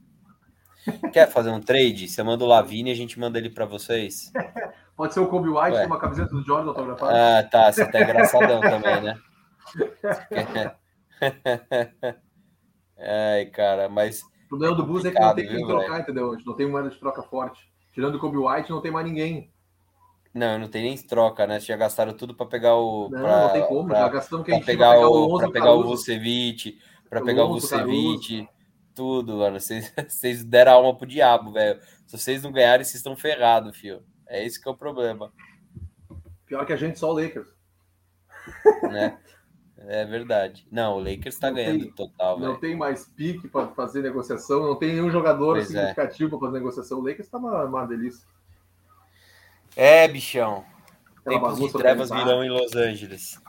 Quer 1.13 1.31
fazer 1.31 1.51
um 1.51 1.61
trade? 1.61 2.09
Você 2.09 2.23
manda 2.23 2.43
o 2.43 2.47
Lavigne 2.47 2.89
e 2.89 2.93
a 2.93 2.97
gente 2.97 3.21
manda 3.21 3.39
ele 3.39 3.51
para 3.51 3.67
vocês? 3.67 4.33
Pode 4.97 5.13
ser 5.13 5.21
o 5.21 5.29
Kobe 5.29 5.51
White 5.51 5.79
com 5.79 5.87
uma 5.87 6.01
camiseta 6.01 6.31
do 6.31 6.43
Jordan 6.43 6.71
autografada. 6.71 7.39
Ah, 7.39 7.43
tá. 7.43 7.71
Você 7.71 7.87
tá 7.91 8.01
engraçadão 8.01 8.61
também, 8.61 9.03
né? 9.03 9.21
Ai, 12.99 13.47
cara, 13.47 13.89
mas 13.91 14.23
o 14.23 14.49
problema 14.49 14.75
do 14.75 14.87
Bulls 14.87 15.05
é 15.05 15.11
que 15.11 15.21
não 15.21 15.35
tem 15.35 15.47
quem 15.47 15.67
trocar, 15.67 16.01
entendeu? 16.01 16.33
A 16.33 16.37
gente 16.37 16.47
não 16.47 16.57
tem 16.57 16.67
moeda 16.67 16.89
de 16.89 16.99
troca 16.99 17.23
forte. 17.23 17.71
Tirando 17.93 18.15
o 18.15 18.19
Kobe 18.19 18.39
White, 18.39 18.71
não 18.71 18.81
tem 18.81 18.91
mais 18.91 19.07
ninguém. 19.07 19.53
Não, 20.33 20.59
não 20.59 20.69
tem 20.69 20.83
nem 20.83 20.97
troca, 20.97 21.47
né? 21.47 21.59
Já 21.59 21.77
gastaram 21.77 22.13
tudo 22.13 22.35
para 22.35 22.47
pegar 22.47 22.77
o. 22.77 23.09
Não, 23.11 23.21
pra, 23.21 23.43
não 23.43 23.53
tem 23.53 23.67
como. 23.67 23.89
Pra, 23.89 24.01
já 24.01 24.09
gastamos 24.09 24.45
que 24.45 24.53
a 24.53 24.55
gente 24.55 24.67
pegar, 24.67 24.93
pegar 24.93 25.09
o, 25.09 25.39
para 25.39 25.51
pegar 25.51 25.73
o 25.73 25.85
Vucevic, 25.85 26.79
para 27.09 27.23
pegar 27.23 27.45
o 27.45 27.49
Vucevic, 27.49 28.49
tudo, 28.95 29.39
mano. 29.39 29.59
Vocês, 29.59 29.93
vocês 30.09 30.45
deram 30.45 30.73
alma 30.73 30.95
pro 30.95 31.07
diabo, 31.07 31.53
velho. 31.53 31.81
Se 32.07 32.19
vocês 32.19 32.43
não 32.43 32.53
ganharem, 32.53 32.85
vocês 32.85 32.97
estão 32.97 33.17
ferrados, 33.17 33.77
fio. 33.77 34.03
É 34.27 34.45
esse 34.45 34.61
que 34.61 34.69
é 34.69 34.73
o 34.73 34.77
problema. 34.77 35.33
Pior 36.47 36.65
que 36.65 36.73
a 36.73 36.77
gente, 36.77 36.99
só 36.99 37.11
o 37.11 37.21
Lakers. 37.21 37.49
Né? 38.83 39.19
É 39.87 40.05
verdade. 40.05 40.67
Não, 40.71 40.97
o 40.97 40.99
Lakers 40.99 41.35
está 41.35 41.51
ganhando 41.51 41.85
tem, 41.85 41.93
total. 41.93 42.39
Não 42.39 42.49
véio. 42.49 42.61
tem 42.61 42.77
mais 42.77 43.07
pique 43.07 43.47
para 43.47 43.69
fazer 43.69 44.03
negociação, 44.03 44.67
não 44.67 44.77
tem 44.77 44.95
nenhum 44.95 45.11
jogador 45.11 45.55
pois 45.55 45.67
é. 45.67 45.69
significativo 45.69 46.29
é. 46.29 46.39
para 46.39 46.49
fazer 46.49 46.59
negociação. 46.59 46.99
O 46.99 47.03
Lakers 47.03 47.27
está 47.27 47.39
uma, 47.39 47.65
uma 47.65 47.87
delícia. 47.87 48.27
É, 49.79 50.09
bichão. 50.09 50.65
Tempos 51.25 51.57
de 51.57 51.73
trevas 51.73 52.11
virão 52.11 52.43
em 52.43 52.51
Los 52.51 52.75
Angeles. 52.75 53.41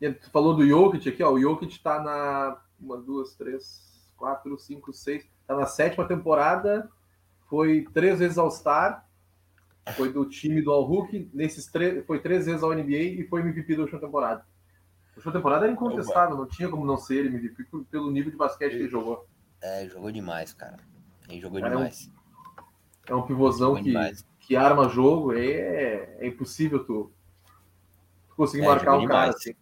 E 0.00 0.10
tu 0.10 0.30
falou 0.30 0.56
do 0.56 0.66
Jokic 0.66 1.06
aqui, 1.10 1.22
ó. 1.22 1.30
O 1.30 1.38
Jokic 1.38 1.74
está 1.74 2.02
na 2.02 2.58
uma, 2.80 2.96
duas, 2.96 3.34
três, 3.34 4.08
quatro, 4.16 4.58
cinco, 4.58 4.94
seis. 4.94 5.28
Está 5.42 5.54
na 5.54 5.66
sétima 5.66 6.08
temporada. 6.08 6.88
Foi 7.50 7.86
três 7.92 8.18
vezes 8.18 8.38
All-Star. 8.38 9.06
Foi 9.94 10.10
do 10.10 10.24
time 10.24 10.62
do 10.62 10.72
All-Hook. 10.72 11.30
Nesses 11.34 11.66
três, 11.66 12.02
foi 12.06 12.18
três 12.18 12.46
vezes 12.46 12.62
ao 12.62 12.72
NBA 12.72 13.20
e 13.20 13.26
foi 13.28 13.42
MVP 13.42 13.76
da 13.76 13.82
última 13.82 14.00
temporada. 14.00 14.46
A 15.12 15.16
última 15.16 15.32
temporada 15.34 15.64
era 15.66 15.72
incontestável, 15.72 16.34
não 16.34 16.46
tinha 16.46 16.70
como 16.70 16.86
não 16.86 16.96
ser 16.96 17.16
ele 17.16 17.28
MVP 17.28 17.66
pelo 17.90 18.10
nível 18.10 18.30
de 18.30 18.38
basquete 18.38 18.70
que 18.70 18.78
ele 18.78 18.88
jogou. 18.88 19.28
É, 19.60 19.86
jogou 19.86 20.10
demais, 20.10 20.54
cara. 20.54 20.78
Ele 21.28 21.40
jogou 21.40 21.60
cara, 21.60 21.74
demais. 21.74 22.10
É 23.06 23.14
um, 23.14 23.18
é 23.18 23.20
um 23.20 23.26
pivôzão 23.26 23.74
que, 23.82 23.92
que 24.48 24.56
arma 24.56 24.88
jogo, 24.88 25.34
é, 25.34 26.16
é 26.20 26.26
impossível 26.26 26.82
tu, 26.82 27.12
tu 28.30 28.34
conseguir 28.34 28.64
é, 28.64 28.66
marcar 28.66 28.96
o 28.96 29.00
demais. 29.00 29.18
cara 29.18 29.30
assim. 29.30 29.54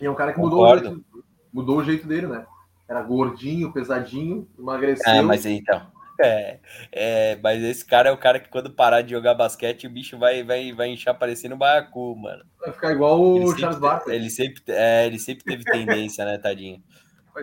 E 0.00 0.06
é 0.06 0.10
um 0.10 0.14
cara 0.14 0.32
que 0.32 0.38
mudou 0.38 0.64
o, 0.64 0.78
jeito, 0.78 1.04
mudou 1.52 1.78
o 1.78 1.84
jeito 1.84 2.06
dele, 2.06 2.28
né? 2.28 2.46
Era 2.88 3.02
gordinho, 3.02 3.72
pesadinho, 3.72 4.48
emagreceu. 4.56 5.12
É, 5.12 5.20
mas 5.20 5.44
então. 5.44 5.84
É, 6.20 6.60
é, 6.92 7.36
mas 7.42 7.60
esse 7.60 7.84
cara 7.84 8.10
é 8.10 8.12
o 8.12 8.16
cara 8.16 8.38
que 8.38 8.48
quando 8.48 8.70
parar 8.70 9.02
de 9.02 9.10
jogar 9.10 9.34
basquete, 9.34 9.88
o 9.88 9.90
bicho 9.90 10.16
vai, 10.16 10.44
vai, 10.44 10.72
vai 10.72 10.90
inchar 10.90 11.18
parecendo 11.18 11.56
um 11.56 11.58
baiacu, 11.58 12.14
mano. 12.14 12.44
Vai 12.60 12.72
ficar 12.72 12.92
igual 12.92 13.20
o 13.20 13.50
ele 13.50 13.58
Charles 13.58 13.80
Barkley. 13.80 14.14
Ele 14.14 14.30
sempre, 14.30 14.62
é, 14.68 15.08
ele 15.08 15.18
sempre 15.18 15.42
teve 15.42 15.64
tendência, 15.64 16.24
né, 16.24 16.38
tadinho? 16.38 16.80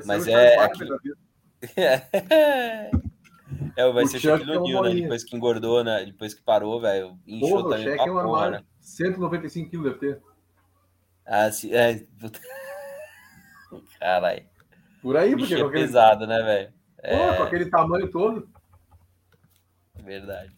Mas 0.06 0.26
é. 0.26 0.58
Aqui... 0.58 0.86
é, 1.76 2.92
vai 3.94 4.04
o 4.04 4.08
ser 4.08 4.18
o 4.18 4.20
Shaquille 4.20 4.58
O'Neal, 4.58 4.84
né? 4.84 4.94
Depois 4.94 5.24
que 5.24 5.36
engordou, 5.36 5.84
né? 5.84 6.06
Depois 6.06 6.34
que 6.34 6.42
parou, 6.42 6.80
velho. 6.80 7.18
Inchou 7.26 7.64
porra, 7.64 7.78
também 7.78 7.96
pra 7.96 8.04
é 8.04 8.08
porra, 8.08 8.50
né? 8.52 8.64
195 8.80 9.70
quilos 9.70 9.86
deve 9.86 10.00
ter. 10.00 10.22
Ah, 11.26 11.52
sim. 11.52 11.74
É... 11.74 12.06
Caralho. 14.00 14.46
Por 15.02 15.18
aí, 15.18 15.36
porque. 15.36 15.54
É 15.54 15.58
aquele... 15.58 15.72
pesado, 15.72 16.28
né, 16.28 16.42
velho? 16.42 16.74
É... 17.00 17.38
Com 17.38 17.44
aquele 17.44 17.70
tamanho 17.70 18.10
todo. 18.12 18.50
Verdade. 20.04 20.52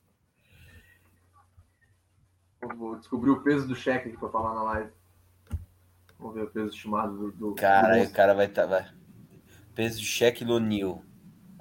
Vou 2.77 2.95
descobrir 2.97 3.29
o 3.29 3.41
peso 3.41 3.67
do 3.67 3.75
cheque 3.75 4.09
aqui 4.09 4.17
para 4.17 4.29
falar 4.29 4.53
na 4.53 4.63
live. 4.63 4.91
Vamos 6.17 6.35
ver 6.35 6.43
o 6.43 6.49
peso 6.49 6.69
estimado 6.69 7.17
do. 7.17 7.31
do 7.31 7.55
cara, 7.55 7.97
do 7.97 8.09
o 8.09 8.13
cara 8.13 8.33
vai 8.33 8.45
estar. 8.45 8.63
Tá, 8.63 8.67
vai. 8.67 8.91
Peso 9.75 9.99
de 9.99 10.05
cheque 10.05 10.45
Lonil 10.45 11.03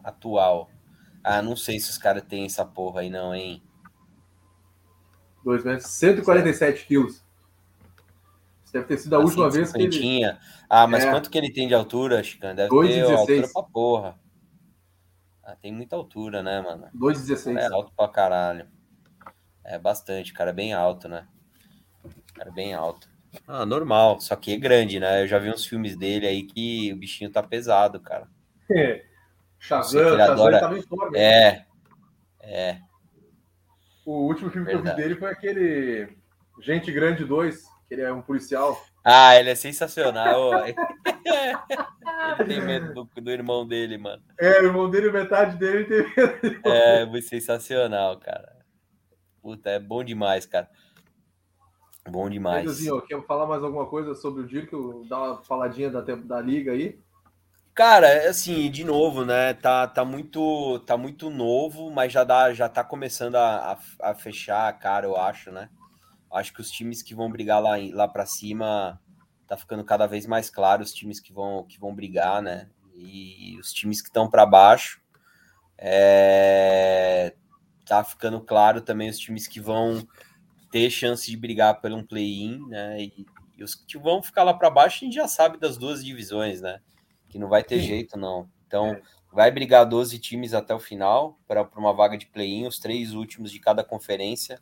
atual. 0.02 0.70
Ah, 1.24 1.40
não 1.40 1.54
sei 1.56 1.78
se 1.78 1.90
os 1.90 1.98
caras 1.98 2.22
têm 2.24 2.44
essa 2.44 2.64
porra 2.64 3.00
aí, 3.02 3.10
não, 3.10 3.34
hein? 3.34 3.62
2 5.44 5.64
metros, 5.64 5.90
147 5.90 6.86
quilos. 6.86 7.24
Isso 8.64 8.72
deve 8.72 8.86
ter 8.86 8.98
sido 8.98 9.14
a 9.14 9.18
Assim, 9.18 9.26
última 9.26 9.50
vez 9.50 9.72
que 9.72 9.82
ele. 9.82 10.38
Ah, 10.68 10.86
mas 10.86 11.04
É. 11.04 11.10
quanto 11.10 11.30
que 11.30 11.36
ele 11.38 11.52
tem 11.52 11.68
de 11.68 11.74
altura, 11.74 12.22
Chican? 12.22 12.54
Deve 12.54 12.70
2,16. 12.70 13.06
ter 13.06 13.14
altura 13.14 13.48
pra 13.52 13.62
porra. 13.64 14.20
Ah, 15.44 15.56
tem 15.56 15.72
muita 15.72 15.96
altura, 15.96 16.42
né, 16.42 16.60
mano? 16.60 16.88
2,16. 16.94 17.56
É 17.56 17.66
alto 17.66 17.92
pra 17.96 18.08
caralho. 18.08 18.68
É 19.64 19.78
bastante, 19.78 20.32
cara, 20.32 20.52
bem 20.52 20.72
alto, 20.72 21.08
né? 21.08 21.26
Cara, 22.34 22.50
bem 22.50 22.74
alto. 22.74 23.08
Ah, 23.46 23.64
normal, 23.66 24.20
só 24.20 24.36
que 24.36 24.52
é 24.52 24.56
grande, 24.56 25.00
né? 25.00 25.22
Eu 25.22 25.26
já 25.26 25.38
vi 25.38 25.50
uns 25.50 25.64
filmes 25.64 25.96
dele 25.96 26.26
aí 26.26 26.42
que 26.44 26.92
o 26.92 26.96
bichinho 26.96 27.30
tá 27.30 27.42
pesado, 27.42 28.00
cara. 28.00 28.28
Sei 28.66 29.11
Shazam, 29.62 30.16
Shazam 30.16 30.50
estava 30.50 30.76
em 30.76 30.82
forma. 30.82 31.16
É, 31.16 31.64
é. 32.40 32.80
O 34.04 34.26
último 34.26 34.50
filme 34.50 34.66
que 34.66 34.72
eu 34.72 34.82
Verdade. 34.82 34.96
vi 34.96 35.02
dele 35.02 35.20
foi 35.20 35.30
aquele 35.30 36.08
Gente 36.60 36.90
Grande 36.90 37.24
2, 37.24 37.62
que 37.86 37.94
ele 37.94 38.02
é 38.02 38.12
um 38.12 38.20
policial. 38.20 38.84
Ah, 39.04 39.36
ele 39.36 39.50
é 39.50 39.54
sensacional. 39.54 40.66
ele 40.66 40.74
tem 42.44 42.60
medo 42.60 42.92
do, 42.92 43.20
do 43.20 43.30
irmão 43.30 43.64
dele, 43.64 43.96
mano. 43.98 44.20
É, 44.36 44.60
o 44.62 44.64
irmão 44.64 44.90
dele, 44.90 45.12
metade 45.12 45.56
dele 45.56 45.84
tem 45.84 46.12
medo. 46.16 46.68
É 46.68 47.06
muito 47.06 47.28
sensacional, 47.28 48.18
cara. 48.18 48.56
Puta, 49.40 49.70
é 49.70 49.78
bom 49.78 50.02
demais, 50.02 50.44
cara. 50.44 50.68
Bom 52.10 52.28
demais. 52.28 52.62
Pedrozinho, 52.62 53.00
quer 53.02 53.22
falar 53.26 53.46
mais 53.46 53.62
alguma 53.62 53.86
coisa 53.86 54.16
sobre 54.16 54.42
o 54.42 54.46
Dirk? 54.46 54.72
Dar 55.08 55.22
uma 55.22 55.36
faladinha 55.44 55.88
da, 55.88 56.00
da 56.00 56.40
liga 56.40 56.72
aí? 56.72 57.00
Cara, 57.74 58.06
é 58.06 58.28
assim, 58.28 58.70
de 58.70 58.84
novo, 58.84 59.24
né? 59.24 59.54
Tá, 59.54 59.86
tá 59.88 60.04
muito, 60.04 60.78
tá 60.80 60.96
muito 60.96 61.30
novo, 61.30 61.90
mas 61.90 62.12
já 62.12 62.22
dá, 62.22 62.52
já 62.52 62.68
tá 62.68 62.84
começando 62.84 63.36
a, 63.36 63.72
a, 64.00 64.10
a 64.10 64.14
fechar 64.14 64.68
a 64.68 64.72
cara, 64.74 65.06
eu 65.06 65.16
acho, 65.16 65.50
né? 65.50 65.70
Acho 66.30 66.52
que 66.52 66.60
os 66.60 66.70
times 66.70 67.02
que 67.02 67.14
vão 67.14 67.30
brigar 67.30 67.62
lá, 67.62 67.76
lá 67.92 68.08
para 68.08 68.26
cima 68.26 69.00
tá 69.46 69.56
ficando 69.56 69.84
cada 69.84 70.06
vez 70.06 70.26
mais 70.26 70.50
claro 70.50 70.82
os 70.82 70.92
times 70.92 71.20
que 71.20 71.32
vão, 71.32 71.64
que 71.64 71.80
vão 71.80 71.94
brigar, 71.94 72.42
né? 72.42 72.68
E 72.94 73.58
os 73.60 73.72
times 73.72 74.02
que 74.02 74.08
estão 74.08 74.28
para 74.28 74.46
baixo, 74.46 75.00
é, 75.78 77.34
tá 77.86 78.04
ficando 78.04 78.40
claro 78.40 78.80
também 78.82 79.10
os 79.10 79.18
times 79.18 79.48
que 79.48 79.60
vão 79.60 80.06
ter 80.70 80.90
chance 80.90 81.30
de 81.30 81.36
brigar 81.36 81.80
por 81.80 81.92
um 81.92 82.04
play-in, 82.04 82.58
né? 82.68 83.02
E, 83.02 83.26
e 83.58 83.64
os 83.64 83.74
que 83.74 83.98
vão 83.98 84.22
ficar 84.22 84.44
lá 84.44 84.54
para 84.54 84.70
baixo, 84.70 84.98
a 85.02 85.06
gente 85.06 85.14
já 85.14 85.28
sabe 85.28 85.58
das 85.58 85.78
duas 85.78 86.04
divisões, 86.04 86.60
né? 86.60 86.80
Que 87.32 87.38
não 87.38 87.48
vai 87.48 87.64
ter 87.64 87.80
jeito, 87.80 88.18
não. 88.18 88.46
Então, 88.66 88.88
É. 88.88 89.02
vai 89.32 89.50
brigar 89.50 89.86
12 89.86 90.18
times 90.18 90.52
até 90.52 90.74
o 90.74 90.78
final 90.78 91.38
para 91.48 91.66
uma 91.76 91.92
vaga 91.92 92.16
de 92.18 92.26
play-in, 92.26 92.66
os 92.66 92.78
três 92.78 93.14
últimos 93.14 93.50
de 93.50 93.58
cada 93.58 93.82
conferência 93.82 94.60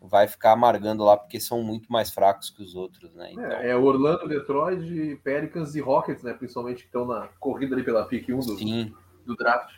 vai 0.00 0.26
ficar 0.28 0.52
amargando 0.52 1.04
lá 1.04 1.16
porque 1.16 1.40
são 1.40 1.62
muito 1.62 1.92
mais 1.92 2.10
fracos 2.10 2.50
que 2.50 2.62
os 2.62 2.74
outros, 2.74 3.12
né? 3.14 3.32
Então, 3.32 3.44
É, 3.44 3.70
é 3.70 3.76
Orlando, 3.76 4.28
Detroit, 4.28 5.16
Pelicans 5.22 5.74
e 5.74 5.80
Rockets, 5.80 6.22
né? 6.22 6.32
Principalmente 6.32 6.78
que 6.82 6.86
estão 6.86 7.04
na 7.04 7.28
corrida 7.40 7.74
ali 7.74 7.84
pela 7.84 8.06
pick 8.06 8.28
1 8.28 8.38
do, 8.38 8.56
sim. 8.56 8.94
do 9.26 9.34
draft. 9.36 9.74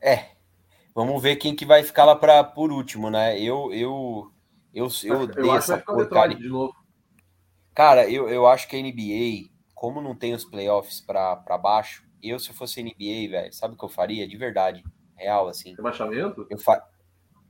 É. 0.00 0.30
Vamos 0.94 1.22
ver 1.22 1.36
quem 1.36 1.54
que 1.56 1.64
vai 1.64 1.82
ficar 1.82 2.04
lá 2.04 2.14
para 2.16 2.44
por 2.44 2.70
último, 2.72 3.08
né? 3.10 3.40
Eu 3.40 3.72
eu 3.72 4.30
eu, 4.74 4.88
eu, 5.04 5.30
Eu, 5.36 5.54
essa 5.54 5.78
porcaria. 5.78 6.36
De 6.36 6.48
novo. 6.48 6.74
Cara, 7.74 8.10
eu, 8.10 8.28
eu 8.28 8.46
acho 8.46 8.68
que 8.68 8.76
a 8.76 8.80
NBA, 8.82 9.50
como 9.82 10.00
não 10.00 10.14
tem 10.14 10.32
os 10.32 10.44
playoffs 10.44 11.00
para 11.00 11.58
baixo, 11.60 12.04
eu 12.22 12.38
se 12.38 12.50
eu 12.50 12.54
fosse 12.54 12.80
NBA, 12.80 13.28
velho, 13.28 13.52
sabe 13.52 13.74
o 13.74 13.76
que 13.76 13.84
eu 13.84 13.88
faria? 13.88 14.28
De 14.28 14.36
verdade, 14.36 14.84
real 15.16 15.48
assim. 15.48 15.74
Rebaixamento? 15.74 16.46
Eu 16.48 16.56
fa... 16.56 16.86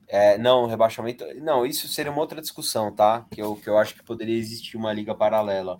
é, 0.08 0.38
não, 0.38 0.64
rebaixamento. 0.64 1.26
Não, 1.42 1.66
isso 1.66 1.86
seria 1.88 2.10
uma 2.10 2.22
outra 2.22 2.40
discussão, 2.40 2.90
tá? 2.90 3.26
Que 3.30 3.42
eu, 3.42 3.54
que 3.56 3.68
eu 3.68 3.76
acho 3.76 3.94
que 3.94 4.02
poderia 4.02 4.34
existir 4.34 4.78
uma 4.78 4.94
liga 4.94 5.14
paralela. 5.14 5.78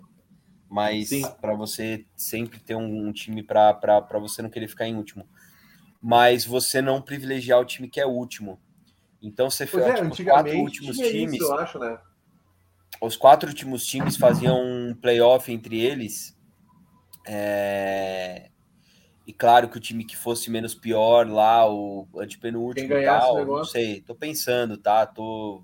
Mas 0.69 1.09
para 1.41 1.55
você 1.55 2.05
sempre 2.15 2.59
ter 2.59 2.75
um, 2.75 3.07
um 3.07 3.11
time 3.11 3.41
para 3.41 4.19
você 4.21 4.43
não 4.43 4.49
querer 4.51 4.67
ficar 4.67 4.85
em 4.85 4.95
último. 4.95 5.27
Mas 5.99 6.45
você 6.45 6.83
não 6.83 7.01
privilegiar 7.01 7.59
o 7.59 7.65
time 7.65 7.89
que 7.89 7.99
é 7.99 8.05
último. 8.05 8.61
Então 9.19 9.49
você 9.49 9.65
fez 9.65 9.83
é, 9.87 9.93
tipo, 9.95 10.09
os 10.09 10.19
quatro 10.19 10.55
últimos 10.55 10.97
times. 10.97 11.41
isso, 11.41 11.53
acho, 11.53 11.79
né? 11.79 11.97
Os 13.01 13.17
quatro 13.17 13.49
últimos 13.49 13.83
times 13.87 14.15
faziam 14.15 14.63
um 14.63 14.93
playoff 14.93 15.51
entre 15.51 15.81
eles. 15.81 16.37
É, 17.25 18.49
E 19.27 19.33
claro 19.33 19.69
que 19.69 19.77
o 19.77 19.81
time 19.81 20.05
que 20.05 20.17
fosse 20.17 20.49
menos 20.51 20.75
pior 20.75 21.27
lá, 21.29 21.69
o 21.71 22.07
antepenúltimo 22.17 22.89
Quem 22.89 23.01
e 23.01 23.05
tal, 23.05 23.45
não 23.45 23.63
sei, 23.65 24.01
tô 24.01 24.15
pensando, 24.15 24.77
tá? 24.77 25.05
Tô. 25.05 25.63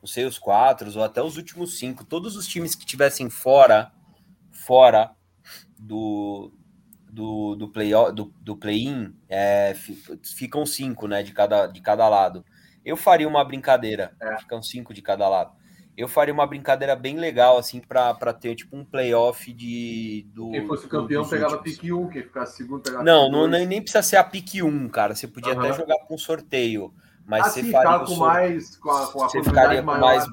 Não 0.00 0.06
sei, 0.06 0.24
os 0.24 0.38
quatro 0.38 0.90
ou 0.96 1.02
até 1.04 1.22
os 1.22 1.36
últimos 1.36 1.78
cinco. 1.78 2.04
Todos 2.04 2.36
os 2.36 2.46
times 2.46 2.74
que 2.74 2.86
tivessem 2.86 3.28
fora, 3.28 3.92
fora 4.52 5.10
do, 5.78 6.52
do, 7.10 7.56
do 7.56 7.68
play 7.68 7.92
do, 8.14 8.32
do 8.40 8.56
play-in, 8.56 9.14
é, 9.28 9.74
fi- 9.74 9.96
ficam 10.24 10.66
cinco, 10.66 11.08
né? 11.08 11.22
De 11.22 11.32
cada, 11.32 11.66
de 11.66 11.80
cada 11.80 12.08
lado. 12.08 12.44
Eu 12.84 12.96
faria 12.96 13.28
uma 13.28 13.44
brincadeira, 13.44 14.14
É. 14.20 14.38
ficam 14.38 14.62
cinco 14.62 14.94
de 14.94 15.02
cada 15.02 15.28
lado. 15.28 15.52
Eu 15.98 16.06
faria 16.06 16.32
uma 16.32 16.46
brincadeira 16.46 16.94
bem 16.94 17.16
legal, 17.16 17.58
assim, 17.58 17.80
para 17.80 18.32
ter 18.32 18.54
tipo 18.54 18.76
um 18.76 18.84
playoff 18.84 19.52
de. 19.52 20.24
Do, 20.32 20.52
Quem 20.52 20.64
fosse 20.64 20.86
campeão 20.86 21.28
pegava 21.28 21.56
últimos. 21.56 21.76
pick 21.76 21.92
1, 21.92 22.08
quem 22.10 22.22
ficasse 22.22 22.56
segundo 22.58 22.80
pegava 22.82 23.02
Não, 23.02 23.28
não 23.28 23.48
nem, 23.48 23.66
nem 23.66 23.82
precisa 23.82 24.00
ser 24.02 24.16
a 24.16 24.22
pique 24.22 24.62
1, 24.62 24.88
cara. 24.90 25.16
Você 25.16 25.26
podia 25.26 25.54
Aham. 25.54 25.64
até 25.64 25.72
jogar 25.72 25.98
com 26.06 26.16
sorteio. 26.16 26.94
Mas 27.26 27.46
ah, 27.46 27.50
você 27.50 27.62
sim, 27.64 27.72
faria 27.72 27.96
o 27.96 28.04
com 28.06 28.14
mais, 28.14 28.76
com 28.76 28.90
a, 28.92 29.06
com 29.08 29.24
a 29.24 29.28
você 29.28 29.42
ficaria 29.42 29.80
com 29.80 29.86
maior. 29.86 30.00
mais. 30.00 30.24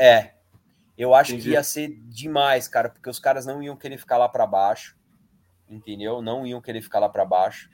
É. 0.00 0.32
Eu 0.96 1.14
acho 1.14 1.32
Entendi. 1.32 1.50
que 1.50 1.54
ia 1.56 1.62
ser 1.62 1.88
demais, 2.08 2.66
cara, 2.66 2.88
porque 2.88 3.10
os 3.10 3.18
caras 3.18 3.44
não 3.44 3.62
iam 3.62 3.76
querer 3.76 3.98
ficar 3.98 4.16
lá 4.16 4.30
para 4.30 4.46
baixo. 4.46 4.96
Entendeu? 5.68 6.22
Não 6.22 6.46
iam 6.46 6.62
querer 6.62 6.80
ficar 6.80 7.00
lá 7.00 7.10
para 7.10 7.26
baixo. 7.26 7.68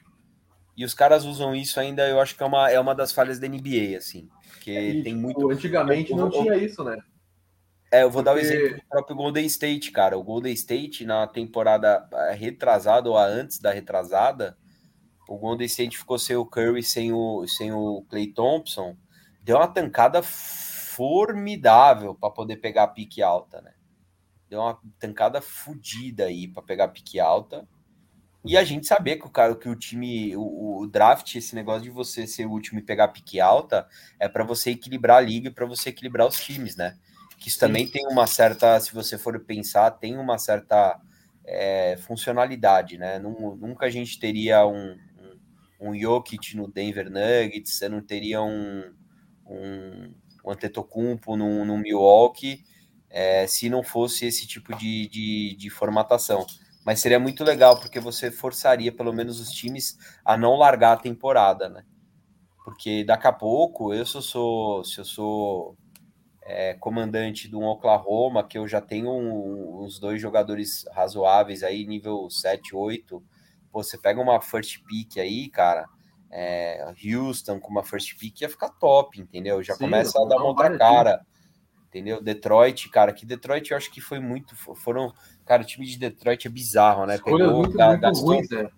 E 0.76 0.84
os 0.84 0.92
caras 0.92 1.24
usam 1.24 1.54
isso 1.54 1.78
ainda, 1.78 2.08
eu 2.08 2.20
acho 2.20 2.36
que 2.36 2.42
é 2.42 2.46
uma, 2.46 2.68
é 2.68 2.80
uma 2.80 2.96
das 2.96 3.12
falhas 3.12 3.38
da 3.38 3.46
NBA, 3.46 3.96
assim. 3.96 4.28
Porque 4.50 4.72
E, 4.72 5.02
tem 5.04 5.14
tipo, 5.14 5.18
muito. 5.20 5.50
Antigamente 5.52 6.12
não 6.12 6.28
tinha 6.28 6.56
isso, 6.56 6.82
né? 6.82 6.98
É, 7.90 8.02
eu 8.02 8.10
vou 8.10 8.22
dar 8.22 8.32
o 8.32 8.34
Porque- 8.34 8.46
exemplo 8.52 8.76
do 8.76 8.86
próprio 8.88 9.16
Golden 9.16 9.46
State, 9.46 9.90
cara. 9.90 10.18
O 10.18 10.22
Golden 10.22 10.52
State, 10.52 11.04
na 11.06 11.26
temporada 11.26 12.06
eh, 12.12 12.34
retrasada 12.34 13.08
ou 13.08 13.16
a 13.16 13.24
antes 13.24 13.58
da 13.58 13.72
retrasada, 13.72 14.56
o 15.28 15.38
Golden 15.38 15.66
State 15.66 15.96
ficou 15.96 16.18
sem 16.18 16.36
o 16.36 16.44
Curry, 16.44 16.82
sem 16.82 17.12
o, 17.12 17.46
sem 17.46 17.72
o 17.72 18.04
Clay 18.08 18.26
Thompson. 18.26 18.96
Deu 19.42 19.56
uma 19.56 19.68
tancada 19.68 20.22
formidável 20.22 22.14
para 22.14 22.30
poder 22.30 22.56
pegar 22.56 22.84
a 22.84 22.88
pique 22.88 23.22
alta, 23.22 23.60
né? 23.62 23.72
Deu 24.50 24.60
uma 24.60 24.78
tancada 24.98 25.40
fodida 25.40 26.24
aí 26.24 26.48
para 26.48 26.62
pegar 26.62 26.84
a 26.84 26.88
pique 26.88 27.18
alta. 27.20 27.66
E 28.44 28.56
a 28.56 28.64
gente 28.64 28.86
saber 28.86 29.16
que 29.16 29.26
o 29.26 29.30
cara, 29.30 29.54
que 29.56 29.68
o 29.68 29.74
time, 29.76 30.34
o, 30.36 30.80
o 30.80 30.86
draft, 30.86 31.34
esse 31.34 31.54
negócio 31.54 31.82
de 31.82 31.90
você 31.90 32.26
ser 32.26 32.46
o 32.46 32.50
último 32.50 32.78
e 32.78 32.82
pegar 32.82 33.04
a 33.04 33.08
pique 33.08 33.40
alta, 33.40 33.86
é 34.18 34.28
para 34.28 34.44
você 34.44 34.70
equilibrar 34.70 35.18
a 35.18 35.20
liga 35.20 35.48
e 35.48 35.52
para 35.52 35.66
você 35.66 35.90
equilibrar 35.90 36.26
os 36.26 36.38
times, 36.42 36.76
né? 36.76 36.96
Que 37.38 37.48
isso 37.48 37.58
também 37.58 37.86
tem 37.86 38.06
uma 38.06 38.26
certa, 38.26 38.78
se 38.80 38.92
você 38.92 39.16
for 39.16 39.38
pensar, 39.40 39.92
tem 39.92 40.16
uma 40.18 40.38
certa 40.38 41.00
é, 41.44 41.96
funcionalidade, 41.98 42.98
né? 42.98 43.18
Nunca 43.18 43.86
a 43.86 43.90
gente 43.90 44.18
teria 44.18 44.66
um, 44.66 44.98
um, 45.80 45.90
um 45.90 45.98
Jokic 45.98 46.56
no 46.56 46.68
Denver 46.68 47.08
Nuggets, 47.08 47.74
você 47.74 47.88
não 47.88 48.02
teria 48.02 48.42
um, 48.42 48.92
um, 49.46 50.14
um 50.44 50.50
Antetokounmpo 50.50 51.36
no, 51.36 51.64
no 51.64 51.78
Milwaukee, 51.78 52.64
é, 53.08 53.46
se 53.46 53.70
não 53.70 53.82
fosse 53.82 54.26
esse 54.26 54.46
tipo 54.46 54.76
de, 54.76 55.08
de, 55.08 55.56
de 55.56 55.70
formatação. 55.70 56.44
Mas 56.84 57.00
seria 57.00 57.20
muito 57.20 57.44
legal, 57.44 57.78
porque 57.78 58.00
você 58.00 58.30
forçaria 58.30 58.90
pelo 58.90 59.12
menos 59.12 59.40
os 59.40 59.50
times 59.50 59.96
a 60.24 60.36
não 60.36 60.56
largar 60.56 60.94
a 60.94 61.00
temporada, 61.00 61.68
né? 61.68 61.84
Porque 62.64 63.04
daqui 63.04 63.26
a 63.26 63.32
pouco, 63.32 63.94
eu 63.94 64.04
se 64.04 64.16
eu 64.16 64.22
sou, 64.22 64.84
se 64.84 64.98
eu 64.98 65.04
sou 65.04 65.76
é, 66.48 66.72
comandante 66.74 67.46
do 67.46 67.60
Oklahoma, 67.60 68.42
que 68.42 68.56
eu 68.56 68.66
já 68.66 68.80
tenho 68.80 69.10
um- 69.10 69.82
uns 69.84 69.98
dois 70.00 70.20
jogadores 70.20 70.86
razoáveis 70.92 71.62
aí, 71.62 71.86
nível 71.86 72.28
7, 72.30 72.74
8. 72.74 73.22
Pô, 73.70 73.82
você 73.82 73.98
pega 73.98 74.18
uma 74.20 74.40
first 74.40 74.82
pick 74.84 75.18
aí, 75.18 75.48
cara. 75.50 75.86
é, 76.30 76.92
Houston 77.02 77.58
com 77.58 77.70
uma 77.70 77.82
first 77.82 78.18
pick 78.18 78.42
ia 78.42 78.50
ficar 78.50 78.68
top, 78.68 79.18
entendeu? 79.18 79.62
Já 79.62 79.72
Sim, 79.72 79.84
começa 79.84 80.20
a 80.20 80.26
dar 80.26 80.36
uma 80.36 80.48
outra 80.48 80.76
cara. 80.76 81.24
Entendeu? 81.88 82.22
Detroit, 82.22 82.90
cara, 82.90 83.14
que 83.14 83.24
Detroit 83.24 83.70
eu 83.70 83.76
acho 83.78 83.90
que 83.90 83.98
foi 83.98 84.18
muito. 84.20 84.54
Foram. 84.76 85.10
Cara, 85.46 85.62
o 85.62 85.64
time 85.64 85.86
de 85.86 85.98
Detroit 85.98 86.46
é 86.46 86.50
bizarro, 86.50 87.06
né? 87.06 87.14
Escolhas 87.14 87.50
muito, 87.50 87.74
ga- 87.78 87.88
muito 87.88 88.00
gastou- 88.02 88.26
ruins, 88.28 88.50
né? 88.50 88.68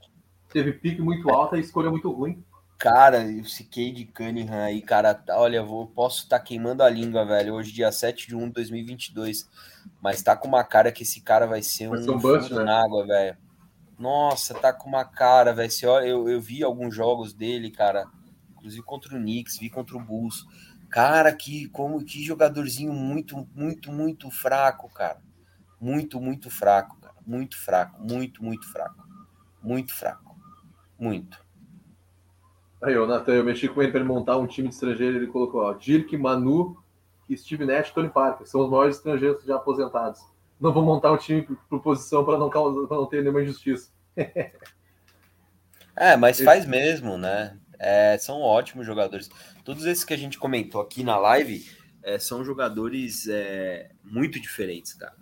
Teve 0.52 0.72
pique 0.74 1.02
muito 1.02 1.28
alta 1.28 1.56
e 1.56 1.60
escolha 1.60 1.90
muito 1.90 2.08
ruim. 2.12 2.44
Cara, 2.80 3.22
esse 3.30 3.64
Cade 3.64 4.06
Cunningham 4.06 4.64
aí, 4.64 4.80
cara, 4.80 5.12
tá- 5.12 5.38
olha, 5.38 5.62
vou, 5.62 5.86
posso 5.86 6.22
estar 6.22 6.40
queimando 6.40 6.82
a 6.82 6.88
língua, 6.88 7.26
velho, 7.26 7.52
hoje 7.52 7.72
dia 7.72 7.92
7 7.92 8.26
de 8.26 8.34
1 8.34 8.46
de 8.46 8.54
2022, 8.54 9.46
mas 10.00 10.22
tá 10.22 10.34
com 10.34 10.48
uma 10.48 10.64
cara 10.64 10.90
que 10.90 11.02
esse 11.02 11.20
cara 11.20 11.46
vai 11.46 11.60
ser 11.62 11.88
um, 11.88 12.18
bust, 12.18 12.54
né? 12.54 12.64
na 12.64 12.82
água, 12.82 13.06
velho. 13.06 13.36
Nossa, 13.98 14.54
tá 14.54 14.72
com 14.72 14.88
uma 14.88 15.04
cara, 15.04 15.52
velho. 15.52 15.70
Eu, 16.02 16.26
eu 16.26 16.40
vi 16.40 16.64
alguns 16.64 16.94
jogos 16.94 17.34
dele, 17.34 17.70
cara, 17.70 18.06
inclusive 18.52 18.82
contra 18.82 19.14
o 19.14 19.18
Knicks, 19.20 19.58
vi 19.58 19.68
contra 19.68 19.94
o 19.94 20.00
Bulls. 20.00 20.46
Cara, 20.88 21.34
que 21.34 21.68
como 21.68 22.02
que 22.02 22.24
jogadorzinho 22.24 22.94
muito, 22.94 23.46
muito, 23.54 23.92
muito 23.92 24.30
fraco, 24.30 24.88
cara. 24.88 25.20
Muito, 25.78 26.18
muito 26.18 26.48
fraco, 26.48 26.96
cara. 26.98 27.14
Muito 27.26 27.58
fraco, 27.58 28.02
muito, 28.02 28.42
muito 28.42 28.66
fraco. 28.72 29.06
Muito 29.62 29.94
fraco. 29.94 30.34
Muito. 30.98 31.49
Aí, 32.82 32.96
o 32.96 33.06
Natan, 33.06 33.34
eu 33.34 33.44
mexi 33.44 33.68
com 33.68 33.82
ele 33.82 33.90
para 33.90 34.00
ele 34.00 34.08
montar 34.08 34.38
um 34.38 34.46
time 34.46 34.68
de 34.68 34.74
estrangeiro. 34.74 35.16
Ele 35.16 35.26
colocou, 35.26 35.62
ó, 35.62 35.74
Dirk, 35.74 36.16
Manu, 36.16 36.76
Steve 37.36 37.64
Nash 37.64 37.88
e 37.88 37.94
Tony 37.94 38.08
Parker. 38.08 38.46
São 38.46 38.62
os 38.62 38.70
maiores 38.70 38.96
estrangeiros 38.96 39.44
já 39.44 39.56
aposentados. 39.56 40.20
Não 40.58 40.72
vou 40.72 40.82
montar 40.82 41.12
um 41.12 41.16
time 41.16 41.46
por 41.68 41.80
posição 41.80 42.24
para 42.24 42.38
não, 42.38 42.48
pra 42.48 42.96
não 42.96 43.06
ter 43.06 43.22
nenhuma 43.22 43.42
injustiça. 43.42 43.90
é, 45.96 46.16
mas 46.16 46.40
faz 46.40 46.66
mesmo, 46.66 47.16
né? 47.16 47.56
É, 47.78 48.18
são 48.18 48.40
ótimos 48.40 48.86
jogadores. 48.86 49.30
Todos 49.64 49.86
esses 49.86 50.04
que 50.04 50.12
a 50.12 50.18
gente 50.18 50.38
comentou 50.38 50.80
aqui 50.80 51.02
na 51.02 51.16
live 51.16 51.64
é, 52.02 52.18
são 52.18 52.44
jogadores 52.44 53.26
é, 53.28 53.90
muito 54.04 54.40
diferentes, 54.40 54.94
cara. 54.94 55.14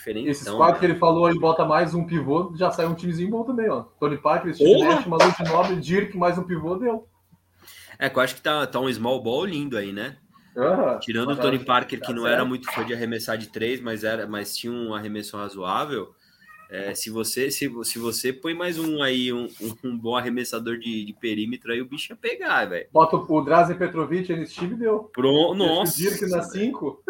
Diferentes. 0.00 0.40
Esses 0.40 0.48
quatro 0.50 0.80
que 0.80 0.86
ele 0.86 0.94
falou 0.94 1.26
aí, 1.26 1.38
bota 1.38 1.62
mais 1.62 1.94
um 1.94 2.04
pivô, 2.04 2.54
já 2.56 2.70
sai 2.70 2.86
um 2.86 2.94
timezinho 2.94 3.28
bom 3.28 3.44
também, 3.44 3.68
ó. 3.68 3.82
Tony 4.00 4.16
Parker, 4.16 4.54
Steve 4.54 4.80
Nash, 4.80 5.04
Manu 5.06 5.30
de 5.30 5.44
Nobre, 5.44 5.76
Dirk, 5.76 6.16
mais 6.16 6.38
um 6.38 6.42
pivô, 6.42 6.74
deu. 6.76 7.06
É, 7.98 8.10
eu 8.10 8.20
acho 8.20 8.34
que 8.34 8.40
tá, 8.40 8.66
tá 8.66 8.80
um 8.80 8.90
small 8.90 9.22
ball 9.22 9.44
lindo 9.44 9.76
aí, 9.76 9.92
né? 9.92 10.16
Uhum. 10.56 10.98
Tirando 11.00 11.32
o 11.32 11.36
Tony 11.36 11.58
Parker, 11.58 12.00
que 12.00 12.14
não 12.14 12.26
era 12.26 12.46
muito 12.46 12.72
fã 12.72 12.82
de 12.82 12.94
arremessar 12.94 13.36
de 13.36 13.48
três, 13.48 13.78
mas, 13.78 14.02
era, 14.02 14.26
mas 14.26 14.56
tinha 14.56 14.72
um 14.72 14.94
arremesso 14.94 15.36
razoável. 15.36 16.14
É, 16.70 16.94
se, 16.94 17.10
você, 17.10 17.50
se, 17.50 17.70
se 17.84 17.98
você 17.98 18.32
põe 18.32 18.54
mais 18.54 18.78
um 18.78 19.02
aí, 19.02 19.30
um, 19.30 19.48
um 19.84 19.98
bom 19.98 20.16
arremessador 20.16 20.78
de, 20.78 21.04
de, 21.04 21.12
perímetro, 21.12 21.72
aí 21.72 21.82
o 21.82 21.86
bicho 21.86 22.10
ia 22.10 22.16
pegar, 22.16 22.64
velho. 22.64 22.86
Bota 22.90 23.16
o 23.16 23.42
Drazen 23.42 23.76
Petrovic 23.76 24.32
nesse 24.32 24.54
time 24.54 24.76
deu. 24.76 25.10
Pro... 25.12 25.52
Nossa. 25.52 26.16
que 26.16 26.26
na 26.26 26.42
5. 26.42 27.02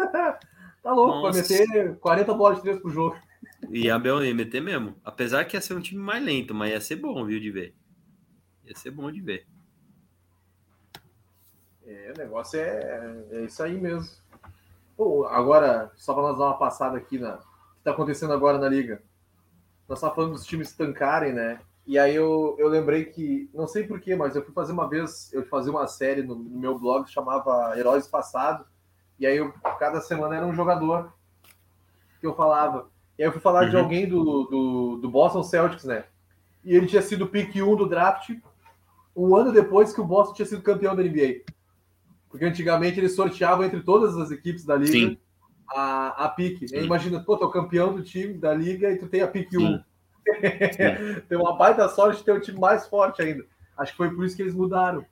Tá 0.81 0.93
louco, 0.93 1.21
vai 1.21 1.33
meter 1.33 1.97
40 1.97 2.33
bolas 2.33 2.57
de 2.57 2.63
três 2.63 2.79
pro 2.79 2.89
jogo. 2.89 3.17
Ia, 3.69 4.01
ia 4.23 4.35
meter 4.35 4.61
mesmo. 4.61 4.95
Apesar 5.03 5.45
que 5.45 5.55
ia 5.55 5.61
ser 5.61 5.73
um 5.73 5.81
time 5.81 6.01
mais 6.01 6.23
lento, 6.23 6.53
mas 6.53 6.71
ia 6.71 6.81
ser 6.81 6.95
bom, 6.95 7.25
viu, 7.25 7.39
de 7.39 7.51
ver. 7.51 7.75
Ia 8.65 8.75
ser 8.75 8.91
bom 8.91 9.11
de 9.11 9.21
ver. 9.21 9.47
É, 11.85 12.13
o 12.15 12.17
negócio 12.17 12.59
é, 12.59 13.25
é 13.31 13.41
isso 13.41 13.61
aí 13.61 13.79
mesmo. 13.79 14.09
Pô, 14.95 15.25
agora, 15.25 15.91
só 15.95 16.13
para 16.13 16.23
nós 16.23 16.37
dar 16.37 16.45
uma 16.45 16.57
passada 16.57 16.97
aqui 16.97 17.17
na 17.17 17.37
que 17.37 17.43
está 17.79 17.91
acontecendo 17.91 18.33
agora 18.33 18.59
na 18.59 18.69
liga. 18.69 19.01
Nós 19.87 19.97
estávamos 19.97 20.15
falando 20.15 20.33
dos 20.33 20.45
times 20.45 20.71
tancarem, 20.73 21.33
né? 21.33 21.59
E 21.87 21.97
aí 21.97 22.15
eu, 22.15 22.55
eu 22.59 22.67
lembrei 22.67 23.05
que, 23.05 23.49
não 23.53 23.67
sei 23.67 23.85
porquê, 23.85 24.15
mas 24.15 24.35
eu 24.35 24.43
fui 24.45 24.53
fazer 24.53 24.71
uma 24.71 24.87
vez, 24.87 25.33
eu 25.33 25.43
fazia 25.47 25.71
uma 25.71 25.87
série 25.87 26.21
no, 26.21 26.35
no 26.35 26.59
meu 26.59 26.77
blog 26.77 27.05
que 27.05 27.11
chamava 27.11 27.77
Heróis 27.77 28.07
Passado, 28.07 28.63
e 29.21 29.27
aí 29.27 29.37
eu, 29.37 29.53
cada 29.77 30.01
semana 30.01 30.35
era 30.35 30.45
um 30.47 30.53
jogador 30.53 31.13
que 32.19 32.25
eu 32.25 32.33
falava. 32.33 32.89
E 33.19 33.21
aí 33.21 33.29
eu 33.29 33.31
fui 33.31 33.39
falar 33.39 33.65
uhum. 33.65 33.69
de 33.69 33.77
alguém 33.77 34.09
do, 34.09 34.45
do, 34.45 34.97
do 34.97 35.09
Boston 35.11 35.43
Celtics, 35.43 35.83
né? 35.83 36.05
E 36.65 36.75
ele 36.75 36.87
tinha 36.87 37.03
sido 37.03 37.27
pick 37.27 37.55
1 37.55 37.75
do 37.75 37.87
draft 37.87 38.31
um 39.15 39.35
ano 39.35 39.51
depois 39.51 39.93
que 39.93 40.01
o 40.01 40.05
Boston 40.05 40.33
tinha 40.33 40.45
sido 40.47 40.63
campeão 40.63 40.95
da 40.95 41.03
NBA. 41.03 41.41
Porque 42.31 42.45
antigamente 42.45 42.99
eles 42.99 43.15
sorteavam 43.15 43.63
entre 43.63 43.81
todas 43.81 44.17
as 44.17 44.31
equipes 44.31 44.65
da 44.65 44.75
liga 44.75 44.91
Sim. 44.91 45.17
a, 45.69 46.25
a 46.25 46.29
pique. 46.29 46.65
Imagina, 46.75 47.19
pô, 47.19 47.37
tu 47.37 47.43
é 47.43 47.47
o 47.47 47.51
campeão 47.51 47.93
do 47.93 48.01
time 48.01 48.33
da 48.33 48.55
liga 48.55 48.89
e 48.89 48.97
tu 48.97 49.07
tem 49.07 49.21
a 49.21 49.27
pique 49.27 49.55
1. 49.55 49.83
tem 51.29 51.37
uma 51.37 51.55
baita 51.55 51.87
sorte 51.89 52.17
de 52.17 52.23
ter 52.23 52.31
o 52.31 52.41
time 52.41 52.59
mais 52.59 52.87
forte 52.87 53.21
ainda. 53.21 53.45
Acho 53.77 53.91
que 53.91 53.97
foi 53.97 54.09
por 54.09 54.25
isso 54.25 54.35
que 54.35 54.41
eles 54.41 54.55
mudaram. 54.55 55.05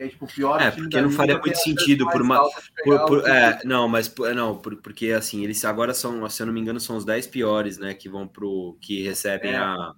É 0.00 0.08
tipo 0.08 0.24
o 0.24 0.28
pior 0.28 0.62
é, 0.62 0.70
porque 0.70 0.98
não 0.98 1.10
faria 1.10 1.38
muito 1.38 1.58
sentido 1.58 2.08
por 2.08 2.22
uma. 2.22 2.40
Por, 2.82 3.04
por, 3.04 3.28
é, 3.28 3.60
não, 3.66 3.86
mas 3.86 4.10
não, 4.34 4.56
por, 4.56 4.74
porque 4.76 5.08
assim, 5.08 5.44
eles 5.44 5.62
agora 5.62 5.92
são, 5.92 6.26
se 6.30 6.40
eu 6.40 6.46
não 6.46 6.54
me 6.54 6.60
engano, 6.60 6.80
são 6.80 6.96
os 6.96 7.04
10 7.04 7.26
piores, 7.26 7.76
né? 7.76 7.92
Que 7.92 8.08
vão 8.08 8.26
pro. 8.26 8.78
que 8.80 9.02
recebem 9.02 9.52
é. 9.52 9.58
a. 9.58 9.94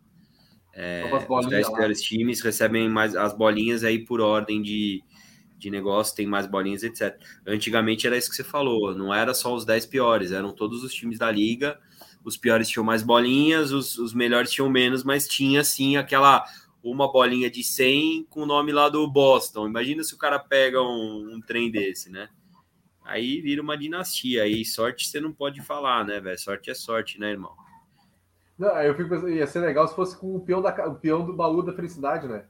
É, 0.75 1.05
os 1.29 1.47
10 1.47 1.69
piores 1.69 2.03
times 2.03 2.41
recebem 2.41 2.89
mais 2.89 3.15
as 3.15 3.33
bolinhas 3.33 3.85
aí 3.85 4.05
por 4.05 4.21
ordem 4.21 4.61
de, 4.61 5.05
de 5.57 5.71
negócio, 5.71 6.17
tem 6.17 6.27
mais 6.27 6.49
bolinhas, 6.49 6.83
etc. 6.83 7.17
Antigamente 7.47 8.05
era 8.05 8.17
isso 8.17 8.29
que 8.29 8.35
você 8.35 8.43
falou, 8.43 8.93
não 8.97 9.15
era 9.15 9.33
só 9.33 9.55
os 9.55 9.65
10 9.65 9.87
piores, 9.87 10.33
eram 10.33 10.53
todos 10.53 10.83
os 10.83 10.93
times 10.93 11.17
da 11.17 11.31
liga. 11.31 11.79
Os 12.25 12.37
piores 12.37 12.69
tinham 12.69 12.85
mais 12.85 13.05
bolinhas, 13.05 13.71
os, 13.71 13.97
os 13.99 14.13
melhores 14.13 14.51
tinham 14.51 14.69
menos, 14.69 15.05
mas 15.05 15.29
tinha 15.29 15.63
sim 15.63 15.97
aquela 15.97 16.45
uma 16.83 17.11
bolinha 17.11 17.51
de 17.51 17.63
100 17.63 18.27
com 18.29 18.43
o 18.43 18.47
nome 18.47 18.73
lá 18.73 18.89
do 18.89 19.07
Boston. 19.09 19.69
Imagina 19.69 20.03
se 20.03 20.15
o 20.15 20.19
cara 20.19 20.39
pega 20.39 20.83
um, 20.83 21.35
um 21.35 21.41
trem 21.41 21.71
desse, 21.71 22.11
né? 22.11 22.29
Aí 23.05 23.41
vira 23.41 23.63
uma 23.63 23.77
dinastia. 23.77 24.43
Aí 24.43 24.65
sorte 24.65 25.07
você 25.07 25.21
não 25.21 25.33
pode 25.33 25.61
falar, 25.61 26.05
né, 26.05 26.21
velho? 26.21 26.39
Sorte 26.39 26.71
é 26.71 26.75
sorte, 26.75 27.21
né, 27.21 27.31
irmão? 27.31 27.55
Não, 28.59 28.81
eu 28.83 28.95
fico 28.95 29.09
pensando, 29.09 29.31
ia 29.31 29.47
ser 29.47 29.61
legal 29.61 29.87
se 29.89 29.95
fosse 29.95 30.17
com 30.17 30.37
o 30.37 30.41
peão, 30.41 30.61
da, 30.61 30.89
o 30.89 30.95
peão 30.97 31.25
do 31.25 31.33
baú 31.33 31.63
da 31.63 31.73
felicidade, 31.73 32.29
né? 32.29 32.45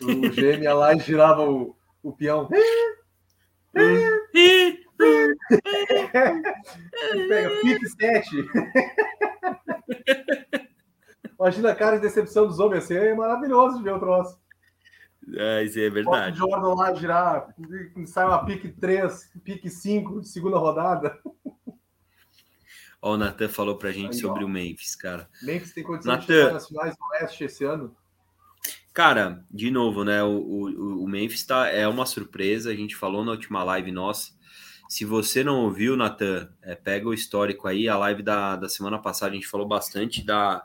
O 0.00 0.06
gêmeo 0.32 0.64
ia 0.64 0.74
lá 0.74 0.94
e 0.94 1.00
girava 1.00 1.42
o, 1.42 1.76
o 2.02 2.12
peão. 2.12 2.48
Pega 7.28 7.50
pique 7.60 7.88
7. 7.88 8.48
Imagina 11.42 11.72
a 11.72 11.74
cara 11.74 11.96
de 11.96 12.02
decepção 12.02 12.46
dos 12.46 12.60
homens 12.60 12.84
assim, 12.84 12.94
é 12.94 13.12
maravilhoso 13.16 13.78
de 13.78 13.82
ver 13.82 13.94
o 13.94 13.98
troço. 13.98 14.38
É, 15.34 15.64
isso 15.64 15.76
é 15.80 15.90
verdade. 15.90 16.40
O 16.40 16.48
Jordan 16.48 16.74
lá 16.74 16.94
girar, 16.94 17.52
sai 18.06 18.24
uma 18.26 18.44
pique 18.44 18.68
3, 18.68 19.32
pique 19.42 19.68
5, 19.68 20.22
segunda 20.22 20.56
rodada. 20.56 21.18
Ó, 23.02 23.14
o 23.14 23.16
Natan 23.16 23.48
falou 23.48 23.76
pra 23.76 23.90
gente 23.90 24.14
Aí, 24.14 24.20
sobre 24.20 24.44
ó. 24.44 24.46
o 24.46 24.48
Memphis, 24.48 24.94
cara. 24.94 25.28
Memphis 25.42 25.72
tem 25.72 25.82
condição 25.82 26.12
Nathan... 26.12 26.26
de 26.26 26.32
chegar 26.32 26.52
nas 26.52 26.68
finais 26.68 26.96
do 26.96 27.04
Oeste 27.06 27.44
esse 27.44 27.64
ano? 27.64 27.96
Cara, 28.94 29.44
de 29.50 29.68
novo, 29.68 30.04
né? 30.04 30.22
O, 30.22 30.36
o, 30.36 31.02
o 31.02 31.08
Memphis 31.08 31.44
tá, 31.44 31.66
é 31.66 31.88
uma 31.88 32.06
surpresa. 32.06 32.70
A 32.70 32.76
gente 32.76 32.94
falou 32.94 33.24
na 33.24 33.32
última 33.32 33.64
live 33.64 33.90
nossa. 33.90 34.30
Se 34.88 35.04
você 35.04 35.42
não 35.42 35.64
ouviu, 35.64 35.96
Natan, 35.96 36.48
é, 36.62 36.76
pega 36.76 37.08
o 37.08 37.14
histórico 37.14 37.66
aí. 37.66 37.88
A 37.88 37.98
live 37.98 38.22
da, 38.22 38.54
da 38.54 38.68
semana 38.68 39.00
passada 39.00 39.32
a 39.32 39.34
gente 39.34 39.48
falou 39.48 39.66
bastante 39.66 40.24
da, 40.24 40.64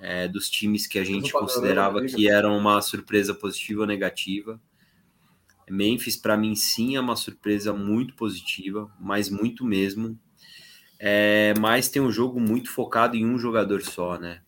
é, 0.00 0.28
dos 0.28 0.50
times 0.50 0.86
que 0.86 0.98
a 0.98 1.04
gente 1.04 1.32
considerava 1.32 2.04
que 2.04 2.28
eram 2.28 2.56
uma 2.56 2.80
surpresa 2.80 3.34
positiva 3.34 3.80
ou 3.82 3.86
negativa. 3.86 4.60
Memphis, 5.68 6.16
para 6.16 6.36
mim, 6.36 6.54
sim, 6.54 6.96
é 6.96 7.00
uma 7.00 7.16
surpresa 7.16 7.72
muito 7.72 8.14
positiva, 8.14 8.90
mas 9.00 9.28
muito 9.28 9.64
mesmo. 9.64 10.18
É, 10.98 11.52
mas 11.58 11.88
tem 11.88 12.00
um 12.00 12.10
jogo 12.10 12.40
muito 12.40 12.70
focado 12.70 13.16
em 13.16 13.26
um 13.26 13.38
jogador 13.38 13.82
só, 13.82 14.18
né? 14.18 14.40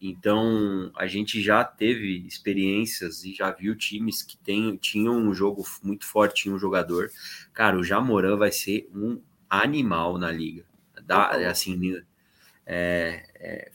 Então, 0.00 0.90
a 0.96 1.06
gente 1.06 1.42
já 1.42 1.62
teve 1.62 2.26
experiências 2.26 3.22
e 3.24 3.34
já 3.34 3.50
viu 3.50 3.76
times 3.76 4.22
que 4.22 4.38
tem, 4.38 4.76
tinham 4.76 5.14
um 5.14 5.34
jogo 5.34 5.62
muito 5.82 6.06
forte 6.06 6.48
em 6.48 6.52
um 6.52 6.58
jogador. 6.58 7.10
Cara, 7.52 7.76
o 7.76 7.84
Jamoran 7.84 8.36
vai 8.38 8.50
ser 8.50 8.88
um 8.94 9.20
animal 9.48 10.16
na 10.16 10.32
liga. 10.32 10.64
Dá, 11.04 11.50
assim, 11.50 12.00
é, 12.64 13.29
é, 13.40 13.70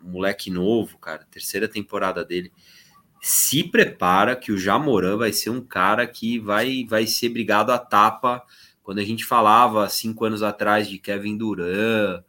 moleque 0.00 0.50
novo, 0.50 0.96
cara, 0.98 1.26
terceira 1.30 1.68
temporada 1.68 2.24
dele. 2.24 2.52
Se 3.20 3.64
prepara 3.64 4.36
que 4.36 4.52
o 4.52 4.56
Jamoran 4.56 5.16
vai 5.16 5.32
ser 5.32 5.50
um 5.50 5.60
cara 5.60 6.06
que 6.06 6.38
vai, 6.38 6.86
vai 6.88 7.06
ser 7.06 7.28
brigado 7.30 7.72
a 7.72 7.78
tapa. 7.78 8.44
Quando 8.82 9.00
a 9.00 9.04
gente 9.04 9.24
falava 9.24 9.88
cinco 9.88 10.24
anos 10.24 10.42
atrás 10.42 10.88
de 10.88 10.98
Kevin 10.98 11.36
Durant, 11.36 12.22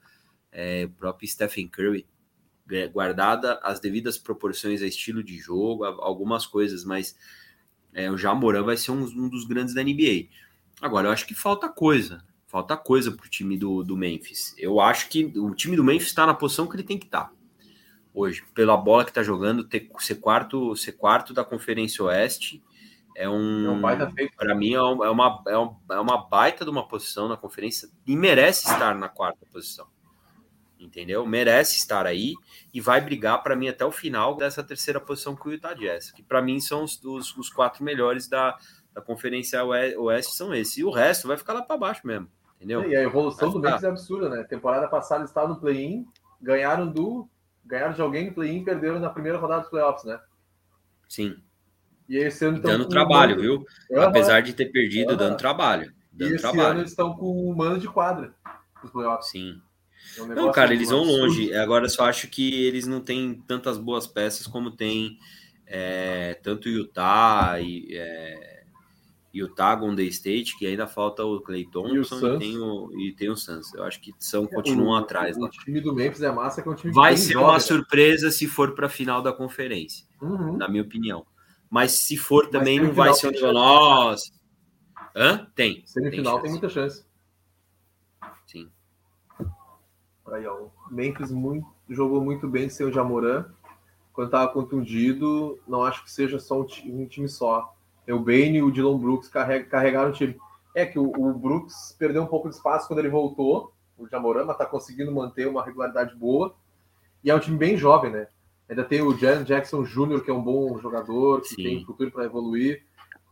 é, 0.51 0.85
o 0.85 0.89
próprio 0.89 1.29
Stephen 1.29 1.67
Curry, 1.67 2.07
é, 2.71 2.87
guardada 2.87 3.59
as 3.63 3.79
devidas 3.79 4.17
proporções 4.17 4.81
a 4.81 4.87
estilo 4.87 5.23
de 5.23 5.37
jogo, 5.37 5.85
algumas 5.85 6.45
coisas, 6.45 6.83
mas 6.83 7.15
é, 7.93 8.09
o 8.11 8.17
Jamoran 8.17 8.63
vai 8.63 8.77
ser 8.77 8.91
um, 8.91 9.03
um, 9.03 9.29
dos 9.29 9.45
grandes 9.45 9.73
da 9.73 9.83
NBA. 9.83 10.27
Agora, 10.81 11.07
eu 11.07 11.11
acho 11.11 11.25
que 11.27 11.35
falta 11.35 11.69
coisa. 11.69 12.23
Falta 12.49 12.75
coisa 12.75 13.11
pro 13.11 13.29
time 13.29 13.55
do, 13.55 13.83
do 13.83 13.95
Memphis. 13.95 14.55
Eu 14.57 14.81
acho 14.81 15.07
que 15.07 15.25
o 15.37 15.53
time 15.53 15.75
do 15.75 15.83
Memphis 15.83 16.07
está 16.07 16.25
na 16.25 16.33
posição 16.33 16.65
que 16.65 16.75
ele 16.75 16.81
tem 16.81 16.97
que 16.97 17.05
estar. 17.05 17.25
Tá. 17.25 17.31
Hoje, 18.11 18.43
pela 18.55 18.75
bola 18.75 19.05
que 19.05 19.11
está 19.11 19.21
jogando, 19.21 19.63
ter, 19.63 19.87
ser, 19.99 20.15
quarto, 20.15 20.75
ser 20.75 20.93
quarto 20.93 21.31
da 21.31 21.43
Conferência 21.43 22.03
Oeste 22.03 22.63
é 23.15 23.29
um. 23.29 23.67
É 23.67 23.69
um 23.69 23.81
para 24.35 24.55
mim, 24.55 24.73
é 24.73 24.81
uma, 24.81 25.43
é, 25.47 25.55
uma, 25.57 25.79
é 25.91 25.99
uma 25.99 26.27
baita 26.27 26.65
de 26.65 26.71
uma 26.71 26.87
posição 26.87 27.27
na 27.27 27.37
conferência 27.37 27.87
e 28.07 28.15
merece 28.15 28.67
estar 28.67 28.95
na 28.95 29.07
quarta 29.07 29.45
posição 29.51 29.87
entendeu? 30.79 31.25
Merece 31.25 31.75
estar 31.75 32.07
aí 32.07 32.33
e 32.73 32.79
vai 32.79 33.01
brigar 33.01 33.43
para 33.43 33.55
mim 33.55 33.67
até 33.67 33.85
o 33.85 33.91
final 33.91 34.37
dessa 34.37 34.63
terceira 34.63 34.99
posição 34.99 35.35
com 35.35 35.49
o 35.49 35.51
Utah 35.51 35.73
Jazz, 35.73 36.11
que 36.11 36.23
para 36.23 36.41
mim 36.41 36.59
são 36.61 36.83
os, 36.83 37.03
os, 37.03 37.35
os, 37.35 37.49
quatro 37.49 37.83
melhores 37.83 38.29
da, 38.29 38.57
da 38.93 39.01
Conferência 39.01 39.61
Oeste 39.63 40.35
são 40.35 40.53
esses. 40.53 40.77
E 40.77 40.83
o 40.85 40.89
resto 40.89 41.27
vai 41.27 41.35
ficar 41.35 41.53
lá 41.53 41.61
para 41.61 41.77
baixo 41.77 42.07
mesmo, 42.07 42.29
entendeu? 42.59 42.89
E 42.89 42.95
a 42.95 43.01
evolução 43.01 43.49
do 43.49 43.59
Memphis 43.59 43.83
é 43.83 43.87
absurda, 43.87 44.29
né? 44.29 44.43
Temporada 44.43 44.87
passada 44.87 45.21
eles 45.21 45.29
estavam 45.29 45.55
no 45.55 45.59
play-in, 45.59 46.05
ganharam 46.41 46.87
do 46.87 47.27
ganharam 47.65 47.93
de 47.93 48.01
alguém 48.01 48.27
no 48.27 48.33
play-in, 48.33 48.63
perderam 48.63 48.99
na 48.99 49.09
primeira 49.09 49.37
rodada 49.37 49.61
dos 49.61 49.69
playoffs, 49.69 50.03
né? 50.03 50.19
Sim. 51.07 51.37
E 52.07 52.17
esse 52.17 52.43
ano 52.43 52.59
dando 52.59 52.87
trabalho, 52.87 53.39
viu? 53.39 53.65
Uhum. 53.89 54.01
Apesar 54.01 54.41
de 54.41 54.53
ter 54.53 54.71
perdido, 54.71 55.11
uhum. 55.11 55.17
dando 55.17 55.37
trabalho 55.37 55.93
dando 56.11 56.31
e 56.31 56.33
esse 56.33 56.41
trabalho. 56.41 56.69
ano 56.69 56.79
eles 56.81 56.91
estão 56.91 57.15
com 57.15 57.49
um 57.49 57.55
mano 57.55 57.79
de 57.79 57.87
quadra. 57.87 58.33
Os 58.83 58.89
playoffs. 58.91 59.29
Sim. 59.29 59.61
É 60.17 60.21
um 60.21 60.27
Não, 60.27 60.51
cara, 60.51 60.73
eles 60.73 60.89
vão 60.89 61.01
absurdo. 61.01 61.21
longe. 61.21 61.53
Agora 61.53 61.85
eu 61.85 61.89
só 61.89 62.05
acho 62.05 62.27
que 62.27 62.65
eles 62.65 62.87
não 62.87 63.01
têm 63.01 63.35
tantas 63.47 63.77
boas 63.77 64.07
peças 64.07 64.47
como 64.47 64.71
tem 64.71 65.17
é, 65.67 66.33
tanto 66.41 66.67
Utah 66.67 67.59
e 67.59 67.87
é, 67.91 68.58
Utah, 69.33 69.75
Golden 69.75 70.07
State, 70.07 70.57
que 70.57 70.65
ainda 70.65 70.87
falta 70.87 71.23
o 71.23 71.39
Clay 71.41 71.65
Thompson 71.65 72.15
e, 72.17 72.19
Suns. 72.19 72.39
tem 72.39 72.57
o, 72.57 72.91
e 72.99 73.13
tem 73.13 73.29
o 73.29 73.35
Suns. 73.37 73.73
Eu 73.75 73.83
acho 73.83 73.99
que 74.01 74.11
são 74.17 74.47
continuam 74.47 74.93
O- 74.93 74.95
atrás 75.03 75.37
O 75.37 75.41
lá. 75.41 75.49
time 75.49 75.79
do 75.81 75.93
Memphis 75.93 76.21
é 76.23 76.31
massa, 76.31 76.61
que 76.63 76.67
é 76.67 76.71
um 76.71 76.75
time 76.75 76.93
Vai 76.93 77.15
ser 77.15 77.33
jovem, 77.33 77.47
uma 77.47 77.53
né? 77.53 77.59
surpresa 77.59 78.31
se 78.31 78.47
for 78.47 78.73
para 78.73 78.87
a 78.87 78.89
final 78.89 79.21
da 79.21 79.31
conferência, 79.31 80.05
Uhum. 80.21 80.57
na 80.57 80.67
minha 80.67 80.81
opinião. 80.83 81.25
Mas 81.69 81.91
se 81.91 82.17
for 82.17 82.47
também 82.49 82.79
não 82.79 82.91
vai 82.91 83.13
ser 83.13 83.27
um 83.27 83.31
tem. 83.31 83.41
Nossa! 83.53 84.31
Hã? 85.15 85.47
Tem. 85.55 85.83
Semifinal 85.85 86.35
tem, 86.41 86.41
chance. 86.41 86.51
muita 86.51 86.69
chance. 86.69 87.05
Sim. 88.47 88.69
Aí, 90.31 90.45
ó, 90.45 90.55
o 90.65 90.71
Memphis 90.91 91.31
muito, 91.31 91.67
jogou 91.89 92.21
muito 92.23 92.47
bem 92.47 92.69
sem 92.69 92.85
o 92.85 92.91
Jamoran. 92.91 93.45
Quando 94.13 94.27
estava 94.27 94.51
contundido, 94.51 95.59
não 95.67 95.83
acho 95.83 96.03
que 96.03 96.11
seja 96.11 96.39
só 96.39 96.59
um, 96.61 96.67
um 96.85 97.05
time 97.07 97.29
só. 97.29 97.75
É 98.07 98.13
o 98.13 98.19
Bane 98.19 98.57
e 98.57 98.63
o 98.63 98.71
Dylan 98.71 98.97
Brooks 98.97 99.29
carrega, 99.29 99.65
carregaram 99.65 100.09
o 100.09 100.13
time. 100.13 100.35
É 100.75 100.85
que 100.85 100.97
o, 100.97 101.11
o 101.11 101.33
Brooks 101.33 101.95
perdeu 101.97 102.23
um 102.23 102.27
pouco 102.27 102.49
de 102.49 102.55
espaço 102.55 102.87
quando 102.87 102.99
ele 102.99 103.09
voltou, 103.09 103.73
o 103.97 104.07
Jamoran, 104.07 104.45
mas 104.45 104.55
está 104.55 104.65
conseguindo 104.65 105.11
manter 105.11 105.47
uma 105.47 105.63
regularidade 105.63 106.15
boa. 106.15 106.55
E 107.23 107.29
é 107.29 107.35
um 107.35 107.39
time 107.39 107.57
bem 107.57 107.77
jovem, 107.77 108.11
né? 108.11 108.27
Ainda 108.69 108.83
tem 108.83 109.01
o 109.01 109.17
Jan 109.17 109.43
Jackson 109.43 109.83
Jr., 109.83 110.21
que 110.21 110.29
é 110.29 110.33
um 110.33 110.41
bom 110.41 110.77
jogador, 110.79 111.41
que 111.41 111.49
Sim. 111.49 111.63
tem 111.63 111.85
futuro 111.85 112.11
para 112.11 112.25
evoluir. 112.25 112.83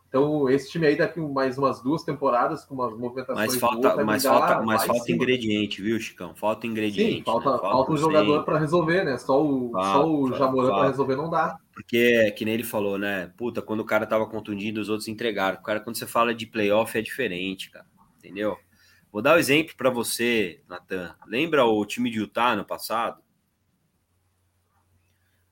Então, 0.09 0.49
esse 0.49 0.69
time 0.69 0.87
aí, 0.87 0.95
daqui 0.95 1.19
mais 1.19 1.57
umas 1.57 1.81
duas 1.81 2.01
temporadas, 2.01 2.63
com 2.65 2.73
umas 2.73 2.97
movimentações 2.97 3.37
Mas 3.37 3.59
boas, 3.59 3.73
falta, 3.73 3.95
vai 3.95 4.05
mas 4.05 4.23
falta, 4.23 4.61
mas 4.61 4.85
falta 4.85 5.11
ingrediente, 5.11 5.81
viu, 5.81 5.99
Chicão? 5.99 6.33
Falta 6.33 6.65
ingrediente. 6.65 7.17
Sim, 7.17 7.23
falta, 7.23 7.51
né? 7.51 7.57
falta 7.59 7.91
um 7.91 7.93
o 7.93 7.97
jogador 7.97 8.43
para 8.43 8.57
resolver, 8.57 9.03
né? 9.03 9.17
Só 9.17 9.43
o, 9.43 9.71
Falta, 9.71 9.91
só 9.91 10.07
o 10.09 10.33
Jamoran 10.33 10.69
falta. 10.69 10.81
para 10.81 10.89
resolver 10.89 11.15
não 11.17 11.29
dá. 11.29 11.59
Porque, 11.77 12.31
que 12.31 12.43
nem 12.43 12.55
ele 12.55 12.63
falou, 12.63 12.97
né? 12.97 13.31
Puta, 13.37 13.61
quando 13.61 13.81
o 13.81 13.85
cara 13.85 14.07
tava 14.07 14.25
contundido, 14.25 14.81
os 14.81 14.89
outros 14.89 15.07
entregaram. 15.07 15.61
Cara, 15.61 15.79
quando 15.79 15.95
você 15.95 16.07
fala 16.07 16.33
de 16.33 16.47
playoff 16.47 16.97
é 16.97 17.03
diferente, 17.03 17.69
cara. 17.69 17.85
Entendeu? 18.17 18.57
Vou 19.11 19.21
dar 19.21 19.33
o 19.33 19.35
um 19.35 19.39
exemplo 19.39 19.75
para 19.77 19.91
você, 19.91 20.59
Natan. 20.67 21.15
Lembra 21.27 21.65
o 21.65 21.85
time 21.85 22.09
de 22.09 22.17
Utah 22.17 22.55
no 22.55 22.65
passado? 22.65 23.21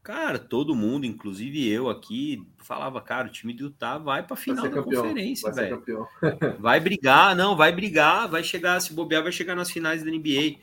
Cara, 0.02 0.40
todo 0.40 0.76
mundo, 0.76 1.06
inclusive 1.06 1.70
eu 1.70 1.92
aqui, 1.92 2.44
falava, 2.58 3.00
cara, 3.04 3.28
o 3.28 3.32
time 3.32 3.54
de 3.54 3.62
Utah 3.62 4.00
vai 4.00 4.26
pra 4.26 4.36
Vai 4.36 4.44
final 4.44 4.64
da 4.64 4.72
campeão. 4.72 5.04
conferência, 5.04 5.52
velho. 5.52 6.08
Vai 6.58 6.80
brigar, 6.80 7.36
não, 7.36 7.56
vai 7.56 7.72
brigar, 7.72 8.28
vai 8.28 8.44
chegar, 8.44 8.80
se 8.80 8.94
bobear, 8.94 9.22
vai 9.22 9.32
chegar 9.32 9.54
nas 9.54 9.70
finais 9.70 10.04
da 10.04 10.10
NBA. 10.10 10.60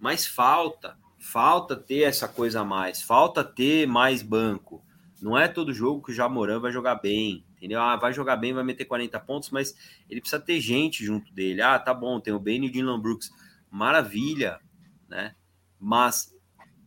Mas 0.00 0.26
falta, 0.26 0.96
falta 1.18 1.76
ter 1.76 2.04
essa 2.04 2.26
coisa 2.26 2.62
a 2.62 2.64
mais, 2.64 3.02
falta 3.02 3.44
ter 3.44 3.86
mais 3.86 4.22
banco. 4.22 4.82
Não 5.24 5.38
é 5.38 5.48
todo 5.48 5.72
jogo 5.72 6.02
que 6.02 6.12
o 6.12 6.14
Jamoran 6.14 6.60
vai 6.60 6.70
jogar 6.70 6.96
bem, 6.96 7.46
entendeu? 7.56 7.80
Ah, 7.80 7.96
vai 7.96 8.12
jogar 8.12 8.36
bem, 8.36 8.52
vai 8.52 8.62
meter 8.62 8.84
40 8.84 9.18
pontos, 9.20 9.48
mas 9.48 9.74
ele 10.10 10.20
precisa 10.20 10.38
ter 10.38 10.60
gente 10.60 11.02
junto 11.02 11.32
dele. 11.32 11.62
Ah, 11.62 11.78
tá 11.78 11.94
bom, 11.94 12.20
tem 12.20 12.34
o 12.34 12.38
Bane 12.38 12.66
e 12.66 12.68
o 12.68 12.70
Dylan 12.70 13.00
Brooks. 13.00 13.30
Maravilha, 13.70 14.60
né? 15.08 15.34
Mas 15.80 16.30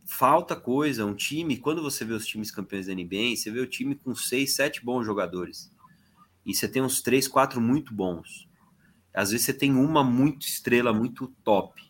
falta 0.06 0.56
coisa, 0.56 1.04
um 1.04 1.16
time, 1.16 1.58
quando 1.58 1.82
você 1.82 2.06
vê 2.06 2.14
os 2.14 2.28
times 2.28 2.52
campeões 2.52 2.86
da 2.86 2.94
NBA, 2.94 3.36
você 3.36 3.50
vê 3.50 3.60
o 3.60 3.66
time 3.66 3.96
com 3.96 4.14
seis, 4.14 4.54
sete 4.54 4.86
bons 4.86 5.04
jogadores. 5.04 5.72
E 6.46 6.54
você 6.54 6.68
tem 6.68 6.84
uns 6.84 7.02
três, 7.02 7.28
quatro 7.28 7.60
muito 7.60 7.92
bons. 7.92 8.48
Às 9.16 9.32
vezes 9.32 9.48
você 9.48 9.54
tem 9.54 9.74
uma 9.74 10.04
muito 10.04 10.46
estrela, 10.46 10.94
muito 10.94 11.34
top. 11.44 11.82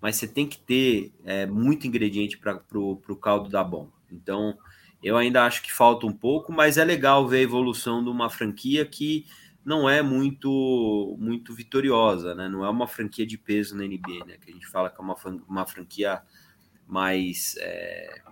Mas 0.00 0.16
você 0.16 0.26
tem 0.26 0.46
que 0.46 0.56
ter 0.56 1.12
é, 1.24 1.44
muito 1.44 1.86
ingrediente 1.86 2.38
para 2.38 2.58
o 2.72 3.16
caldo 3.20 3.50
dar 3.50 3.64
bom. 3.64 3.92
Então, 4.10 4.56
eu 5.04 5.18
ainda 5.18 5.44
acho 5.44 5.62
que 5.62 5.70
falta 5.70 6.06
um 6.06 6.12
pouco, 6.12 6.50
mas 6.50 6.78
é 6.78 6.84
legal 6.84 7.28
ver 7.28 7.36
a 7.36 7.42
evolução 7.42 8.02
de 8.02 8.08
uma 8.08 8.30
franquia 8.30 8.86
que 8.86 9.26
não 9.62 9.88
é 9.88 10.00
muito 10.00 11.14
muito 11.18 11.54
vitoriosa, 11.54 12.34
né? 12.34 12.48
Não 12.48 12.64
é 12.64 12.70
uma 12.70 12.88
franquia 12.88 13.26
de 13.26 13.36
peso 13.36 13.76
na 13.76 13.84
NBA, 13.84 14.24
né? 14.26 14.38
Que 14.40 14.50
a 14.50 14.52
gente 14.54 14.66
fala 14.66 14.88
que 14.88 14.98
é 14.98 15.04
uma, 15.04 15.14
uma 15.46 15.66
franquia 15.66 16.22
mais 16.86 17.54
é, 17.58 18.22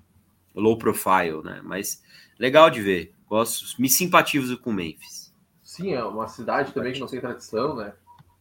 low 0.55 0.79
profile, 0.79 1.43
né? 1.45 1.61
Mas 1.63 2.03
legal 2.39 2.71
de 2.71 2.81
ver. 2.81 3.15
Gosto, 3.27 3.81
me 3.81 3.89
simpatizo 3.89 4.59
com 4.59 4.71
o 4.71 4.73
Memphis. 4.73 5.35
Sim, 5.63 5.93
é 5.93 6.03
uma 6.03 6.27
cidade 6.27 6.73
também 6.73 6.95
que 6.95 7.01
não 7.01 7.07
tem 7.07 7.21
tradição, 7.21 7.77
né? 7.77 7.93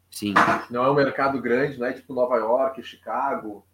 Sim, 0.09 0.33
Não 0.69 0.83
é 0.83 0.91
um 0.91 0.95
mercado 0.95 1.41
grande, 1.41 1.77
não 1.77 1.87
é 1.87 1.93
tipo 1.93 2.13
Nova 2.13 2.35
York, 2.35 2.83
Chicago. 2.83 3.65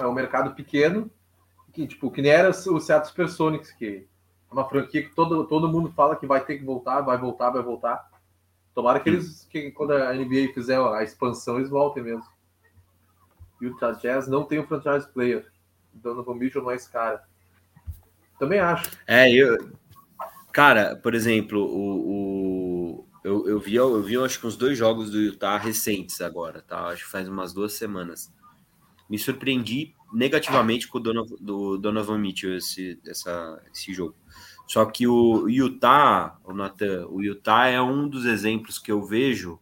É 0.00 0.06
um 0.06 0.12
mercado 0.12 0.54
pequeno, 0.54 1.10
que, 1.72 1.86
tipo, 1.86 2.10
que 2.10 2.22
nem 2.22 2.30
era 2.32 2.50
o 2.50 2.52
Seattle 2.80 3.08
Supersonics, 3.08 3.72
que 3.72 4.06
é 4.50 4.54
uma 4.54 4.68
franquia 4.68 5.02
que 5.02 5.14
todo, 5.14 5.46
todo 5.46 5.68
mundo 5.68 5.92
fala 5.92 6.16
que 6.16 6.26
vai 6.26 6.44
ter 6.44 6.58
que 6.58 6.64
voltar, 6.64 7.00
vai 7.02 7.18
voltar, 7.18 7.50
vai 7.50 7.62
voltar. 7.62 8.08
Tomara 8.74 9.00
que 9.00 9.10
eles, 9.10 9.46
que 9.50 9.70
quando 9.72 9.92
a 9.92 10.14
NBA 10.14 10.52
fizer 10.54 10.78
a 10.80 11.02
expansão, 11.02 11.58
eles 11.58 11.70
voltem 11.70 12.02
mesmo. 12.02 12.24
Utah 13.60 13.92
Jazz 13.92 14.26
não 14.26 14.44
tem 14.44 14.58
um 14.58 14.66
franchise 14.66 15.06
player. 15.12 15.46
Donovan 15.92 16.34
Mitchell 16.34 16.62
não 16.62 16.70
é 16.70 16.76
esse 16.76 16.90
cara. 16.90 17.22
Também 18.38 18.58
acho. 18.58 18.90
É, 19.06 19.30
eu. 19.30 19.70
Cara, 20.52 20.96
por 20.96 21.14
exemplo, 21.14 21.60
o, 21.62 23.00
o- 23.00 23.08
eu, 23.24 23.48
eu 23.48 23.60
vi, 23.60 23.74
eu 23.76 24.02
vi 24.02 24.16
acho 24.18 24.40
que 24.40 24.46
uns 24.46 24.56
dois 24.56 24.78
jogos 24.78 25.10
do 25.10 25.18
Utah 25.20 25.58
recentes 25.58 26.20
agora, 26.20 26.62
tá? 26.62 26.88
Acho 26.88 27.04
que 27.04 27.10
faz 27.10 27.28
umas 27.28 27.52
duas 27.52 27.74
semanas. 27.74 28.32
Me 29.08 29.18
surpreendi 29.18 29.94
negativamente 30.12 30.88
com 30.88 30.98
o 30.98 31.00
Donovan, 31.00 31.36
do 31.40 31.78
Donovan 31.78 32.18
Mitchell 32.18 32.56
esse, 32.56 33.00
essa, 33.06 33.62
esse 33.72 33.92
jogo. 33.92 34.14
Só 34.66 34.84
que 34.84 35.06
o 35.06 35.48
Utah, 35.48 36.38
o 36.44 36.52
Nathan, 36.52 37.06
o 37.08 37.22
Utah 37.22 37.66
é 37.66 37.80
um 37.80 38.08
dos 38.08 38.24
exemplos 38.24 38.78
que 38.78 38.92
eu 38.92 39.04
vejo 39.04 39.58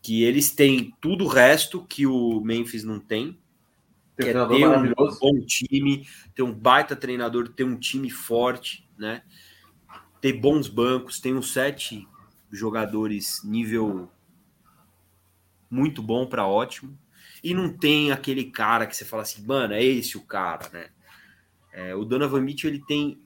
que 0.00 0.22
eles 0.24 0.50
têm 0.50 0.94
tudo 1.00 1.24
o 1.24 1.28
resto 1.28 1.84
que 1.84 2.06
o 2.06 2.40
Memphis 2.40 2.82
não 2.82 2.98
tem, 2.98 3.38
um 4.18 4.24
é 4.24 4.32
ter 4.32 4.68
um 4.68 4.94
bom 4.94 5.40
time, 5.46 6.06
ter 6.34 6.42
um 6.42 6.52
baita 6.52 6.94
treinador, 6.94 7.48
ter 7.48 7.64
um 7.64 7.76
time 7.76 8.10
forte, 8.10 8.88
né? 8.98 9.22
Ter 10.20 10.32
bons 10.34 10.68
bancos, 10.68 11.20
tem 11.20 11.34
uns 11.34 11.52
sete 11.52 12.06
jogadores 12.50 13.42
nível 13.44 14.10
muito 15.70 16.02
bom 16.02 16.26
para 16.26 16.46
ótimo. 16.46 16.98
E 17.42 17.54
não 17.54 17.76
tem 17.76 18.12
aquele 18.12 18.44
cara 18.50 18.86
que 18.86 18.96
você 18.96 19.04
fala 19.04 19.22
assim, 19.22 19.44
mano, 19.44 19.74
é 19.74 19.82
esse 19.82 20.16
o 20.16 20.22
cara, 20.22 20.68
né? 20.72 20.88
É, 21.72 21.94
o 21.94 22.04
Donovan 22.04 22.40
Mitchell, 22.40 22.70
ele 22.70 22.84
tem 22.84 23.20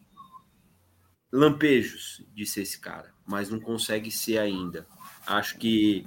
lampejos 1.33 2.25
de 2.33 2.47
ser 2.47 2.63
esse 2.63 2.79
cara, 2.81 3.13
mas 3.27 3.51
não 3.51 3.61
consegue 3.61 4.11
ser 4.11 4.39
ainda. 4.39 4.87
Acho 5.27 5.59
que 5.59 6.07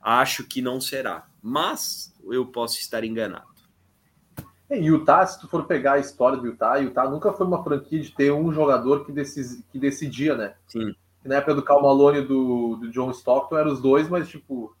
acho 0.00 0.44
que 0.44 0.62
não 0.62 0.80
será, 0.80 1.26
mas 1.40 2.14
eu 2.24 2.46
posso 2.46 2.78
estar 2.78 3.04
enganado. 3.04 3.52
É, 4.68 4.78
e 4.78 4.86
Utah, 4.86 5.26
se 5.26 5.38
tu 5.40 5.46
for 5.46 5.66
pegar 5.66 5.94
a 5.94 5.98
história 5.98 6.38
do 6.38 6.46
Utah, 6.46 6.76
Utah 6.76 7.08
nunca 7.08 7.32
foi 7.32 7.46
uma 7.46 7.62
franquia 7.62 8.00
de 8.00 8.10
ter 8.10 8.32
um 8.32 8.52
jogador 8.52 9.04
que, 9.04 9.12
decis, 9.12 9.62
que 9.70 9.78
decidia, 9.78 10.34
né? 10.34 10.54
Sim. 10.66 10.94
Na 11.24 11.36
época 11.36 11.54
do 11.54 11.62
Cal 11.62 11.82
Malone 11.82 12.18
e 12.18 12.26
do, 12.26 12.76
do 12.76 12.90
John 12.90 13.10
Stockton 13.10 13.58
eram 13.58 13.72
os 13.72 13.80
dois, 13.80 14.08
mas 14.08 14.28
tipo, 14.28 14.64
o 14.64 14.74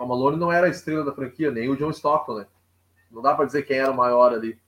Cal 0.00 0.08
Malone 0.08 0.38
não 0.38 0.50
era 0.50 0.66
a 0.66 0.70
estrela 0.70 1.04
da 1.04 1.12
franquia, 1.12 1.50
nem 1.50 1.68
o 1.68 1.76
John 1.76 1.90
Stockton, 1.90 2.38
né? 2.38 2.46
Não 3.10 3.20
dá 3.20 3.34
pra 3.34 3.44
dizer 3.44 3.64
quem 3.64 3.76
era 3.76 3.90
o 3.90 3.96
maior 3.96 4.32
ali. 4.32 4.58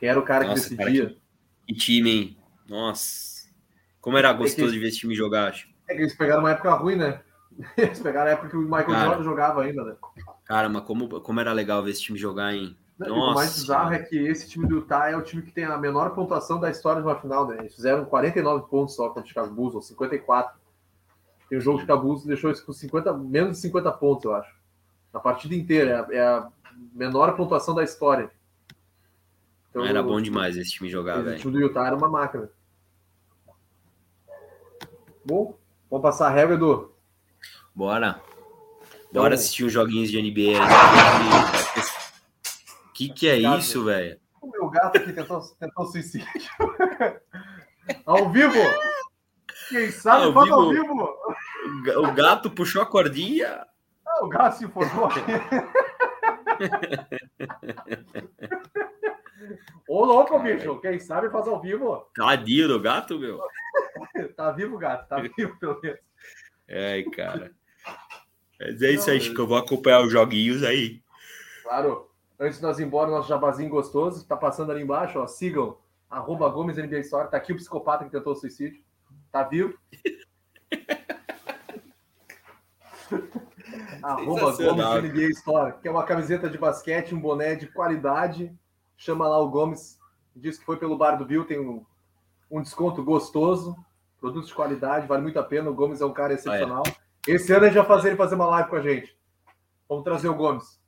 Quem 0.00 0.08
era 0.08 0.18
o 0.18 0.24
cara 0.24 0.44
Nossa, 0.48 0.68
que 0.68 0.76
cara, 0.76 0.90
decidia. 0.90 1.16
Que 1.64 1.74
time, 1.74 2.10
hein? 2.10 2.38
Nossa. 2.68 3.48
Como 4.00 4.18
era 4.18 4.32
gostoso 4.32 4.66
que- 4.66 4.72
de 4.72 4.78
ver 4.80 4.88
esse 4.88 4.98
time 4.98 5.14
jogar, 5.14 5.50
acho. 5.50 5.68
É 5.88 5.94
que 5.94 6.00
eles 6.02 6.16
pegaram 6.16 6.40
uma 6.40 6.50
época 6.50 6.72
ruim, 6.74 6.96
né? 6.96 7.20
Eles 7.76 8.00
pegaram 8.00 8.30
a 8.30 8.32
época 8.32 8.48
que 8.48 8.56
o 8.56 8.62
Michael 8.62 8.86
Cara. 8.86 9.04
Jordan 9.06 9.22
jogava 9.24 9.62
ainda, 9.62 9.84
né? 9.84 9.96
Cara, 10.44 10.68
mas 10.68 10.82
como, 10.84 11.20
como 11.20 11.40
era 11.40 11.52
legal 11.52 11.82
ver 11.84 11.90
esse 11.90 12.00
time 12.02 12.18
jogar, 12.18 12.52
hein? 12.54 12.76
E 12.98 13.10
o 13.10 13.16
mais 13.34 13.50
Nossa. 13.50 13.60
bizarro 13.60 13.92
é 13.94 13.98
que 14.00 14.16
esse 14.16 14.48
time 14.48 14.66
do 14.66 14.76
Utah 14.76 15.08
é 15.10 15.16
o 15.16 15.22
time 15.22 15.42
que 15.42 15.52
tem 15.52 15.64
a 15.64 15.76
menor 15.78 16.10
pontuação 16.14 16.58
da 16.58 16.70
história 16.70 17.00
de 17.02 17.06
uma 17.06 17.20
final, 17.20 17.46
né? 17.46 17.58
Eles 17.60 17.74
fizeram 17.74 18.04
49 18.04 18.68
pontos 18.68 18.94
só 18.96 19.08
contra 19.08 19.22
o 19.24 19.26
Chicago 19.26 19.54
Bulls, 19.54 19.74
ou 19.74 19.82
54. 19.82 20.58
Tem 21.48 21.58
um 21.58 21.60
jogo 21.60 21.78
o 21.78 21.80
Chicago 21.80 22.02
Bulls 22.02 22.24
deixou 22.24 22.50
isso 22.50 22.64
com 22.64 22.72
50, 22.72 23.12
menos 23.16 23.52
de 23.56 23.58
50 23.62 23.92
pontos, 23.92 24.24
eu 24.24 24.34
acho. 24.34 24.59
Na 25.12 25.20
partida 25.20 25.54
inteira. 25.54 26.06
É 26.10 26.18
a, 26.18 26.18
é 26.18 26.26
a 26.26 26.48
menor 26.92 27.36
pontuação 27.36 27.74
da 27.74 27.82
história. 27.84 28.30
Então, 29.70 29.84
era 29.84 30.02
bom 30.02 30.20
demais 30.20 30.56
esse 30.56 30.70
time 30.72 30.88
jogar, 30.90 31.20
O 31.20 31.22
velho. 31.24 31.38
time 31.38 31.52
do 31.52 31.60
Utah 31.60 31.86
era 31.86 31.96
uma 31.96 32.08
máquina. 32.08 32.50
Bom, 35.24 35.56
vamos 35.90 36.02
passar 36.02 36.26
a 36.28 36.30
regra, 36.30 36.54
Edu. 36.54 36.92
Bora. 37.74 38.20
Então- 39.10 39.22
Bora 39.22 39.34
assistir 39.34 39.64
uns 39.64 39.72
joguinhos 39.72 40.10
de 40.10 40.20
NBA. 40.20 40.58
Que 42.94 43.08
que 43.08 43.26
é 43.26 43.36
isso, 43.56 43.82
velho? 43.84 44.20
O 44.42 44.46
meu 44.50 44.68
gato 44.68 44.98
aqui 44.98 45.10
tentou, 45.14 45.40
tentou 45.58 45.86
suicídio. 45.86 46.26
ao 48.04 48.30
vivo! 48.30 48.52
Quem 49.70 49.90
sabe 49.90 50.24
Ao 50.26 50.32
faz 50.34 50.50
ao 50.50 50.68
vivo? 50.68 50.82
vivo! 50.82 51.98
O 51.98 52.06
O 52.08 52.12
gato 52.12 52.50
puxou 52.50 52.82
a 52.82 52.86
cordinha. 52.86 53.66
O 54.20 54.28
gato 54.28 54.58
se 54.58 54.64
informou. 54.66 55.08
Ô, 59.88 60.04
louco, 60.04 60.38
bicho. 60.38 60.78
Quem 60.80 60.98
sabe 61.00 61.30
faz 61.30 61.48
ao 61.48 61.60
vivo. 61.60 62.06
Tadinho 62.14 62.68
do 62.68 62.80
gato, 62.80 63.18
meu. 63.18 63.40
Tá 64.36 64.52
vivo, 64.52 64.76
gato. 64.78 65.08
Tá 65.08 65.18
vivo, 65.20 65.58
pelo 65.58 65.80
menos. 65.82 65.98
É, 66.68 67.02
cara. 67.14 67.50
Mas 68.58 68.82
é 68.82 68.90
isso 68.92 69.10
aí, 69.10 69.20
Chico. 69.20 69.40
Eu 69.40 69.46
vou 69.46 69.56
acompanhar 69.56 70.02
os 70.02 70.12
joguinhos 70.12 70.62
aí. 70.62 71.02
Claro. 71.62 72.10
Antes 72.38 72.58
de 72.58 72.62
nós 72.62 72.78
ir 72.78 72.84
embora, 72.84 73.10
nosso 73.10 73.28
jabazinho 73.28 73.70
gostoso. 73.70 74.26
Tá 74.26 74.36
passando 74.36 74.70
ali 74.70 74.82
embaixo, 74.82 75.18
ó. 75.18 75.26
Sigam. 75.26 75.78
Arroba 76.08 76.48
Gomes 76.48 76.76
NBA 76.76 77.00
Store. 77.00 77.30
Tá 77.30 77.38
aqui 77.38 77.52
o 77.52 77.56
psicopata 77.56 78.04
que 78.04 78.10
tentou 78.10 78.34
o 78.34 78.36
suicídio. 78.36 78.82
Tá 79.32 79.42
vivo. 79.42 79.78
Arroba 84.02 84.52
Gomes. 84.52 85.12
NBA 85.12 85.28
Store, 85.30 85.74
que 85.80 85.88
é 85.88 85.90
uma 85.90 86.04
camiseta 86.04 86.48
de 86.48 86.58
basquete, 86.58 87.14
um 87.14 87.20
boné 87.20 87.54
de 87.54 87.66
qualidade. 87.66 88.52
Chama 88.96 89.26
lá 89.26 89.38
o 89.38 89.48
Gomes, 89.48 89.98
diz 90.34 90.58
que 90.58 90.64
foi 90.64 90.76
pelo 90.76 90.96
bar 90.96 91.16
do 91.16 91.24
Bill, 91.24 91.44
tem 91.44 91.58
um, 91.58 91.84
um 92.50 92.60
desconto 92.60 93.02
gostoso, 93.02 93.76
produtos 94.18 94.48
de 94.48 94.54
qualidade, 94.54 95.06
vale 95.06 95.22
muito 95.22 95.38
a 95.38 95.42
pena. 95.42 95.70
O 95.70 95.74
Gomes 95.74 96.00
é 96.00 96.06
um 96.06 96.12
cara 96.12 96.34
excepcional. 96.34 96.82
Esse 97.26 97.52
ano 97.52 97.64
a 97.64 97.68
gente 97.68 97.78
vai 97.78 97.86
fazer 97.86 98.08
ele 98.08 98.16
fazer 98.16 98.34
uma 98.34 98.46
live 98.46 98.68
com 98.68 98.76
a 98.76 98.82
gente. 98.82 99.16
Vamos 99.88 100.04
trazer 100.04 100.28
o 100.28 100.34
Gomes. 100.34 100.80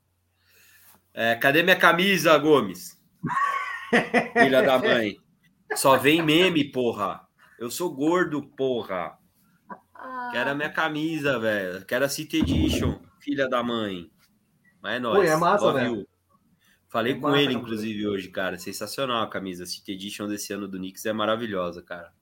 É, 1.14 1.34
cadê 1.34 1.62
minha 1.62 1.76
camisa, 1.76 2.36
Gomes? 2.38 3.00
Filha 4.32 4.62
da 4.62 4.78
mãe. 4.78 5.16
Só 5.74 5.96
vem 5.96 6.22
meme, 6.22 6.64
porra. 6.70 7.26
Eu 7.58 7.70
sou 7.70 7.94
gordo, 7.94 8.42
porra. 8.42 9.18
Quero 10.32 10.50
a 10.50 10.54
minha 10.54 10.70
camisa, 10.70 11.38
velho. 11.38 11.84
Quero 11.84 12.04
a 12.04 12.08
City 12.08 12.38
Edition, 12.38 12.98
filha 13.20 13.48
da 13.48 13.62
mãe. 13.62 14.10
Mas 14.80 14.94
é 14.96 14.98
nóis. 14.98 15.18
Pô, 15.18 15.22
é 15.24 15.36
massa, 15.36 15.64
Love 15.66 15.96
né? 15.96 16.04
Falei 16.88 17.12
É 17.12 17.16
com 17.16 17.22
massa, 17.22 17.38
ele, 17.40 17.54
né? 17.54 17.60
inclusive, 17.60 18.06
hoje, 18.06 18.28
cara. 18.28 18.58
Sensacional 18.58 19.22
a 19.22 19.28
camisa. 19.28 19.66
City 19.66 19.92
Edition 19.92 20.26
desse 20.28 20.52
ano 20.52 20.66
do 20.66 20.78
Knicks 20.78 21.04
é 21.06 21.12
maravilhosa, 21.12 21.82
cara. 21.82 22.12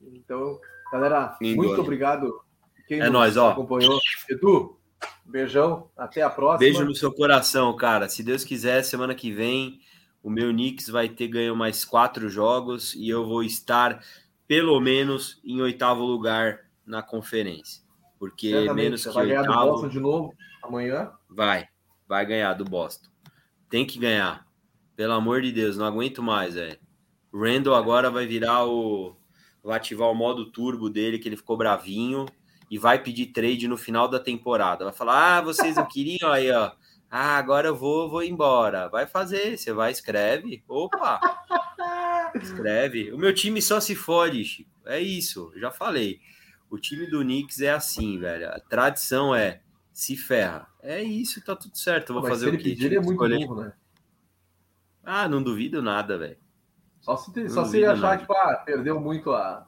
Então, 0.00 0.60
galera, 0.92 1.36
Lindo, 1.40 1.56
muito 1.56 1.72
olha. 1.72 1.80
obrigado. 1.82 2.40
Quem 2.86 3.00
É 3.00 3.08
nóis, 3.08 3.36
ó. 3.36 3.50
acompanhou. 3.52 3.98
Edu, 4.28 4.78
beijão. 5.24 5.90
Até 5.96 6.22
a 6.22 6.28
próxima. 6.30 6.58
Beijo 6.58 6.84
no 6.84 6.94
seu 6.94 7.10
coração, 7.12 7.74
cara. 7.76 8.08
Se 8.08 8.22
Deus 8.22 8.44
quiser, 8.44 8.82
semana 8.82 9.14
que 9.14 9.32
vem 9.32 9.80
o 10.22 10.30
meu 10.30 10.50
Knicks 10.52 10.88
vai 10.88 11.08
ter 11.08 11.28
ganho 11.28 11.54
mais 11.56 11.84
quatro 11.84 12.28
jogos 12.30 12.94
e 12.94 13.08
eu 13.08 13.26
vou 13.26 13.42
estar 13.42 14.02
pelo 14.46 14.78
menos 14.80 15.40
em 15.44 15.60
oitavo 15.60 16.04
lugar 16.04 16.60
na 16.86 17.02
conferência. 17.02 17.82
Porque 18.18 18.50
Certamente, 18.50 18.84
menos 18.84 19.04
que 19.04 19.12
vai 19.12 19.26
ganhar 19.26 19.42
do 19.42 19.48
oitavo 19.50 19.70
Boston 19.70 19.88
de 19.88 20.00
novo 20.00 20.34
amanhã. 20.62 21.12
vai, 21.28 21.68
vai 22.06 22.24
ganhar 22.24 22.54
do 22.54 22.64
Boston. 22.64 23.08
Tem 23.68 23.86
que 23.86 23.98
ganhar. 23.98 24.46
Pelo 24.96 25.12
amor 25.14 25.42
de 25.42 25.50
Deus, 25.52 25.76
não 25.76 25.84
aguento 25.86 26.22
mais, 26.22 26.54
velho. 26.54 26.78
Randall 27.32 27.74
agora 27.74 28.10
vai 28.10 28.26
virar 28.26 28.64
o 28.64 29.16
vai 29.62 29.76
ativar 29.78 30.08
o 30.10 30.14
modo 30.14 30.50
turbo 30.52 30.88
dele 30.90 31.18
que 31.18 31.28
ele 31.28 31.36
ficou 31.36 31.56
bravinho 31.56 32.26
e 32.70 32.78
vai 32.78 33.02
pedir 33.02 33.26
trade 33.26 33.66
no 33.66 33.76
final 33.76 34.06
da 34.06 34.20
temporada. 34.20 34.84
Vai 34.84 34.92
falar: 34.94 35.38
"Ah, 35.38 35.40
vocês 35.40 35.76
não 35.76 35.86
queriam 35.88 36.30
aí, 36.30 36.50
ó. 36.52 36.70
Ah, 37.10 37.36
agora 37.36 37.68
eu 37.68 37.76
vou, 37.76 38.08
vou 38.08 38.22
embora. 38.22 38.88
Vai 38.88 39.06
fazer, 39.06 39.56
você 39.56 39.72
vai 39.72 39.90
escreve. 39.90 40.62
Opa. 40.68 41.20
Escreve. 42.40 43.12
O 43.12 43.18
meu 43.18 43.32
time 43.34 43.60
só 43.62 43.80
se 43.80 43.94
fode, 43.94 44.44
Chico. 44.44 44.70
É 44.84 45.00
isso, 45.00 45.52
já 45.56 45.70
falei. 45.70 46.20
O 46.68 46.78
time 46.78 47.06
do 47.06 47.20
Knicks 47.22 47.60
é 47.60 47.70
assim, 47.70 48.18
velho. 48.18 48.48
A 48.50 48.58
tradição 48.60 49.34
é 49.34 49.60
se 49.92 50.16
ferra. 50.16 50.66
É 50.82 51.02
isso, 51.02 51.42
tá 51.44 51.54
tudo 51.54 51.76
certo. 51.78 52.10
Eu 52.10 52.14
vou 52.14 52.22
Mas 52.22 52.32
fazer 52.32 52.46
o 52.46 52.48
ele 52.50 52.58
quê? 52.58 52.64
pedir, 52.64 52.86
ele 52.86 52.96
é 52.96 53.00
que 53.00 53.06
muito 53.06 53.18
burro, 53.18 53.62
né? 53.62 53.72
Ah, 55.04 55.28
não 55.28 55.42
duvido 55.42 55.80
nada, 55.82 56.18
velho. 56.18 56.36
Só 57.00 57.16
se, 57.16 57.48
só 57.48 57.64
se 57.64 57.76
ele 57.76 57.86
achar, 57.86 58.00
nada. 58.00 58.18
tipo, 58.18 58.32
ah, 58.32 58.62
perdeu 58.64 58.98
muito 59.00 59.32
a. 59.32 59.66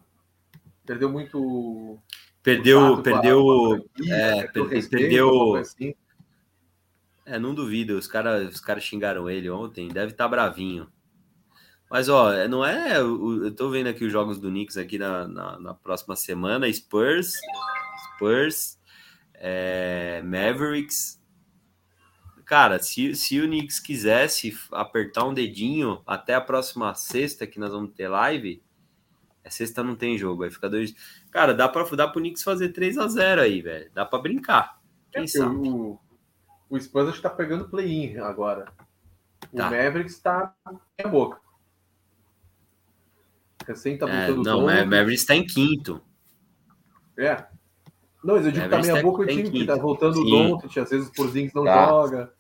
Perdeu 0.84 1.10
muito. 1.10 1.98
Perdeu, 2.42 3.02
perdeu. 3.02 3.74
a 3.74 4.12
é, 4.12 4.42
perdeu 4.42 4.66
respeito, 4.66 5.02
perdeu- 5.02 5.30
coisa 5.30 5.70
assim. 5.70 5.94
É, 7.24 7.38
não 7.38 7.54
duvido. 7.54 7.98
Os 7.98 8.06
caras 8.06 8.54
os 8.54 8.60
cara 8.60 8.80
xingaram 8.80 9.28
ele 9.28 9.50
ontem. 9.50 9.88
Deve 9.88 10.12
estar 10.12 10.28
bravinho. 10.28 10.90
Mas, 11.91 12.09
ó, 12.09 12.32
é- 12.32 12.49
não 12.49 12.64
é. 12.64 13.03
o- 13.03 13.45
Eu 13.45 13.55
tô 13.55 13.70
vendo 13.70 13.89
aqui 13.89 14.05
os 14.05 14.12
jogos 14.12 14.39
do 14.39 14.49
Knicks 14.49 14.76
aqui 14.76 14.99
na, 14.99 15.26
na, 15.28 15.59
na 15.61 15.74
próxima 15.74 16.16
semana. 16.16 16.70
Spurs, 16.72 17.32
Spurs, 18.16 18.78
é, 19.34 20.20
Mavericks. 20.22 21.22
Cara, 22.45 22.78
se, 22.80 23.14
se 23.14 23.41
o 23.41 23.45
Knicks 23.47 23.80
quisesse 23.80 24.57
apertar 24.72 25.24
um 25.24 25.34
dedinho 25.34 26.01
até 26.07 26.34
a 26.34 26.41
próxima 26.41 26.95
sexta, 26.95 27.47
que 27.47 27.59
nós 27.59 27.72
vamos 27.72 27.93
ter 27.93 28.09
live, 28.09 28.62
é 29.43 29.51
sexta 29.51 29.82
não 29.82 29.97
tem 29.97 30.16
jogo, 30.18 30.43
aí 30.45 30.51
fica 30.51 30.68
dois. 30.70 30.95
Cara, 31.30 31.53
dá 31.55 31.68
pra 31.68 31.82
dá 31.97 32.07
pro 32.09 32.20
Knicks 32.20 32.43
fazer 32.43 32.68
3 32.70 32.99
a 32.99 33.07
0 33.09 33.41
aí, 33.43 33.61
velho. 33.62 33.91
Dá 33.95 34.05
pra 34.05 34.18
brincar. 34.20 34.80
Quem 35.12 35.24
É, 35.24 35.26
sabe? 35.26 35.55
O, 35.68 35.99
o 36.70 36.80
Spurs 36.80 37.09
acho 37.09 37.16
que 37.16 37.22
tá 37.22 37.30
pegando 37.30 37.68
play-in 37.68 38.16
agora. 38.18 38.72
O 39.53 39.57
Tá. 39.57 39.64
Mavericks 39.70 40.18
tá 40.20 40.55
em 40.99 41.09
boca. 41.09 41.41
Recém 43.66 43.98
tá 43.98 44.08
É, 44.08 44.28
não, 44.30 44.60
o. 44.60 44.66
Mavericks 44.66 45.24
tá 45.24 45.34
em 45.34 45.44
quinto. 45.46 46.00
É. 47.18 47.46
Não, 48.22 48.34
mas 48.36 48.46
eu 48.46 48.52
digo 48.52 48.64
que 48.64 48.70
tá 48.70 48.76
Mavericks 48.76 48.86
meia 48.86 48.96
tá- 48.96 49.02
boca 49.02 49.22
o 49.22 49.26
tá 49.26 49.32
em 49.32 49.36
time, 49.36 49.50
quinto. 49.50 49.66
tá 49.66 49.76
voltando 49.76 50.12
o 50.20 50.24
Sim. 50.24 50.48
Doncic, 50.50 50.78
às 50.78 50.90
vezes 50.90 51.08
o 51.08 51.12
Porzingis 51.12 51.52
não 51.54 51.64
Tá. 51.64 51.86
joga. 51.88 52.32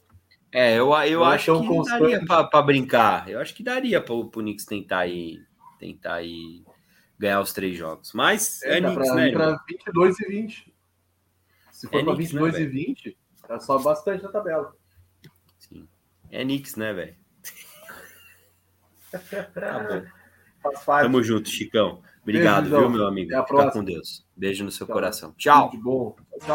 É, 0.52 0.72
eu, 0.78 0.92
eu 1.04 1.20
Não 1.20 1.30
é 1.32 1.34
acho 1.34 1.46
tão 1.46 1.60
que 1.62 1.68
constante. 1.68 2.00
daria 2.00 2.24
pra, 2.24 2.44
pra 2.44 2.62
brincar. 2.62 3.28
Eu 3.28 3.40
acho 3.40 3.54
que 3.54 3.62
daria 3.62 4.00
pro, 4.00 4.28
pro 4.30 4.40
Knicks 4.40 4.64
tentar 4.64 5.00
aí, 5.00 5.40
tentar 5.78 6.14
aí 6.14 6.64
ganhar 7.18 7.40
os 7.40 7.52
três 7.52 7.76
jogos. 7.76 8.12
Mas 8.12 8.62
é, 8.62 8.78
É, 8.78 8.80
Knicks, 8.80 8.94
pra 9.06 9.14
né, 9.16 9.28
irmão? 9.28 9.58
22 9.68 10.20
e 10.20 10.26
20. 10.28 10.74
Se 11.72 11.88
for 11.88 12.00
É 12.00 12.04
pra 12.04 12.14
Knicks, 12.14 12.32
né, 12.32 12.40
22 12.40 12.54
e 12.54 12.58
velho? 12.58 12.72
20, 12.86 13.18
tá 13.46 13.60
só 13.60 13.78
bastante 13.78 14.22
na 14.22 14.30
tabela. 14.30 14.72
Sim. 15.58 15.86
É 16.30 16.42
Knicks, 16.44 16.76
né, 16.76 16.92
velho? 16.94 17.16
Tá 19.54 19.78
bom. 19.80 20.02
Tamo 20.84 21.22
junto, 21.22 21.48
Chicão. 21.48 22.00
Obrigado, 22.22 22.68
Beijo, 22.68 22.80
viu, 22.80 22.90
meu 22.90 23.06
amigo? 23.06 23.30
Até 23.32 23.42
Fica 23.42 23.46
próxima. 23.46 23.72
com 23.72 23.84
Deus. 23.84 24.26
Beijo 24.36 24.64
no 24.64 24.70
seu 24.70 24.86
Tchau. 24.86 24.94
coração. 24.94 25.34
Tchau. 25.36 25.70
Tudo 25.70 25.76
de 25.78 25.82
bom. 25.84 26.16
Tchau. 26.28 26.38